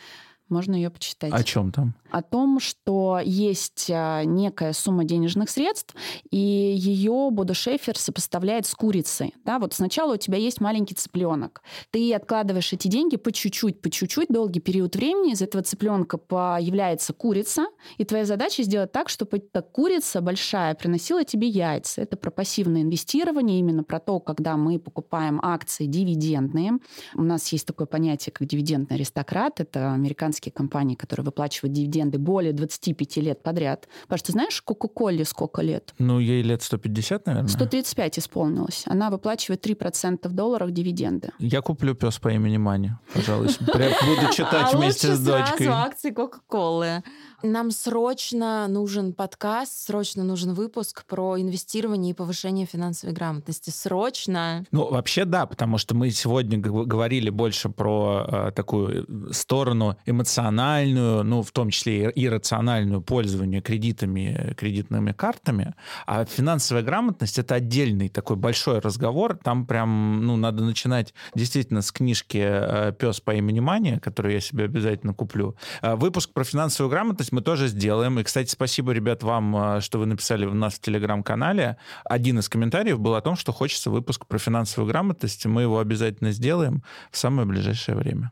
Можно 0.51 0.75
ее 0.75 0.89
почитать. 0.89 1.33
О 1.33 1.43
чем 1.43 1.71
там? 1.71 1.95
о 2.11 2.21
том, 2.21 2.59
что 2.59 3.19
есть 3.23 3.89
а, 3.91 4.23
некая 4.23 4.73
сумма 4.73 5.05
денежных 5.05 5.49
средств, 5.49 5.95
и 6.29 6.37
ее 6.37 7.29
Бодо 7.31 7.53
Шефер 7.53 7.97
сопоставляет 7.97 8.65
с 8.65 8.75
курицей. 8.75 9.33
Да, 9.45 9.59
вот 9.59 9.73
сначала 9.73 10.13
у 10.13 10.17
тебя 10.17 10.37
есть 10.37 10.61
маленький 10.61 10.93
цыпленок. 10.93 11.61
Ты 11.89 12.13
откладываешь 12.13 12.73
эти 12.73 12.87
деньги 12.87 13.15
по 13.15 13.31
чуть-чуть, 13.31 13.81
по 13.81 13.89
чуть-чуть, 13.89 14.27
долгий 14.29 14.59
период 14.59 14.95
времени. 14.95 15.31
Из 15.31 15.41
этого 15.41 15.63
цыпленка 15.63 16.17
появляется 16.17 17.13
курица, 17.13 17.67
и 17.97 18.03
твоя 18.03 18.25
задача 18.25 18.63
сделать 18.63 18.91
так, 18.91 19.09
чтобы 19.09 19.37
эта 19.37 19.61
курица 19.61 20.21
большая 20.21 20.75
приносила 20.75 21.23
тебе 21.23 21.47
яйца. 21.47 22.01
Это 22.01 22.17
про 22.17 22.29
пассивное 22.29 22.81
инвестирование, 22.81 23.59
именно 23.59 23.83
про 23.83 23.99
то, 23.99 24.19
когда 24.19 24.57
мы 24.57 24.79
покупаем 24.79 25.39
акции 25.41 25.85
дивидендные. 25.85 26.73
У 27.15 27.23
нас 27.23 27.47
есть 27.53 27.65
такое 27.65 27.87
понятие, 27.87 28.33
как 28.33 28.47
дивидендный 28.47 28.97
аристократ. 28.97 29.61
Это 29.61 29.95
американские 30.41 30.51
компании, 30.51 30.95
которые 30.95 31.23
выплачивают 31.23 31.73
дивиденды 31.73 32.17
более 32.17 32.53
25 32.53 33.17
лет 33.17 33.43
подряд. 33.43 33.87
Потому 34.03 34.17
что 34.17 34.31
знаешь, 34.31 34.61
Кока-Коле 34.61 35.25
сколько 35.25 35.61
лет? 35.61 35.93
Ну, 35.99 36.19
ей 36.19 36.41
лет 36.41 36.61
150, 36.61 37.27
наверное. 37.27 37.49
135 37.49 38.19
исполнилось. 38.19 38.83
Она 38.87 39.09
выплачивает 39.09 39.65
3% 39.65 40.27
в 40.27 40.33
долларах 40.33 40.71
дивиденды. 40.71 41.29
Я 41.39 41.61
куплю 41.61 41.95
пес 41.95 42.19
по 42.19 42.29
имени 42.29 42.57
Мани, 42.57 42.91
пожалуйста. 43.13 43.65
Буду 43.65 44.33
читать 44.33 44.73
а 44.73 44.77
вместе 44.77 45.15
с 45.15 45.19
дочкой. 45.19 45.65
сразу 45.65 45.71
акции 45.71 46.11
Кока-Колы. 46.11 47.03
Нам 47.43 47.71
срочно 47.71 48.67
нужен 48.67 49.13
подкаст, 49.13 49.85
срочно 49.87 50.23
нужен 50.23 50.53
выпуск 50.53 51.05
про 51.05 51.39
инвестирование 51.39 52.11
и 52.11 52.13
повышение 52.13 52.67
финансовой 52.67 53.15
грамотности. 53.15 53.71
Срочно. 53.71 54.65
Ну, 54.71 54.89
вообще 54.91 55.25
да, 55.25 55.45
потому 55.47 55.77
что 55.77 55.95
мы 55.95 56.11
сегодня 56.11 56.59
говорили 56.59 57.29
больше 57.29 57.69
про 57.69 58.25
э, 58.27 58.51
такую 58.51 59.33
сторону 59.33 59.97
эмоциональную, 60.05 61.23
ну, 61.23 61.41
в 61.41 61.51
том 61.51 61.71
числе 61.71 62.11
и 62.11 62.25
иррациональную 62.25 63.01
пользование 63.01 63.61
кредитами, 63.61 64.35
э, 64.37 64.53
кредитными 64.53 65.11
картами. 65.11 65.73
А 66.05 66.25
финансовая 66.25 66.83
грамотность— 66.83 67.39
это 67.39 67.55
отдельный 67.55 68.09
такой 68.09 68.35
большой 68.35 68.79
разговор. 68.79 69.39
Там 69.43 69.65
прям, 69.65 70.25
ну, 70.25 70.35
надо 70.35 70.63
начинать 70.63 71.13
действительно 71.33 71.81
с 71.81 71.91
книжки 71.91 72.39
э, 72.39 72.93
«Пес 72.97 73.19
по 73.19 73.33
имени 73.33 73.59
Мания», 73.59 73.99
которую 73.99 74.33
я 74.33 74.41
себе 74.41 74.65
обязательно 74.65 75.13
куплю. 75.13 75.55
Э, 75.81 75.95
Выпуск 75.95 76.31
про 76.33 76.43
финансовую 76.43 76.91
грамотность 76.91 77.30
мы 77.31 77.41
тоже 77.41 77.67
сделаем. 77.67 78.19
И, 78.19 78.23
кстати, 78.23 78.49
спасибо, 78.49 78.91
ребят, 78.91 79.23
вам, 79.23 79.77
э, 79.77 79.81
что 79.81 79.99
вы 79.99 80.05
написали 80.05 80.45
у 80.45 80.53
нас 80.53 80.75
в 80.75 80.81
Телеграм-канале. 80.81 81.77
Один 82.05 82.39
из 82.39 82.49
комментариев 82.49 82.99
был 82.99 83.15
о 83.15 83.21
том, 83.21 83.35
что 83.35 83.51
хочется 83.51 83.89
выпуск 83.89 84.25
про 84.27 84.37
финансовую 84.37 84.89
грамотность. 84.89 85.45
Мы 85.45 85.63
его 85.63 85.79
обязательно 85.79 86.31
сделаем 86.31 86.83
в 87.11 87.17
самое 87.17 87.47
ближайшее 87.47 87.95
время. 87.97 88.31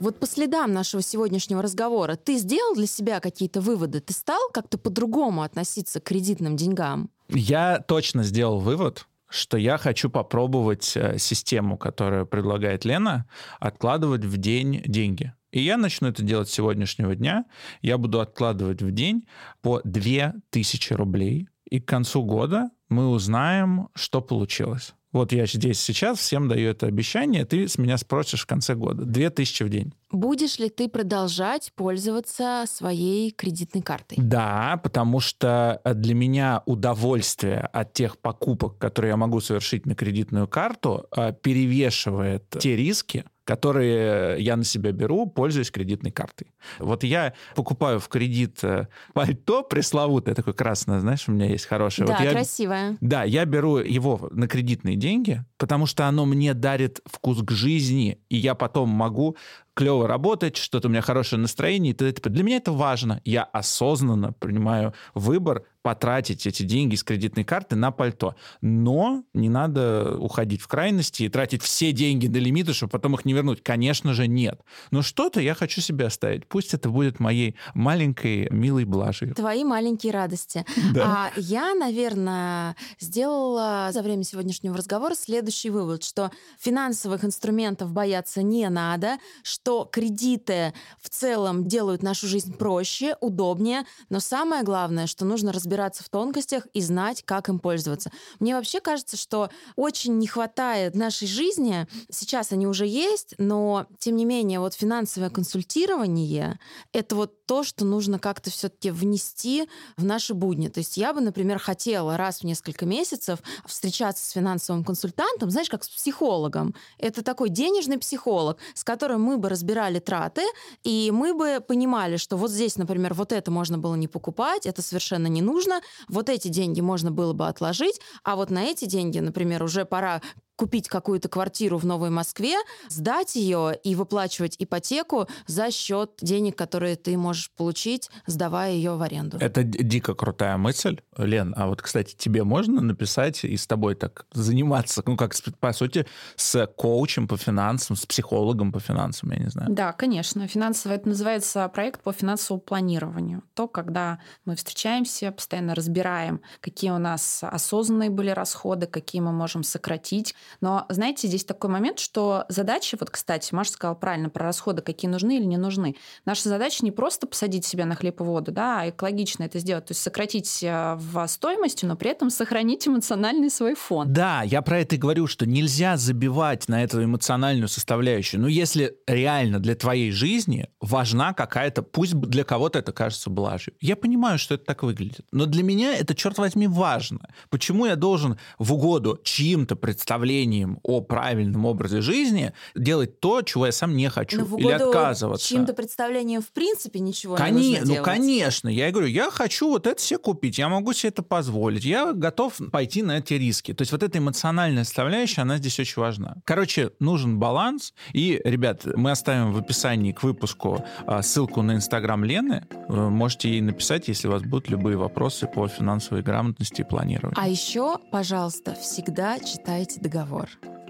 Вот 0.00 0.18
по 0.18 0.26
следам 0.26 0.72
нашего 0.72 1.02
сегодняшнего 1.02 1.62
разговора 1.62 2.16
ты 2.16 2.36
сделал 2.36 2.74
для 2.74 2.86
себя 2.86 3.20
какие-то 3.20 3.60
выводы? 3.62 4.00
Ты 4.00 4.12
стал 4.12 4.50
как-то 4.52 4.76
по-другому 4.76 5.42
относиться 5.42 5.98
к 5.98 6.04
кредитным 6.04 6.56
деньгам? 6.56 7.08
Я 7.30 7.78
точно 7.80 8.22
сделал 8.22 8.60
вывод, 8.60 9.06
что 9.30 9.56
я 9.56 9.78
хочу 9.78 10.10
попробовать 10.10 10.92
э, 10.94 11.18
систему, 11.18 11.78
которую 11.78 12.26
предлагает 12.26 12.84
Лена, 12.84 13.26
откладывать 13.58 14.24
в 14.24 14.36
день 14.36 14.82
деньги. 14.84 15.32
И 15.54 15.60
я 15.60 15.76
начну 15.76 16.08
это 16.08 16.24
делать 16.24 16.48
с 16.48 16.52
сегодняшнего 16.52 17.14
дня. 17.14 17.44
Я 17.80 17.96
буду 17.96 18.20
откладывать 18.20 18.82
в 18.82 18.90
день 18.90 19.24
по 19.62 19.80
2000 19.84 20.94
рублей. 20.94 21.48
И 21.70 21.78
к 21.78 21.86
концу 21.86 22.24
года 22.24 22.70
мы 22.88 23.08
узнаем, 23.08 23.88
что 23.94 24.20
получилось. 24.20 24.94
Вот 25.12 25.30
я 25.30 25.46
здесь 25.46 25.78
сейчас 25.78 26.18
всем 26.18 26.48
даю 26.48 26.70
это 26.70 26.86
обещание, 26.86 27.44
ты 27.44 27.68
с 27.68 27.78
меня 27.78 27.98
спросишь 27.98 28.42
в 28.42 28.46
конце 28.46 28.74
года. 28.74 29.04
2000 29.04 29.62
в 29.62 29.68
день. 29.68 29.94
Будешь 30.10 30.58
ли 30.58 30.68
ты 30.68 30.88
продолжать 30.88 31.72
пользоваться 31.76 32.64
своей 32.66 33.30
кредитной 33.30 33.82
картой? 33.82 34.18
Да, 34.20 34.80
потому 34.82 35.20
что 35.20 35.80
для 35.84 36.16
меня 36.16 36.64
удовольствие 36.66 37.60
от 37.60 37.92
тех 37.92 38.18
покупок, 38.18 38.78
которые 38.78 39.10
я 39.10 39.16
могу 39.16 39.40
совершить 39.40 39.86
на 39.86 39.94
кредитную 39.94 40.48
карту, 40.48 41.06
э, 41.16 41.32
перевешивает 41.32 42.44
те 42.58 42.74
риски, 42.74 43.24
которые 43.44 44.42
я 44.42 44.56
на 44.56 44.64
себя 44.64 44.92
беру, 44.92 45.26
пользуясь 45.26 45.70
кредитной 45.70 46.10
картой. 46.10 46.48
Вот 46.78 47.04
я 47.04 47.34
покупаю 47.54 48.00
в 48.00 48.08
кредит 48.08 48.64
э, 48.64 48.88
пальто 49.12 49.62
пресловутое, 49.62 50.34
такое 50.34 50.54
красное, 50.54 51.00
знаешь, 51.00 51.28
у 51.28 51.32
меня 51.32 51.46
есть 51.46 51.66
хорошее. 51.66 52.08
Да, 52.08 52.16
вот 52.16 52.24
я, 52.24 52.30
красивое. 52.30 52.96
Да, 53.00 53.24
я 53.24 53.44
беру 53.44 53.76
его 53.76 54.28
на 54.30 54.48
кредитные 54.48 54.96
деньги, 54.96 55.44
потому 55.58 55.86
что 55.86 56.08
оно 56.08 56.24
мне 56.24 56.54
дарит 56.54 57.00
вкус 57.04 57.42
к 57.42 57.50
жизни, 57.50 58.18
и 58.28 58.36
я 58.36 58.54
потом 58.54 58.88
могу 58.88 59.36
клево 59.74 60.08
работать, 60.08 60.56
что-то 60.56 60.88
у 60.88 60.90
меня 60.90 61.02
хорошее 61.02 61.40
настроение 61.40 61.92
и 61.92 61.94
т.д. 61.94 62.30
Для 62.30 62.44
меня 62.44 62.56
это 62.56 62.72
важно. 62.72 63.20
Я 63.24 63.42
осознанно 63.44 64.32
принимаю 64.32 64.94
выбор 65.14 65.64
потратить 65.82 66.46
эти 66.46 66.62
деньги 66.62 66.94
с 66.94 67.04
кредитной 67.04 67.44
карты 67.44 67.76
на 67.76 67.90
пальто. 67.90 68.36
Но 68.62 69.22
не 69.34 69.50
надо 69.50 70.16
уходить 70.18 70.62
в 70.62 70.66
крайности 70.66 71.24
и 71.24 71.28
тратить 71.28 71.62
все 71.62 71.92
деньги 71.92 72.26
до 72.26 72.38
лимита, 72.38 72.72
чтобы 72.72 72.92
потом 72.92 73.14
их 73.14 73.26
не 73.26 73.34
вернуть. 73.34 73.62
Конечно 73.62 74.14
же, 74.14 74.26
нет. 74.26 74.62
Но 74.90 75.02
что-то 75.02 75.40
я 75.40 75.54
хочу 75.54 75.82
себе 75.82 76.06
оставить. 76.06 76.46
Пусть 76.46 76.72
это 76.72 76.88
будет 76.88 77.20
моей 77.20 77.56
маленькой 77.74 78.48
милой 78.50 78.86
блажью. 78.86 79.34
Твои 79.34 79.62
маленькие 79.62 80.12
радости. 80.12 80.64
Да. 80.94 81.30
А 81.36 81.38
я, 81.38 81.74
наверное, 81.74 82.76
сделала 82.98 83.90
за 83.92 84.00
время 84.00 84.24
сегодняшнего 84.24 84.74
разговора 84.74 85.14
следующий 85.14 85.68
вывод, 85.68 86.02
что 86.02 86.30
финансовых 86.58 87.26
инструментов 87.26 87.92
бояться 87.92 88.42
не 88.42 88.70
надо, 88.70 89.18
что 89.42 89.63
кредиты 89.90 90.74
в 91.00 91.08
целом 91.08 91.66
делают 91.66 92.02
нашу 92.02 92.26
жизнь 92.26 92.54
проще, 92.56 93.16
удобнее, 93.20 93.84
но 94.10 94.20
самое 94.20 94.62
главное, 94.62 95.06
что 95.06 95.24
нужно 95.24 95.52
разбираться 95.52 96.04
в 96.04 96.08
тонкостях 96.08 96.66
и 96.74 96.80
знать, 96.80 97.22
как 97.24 97.48
им 97.48 97.58
пользоваться. 97.58 98.10
Мне 98.40 98.54
вообще 98.54 98.80
кажется, 98.80 99.16
что 99.16 99.50
очень 99.76 100.18
не 100.18 100.26
хватает 100.26 100.94
нашей 100.94 101.26
жизни, 101.26 101.86
сейчас 102.10 102.52
они 102.52 102.66
уже 102.66 102.86
есть, 102.86 103.34
но 103.38 103.86
тем 103.98 104.16
не 104.16 104.24
менее 104.24 104.60
вот 104.60 104.74
финансовое 104.74 105.30
консультирование— 105.30 106.58
это 106.92 107.16
вот 107.16 107.46
то, 107.46 107.62
что 107.62 107.84
нужно 107.84 108.18
как-то 108.18 108.50
все-таки 108.50 108.90
внести 108.90 109.68
в 109.96 110.04
наши 110.04 110.34
будни. 110.34 110.68
То 110.68 110.78
есть 110.78 110.96
я 110.96 111.12
бы, 111.12 111.20
например, 111.20 111.58
хотела 111.58 112.16
раз 112.16 112.40
в 112.40 112.44
несколько 112.44 112.86
месяцев 112.86 113.40
встречаться 113.66 114.24
с 114.26 114.30
финансовым 114.30 114.84
консультантом, 114.84 115.50
знаешь, 115.50 115.68
как 115.68 115.84
с 115.84 115.88
психологом. 115.88 116.74
Это 116.98 117.22
такой 117.22 117.50
денежный 117.50 117.98
психолог, 117.98 118.58
с 118.74 118.84
которым 118.84 119.22
мы 119.22 119.36
бы 119.36 119.48
разбирали 119.54 120.00
траты, 120.00 120.42
и 120.82 121.10
мы 121.12 121.32
бы 121.34 121.60
понимали, 121.66 122.16
что 122.16 122.36
вот 122.36 122.50
здесь, 122.50 122.76
например, 122.76 123.14
вот 123.14 123.32
это 123.32 123.50
можно 123.50 123.78
было 123.78 123.94
не 123.94 124.08
покупать, 124.08 124.66
это 124.66 124.82
совершенно 124.82 125.28
не 125.28 125.42
нужно, 125.42 125.80
вот 126.08 126.28
эти 126.28 126.48
деньги 126.48 126.80
можно 126.80 127.10
было 127.10 127.32
бы 127.32 127.46
отложить, 127.48 128.00
а 128.24 128.34
вот 128.34 128.50
на 128.50 128.64
эти 128.64 128.86
деньги, 128.86 129.20
например, 129.20 129.62
уже 129.62 129.84
пора 129.84 130.20
купить 130.56 130.88
какую-то 130.88 131.28
квартиру 131.28 131.78
в 131.78 131.84
Новой 131.86 132.10
Москве, 132.10 132.54
сдать 132.88 133.34
ее 133.36 133.76
и 133.82 133.94
выплачивать 133.94 134.56
ипотеку 134.58 135.26
за 135.46 135.70
счет 135.70 136.12
денег, 136.20 136.56
которые 136.56 136.96
ты 136.96 137.16
можешь 137.16 137.50
получить, 137.50 138.10
сдавая 138.26 138.72
ее 138.72 138.94
в 138.96 139.02
аренду. 139.02 139.38
Это 139.40 139.62
дико 139.64 140.14
крутая 140.14 140.56
мысль, 140.56 141.00
Лен. 141.16 141.54
А 141.56 141.66
вот, 141.66 141.82
кстати, 141.82 142.14
тебе 142.16 142.44
можно 142.44 142.80
написать 142.80 143.44
и 143.44 143.56
с 143.56 143.66
тобой 143.66 143.94
так 143.94 144.26
заниматься, 144.32 145.02
ну, 145.06 145.16
как, 145.16 145.34
с- 145.34 145.42
по 145.42 145.72
сути, 145.72 146.06
с 146.36 146.66
коучем 146.76 147.26
по 147.28 147.36
финансам, 147.36 147.96
с 147.96 148.06
психологом 148.06 148.72
по 148.72 148.80
финансам, 148.80 149.32
я 149.32 149.38
не 149.38 149.50
знаю. 149.50 149.68
Да, 149.72 149.92
конечно. 149.92 150.46
Финансово 150.46 150.92
это 150.92 151.08
называется 151.08 151.68
проект 151.68 152.02
по 152.02 152.12
финансовому 152.12 152.60
планированию. 152.60 153.42
То, 153.54 153.66
когда 153.68 154.20
мы 154.44 154.54
встречаемся, 154.56 155.32
постоянно 155.32 155.74
разбираем, 155.74 156.40
какие 156.60 156.90
у 156.90 156.98
нас 156.98 157.40
осознанные 157.42 158.10
были 158.10 158.30
расходы, 158.30 158.86
какие 158.86 159.20
мы 159.20 159.32
можем 159.32 159.62
сократить. 159.64 160.34
Но, 160.60 160.86
знаете, 160.88 161.28
здесь 161.28 161.44
такой 161.44 161.70
момент, 161.70 161.98
что 161.98 162.44
задача, 162.48 162.96
вот, 162.98 163.10
кстати, 163.10 163.54
Маша 163.54 163.72
сказала 163.72 163.94
правильно 163.94 164.30
про 164.30 164.46
расходы, 164.46 164.82
какие 164.82 165.10
нужны 165.10 165.36
или 165.36 165.44
не 165.44 165.56
нужны. 165.56 165.96
Наша 166.24 166.48
задача 166.48 166.84
не 166.84 166.90
просто 166.90 167.26
посадить 167.26 167.64
себя 167.64 167.86
на 167.86 167.94
хлеб 167.94 168.20
и 168.20 168.24
воду, 168.24 168.52
да, 168.52 168.80
а 168.80 168.90
экологично 168.90 169.44
это 169.44 169.58
сделать, 169.58 169.86
то 169.86 169.92
есть 169.92 170.02
сократить 170.02 170.62
э, 170.62 170.96
в 170.96 171.26
стоимости, 171.26 171.84
но 171.84 171.96
при 171.96 172.10
этом 172.10 172.30
сохранить 172.30 172.86
эмоциональный 172.86 173.50
свой 173.50 173.74
фон. 173.74 174.12
Да, 174.12 174.42
я 174.42 174.62
про 174.62 174.80
это 174.80 174.96
и 174.96 174.98
говорю, 174.98 175.26
что 175.26 175.46
нельзя 175.46 175.96
забивать 175.96 176.68
на 176.68 176.82
эту 176.82 177.02
эмоциональную 177.02 177.68
составляющую. 177.68 178.40
Но 178.40 178.48
если 178.48 178.96
реально 179.06 179.60
для 179.60 179.74
твоей 179.74 180.10
жизни 180.10 180.68
важна 180.80 181.32
какая-то, 181.32 181.82
пусть 181.82 182.14
для 182.14 182.44
кого-то 182.44 182.78
это 182.78 182.92
кажется 182.92 183.30
блажью. 183.30 183.74
Я 183.80 183.96
понимаю, 183.96 184.38
что 184.38 184.54
это 184.54 184.64
так 184.64 184.82
выглядит. 184.82 185.26
Но 185.32 185.46
для 185.46 185.62
меня 185.62 185.94
это, 185.94 186.14
черт 186.14 186.38
возьми, 186.38 186.66
важно. 186.66 187.28
Почему 187.50 187.86
я 187.86 187.96
должен 187.96 188.38
в 188.58 188.72
угоду 188.72 189.18
чьим-то 189.22 189.76
представлениям 189.76 190.33
о 190.82 191.00
правильном 191.00 191.66
образе 191.66 192.00
жизни 192.00 192.52
делать 192.74 193.20
то, 193.20 193.42
чего 193.42 193.66
я 193.66 193.72
сам 193.72 193.96
не 193.96 194.08
хочу, 194.08 194.44
или 194.56 194.70
отказываться? 194.70 195.46
чьим-то 195.46 195.74
представлением 195.74 196.42
в 196.42 196.52
принципе 196.52 197.00
ничего 197.00 197.36
Коне- 197.36 197.60
не 197.60 197.68
нужно 197.70 197.86
ну, 197.86 197.92
делать. 197.94 198.04
конечно. 198.04 198.68
Я 198.68 198.90
говорю, 198.90 199.08
я 199.08 199.30
хочу 199.30 199.68
вот 199.68 199.86
это 199.86 200.00
себе 200.00 200.18
купить, 200.18 200.58
я 200.58 200.68
могу 200.68 200.92
себе 200.92 201.10
это 201.10 201.22
позволить, 201.22 201.84
я 201.84 202.12
готов 202.12 202.54
пойти 202.72 203.02
на 203.02 203.18
эти 203.18 203.34
риски. 203.34 203.72
То 203.72 203.82
есть 203.82 203.92
вот 203.92 204.02
эта 204.02 204.18
эмоциональная 204.18 204.84
составляющая, 204.84 205.42
она 205.42 205.58
здесь 205.58 205.78
очень 205.78 206.00
важна. 206.00 206.36
Короче, 206.44 206.90
нужен 207.00 207.38
баланс. 207.38 207.94
И, 208.12 208.40
ребят, 208.44 208.84
мы 208.84 209.10
оставим 209.10 209.52
в 209.52 209.58
описании 209.58 210.12
к 210.12 210.22
выпуску 210.22 210.84
а, 211.06 211.22
ссылку 211.22 211.62
на 211.62 211.72
Инстаграм 211.72 212.24
Лены. 212.24 212.66
Вы 212.88 213.10
можете 213.10 213.50
ей 213.50 213.60
написать, 213.60 214.08
если 214.08 214.28
у 214.28 214.32
вас 214.32 214.42
будут 214.42 214.68
любые 214.68 214.96
вопросы 214.96 215.46
по 215.46 215.68
финансовой 215.68 216.22
грамотности 216.22 216.80
и 216.80 216.84
планированию. 216.84 217.36
А 217.38 217.48
еще, 217.48 217.98
пожалуйста, 218.10 218.74
всегда 218.74 219.38
читайте 219.38 220.00
договор. 220.00 220.23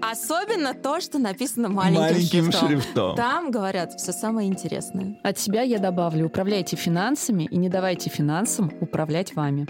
Особенно 0.01 0.73
то, 0.73 0.99
что 0.99 1.17
написано 1.17 1.69
маленьким, 1.69 2.01
Маленьким 2.01 2.43
шрифтом. 2.51 2.67
шрифтом. 2.69 3.15
Там 3.15 3.49
говорят 3.51 3.93
все 3.99 4.11
самое 4.11 4.47
интересное. 4.47 5.17
От 5.23 5.39
себя 5.39 5.61
я 5.61 5.79
добавлю, 5.79 6.27
управляйте 6.27 6.75
финансами 6.75 7.43
и 7.45 7.57
не 7.57 7.69
давайте 7.69 8.09
финансам 8.09 8.71
управлять 8.81 9.35
вами. 9.35 9.65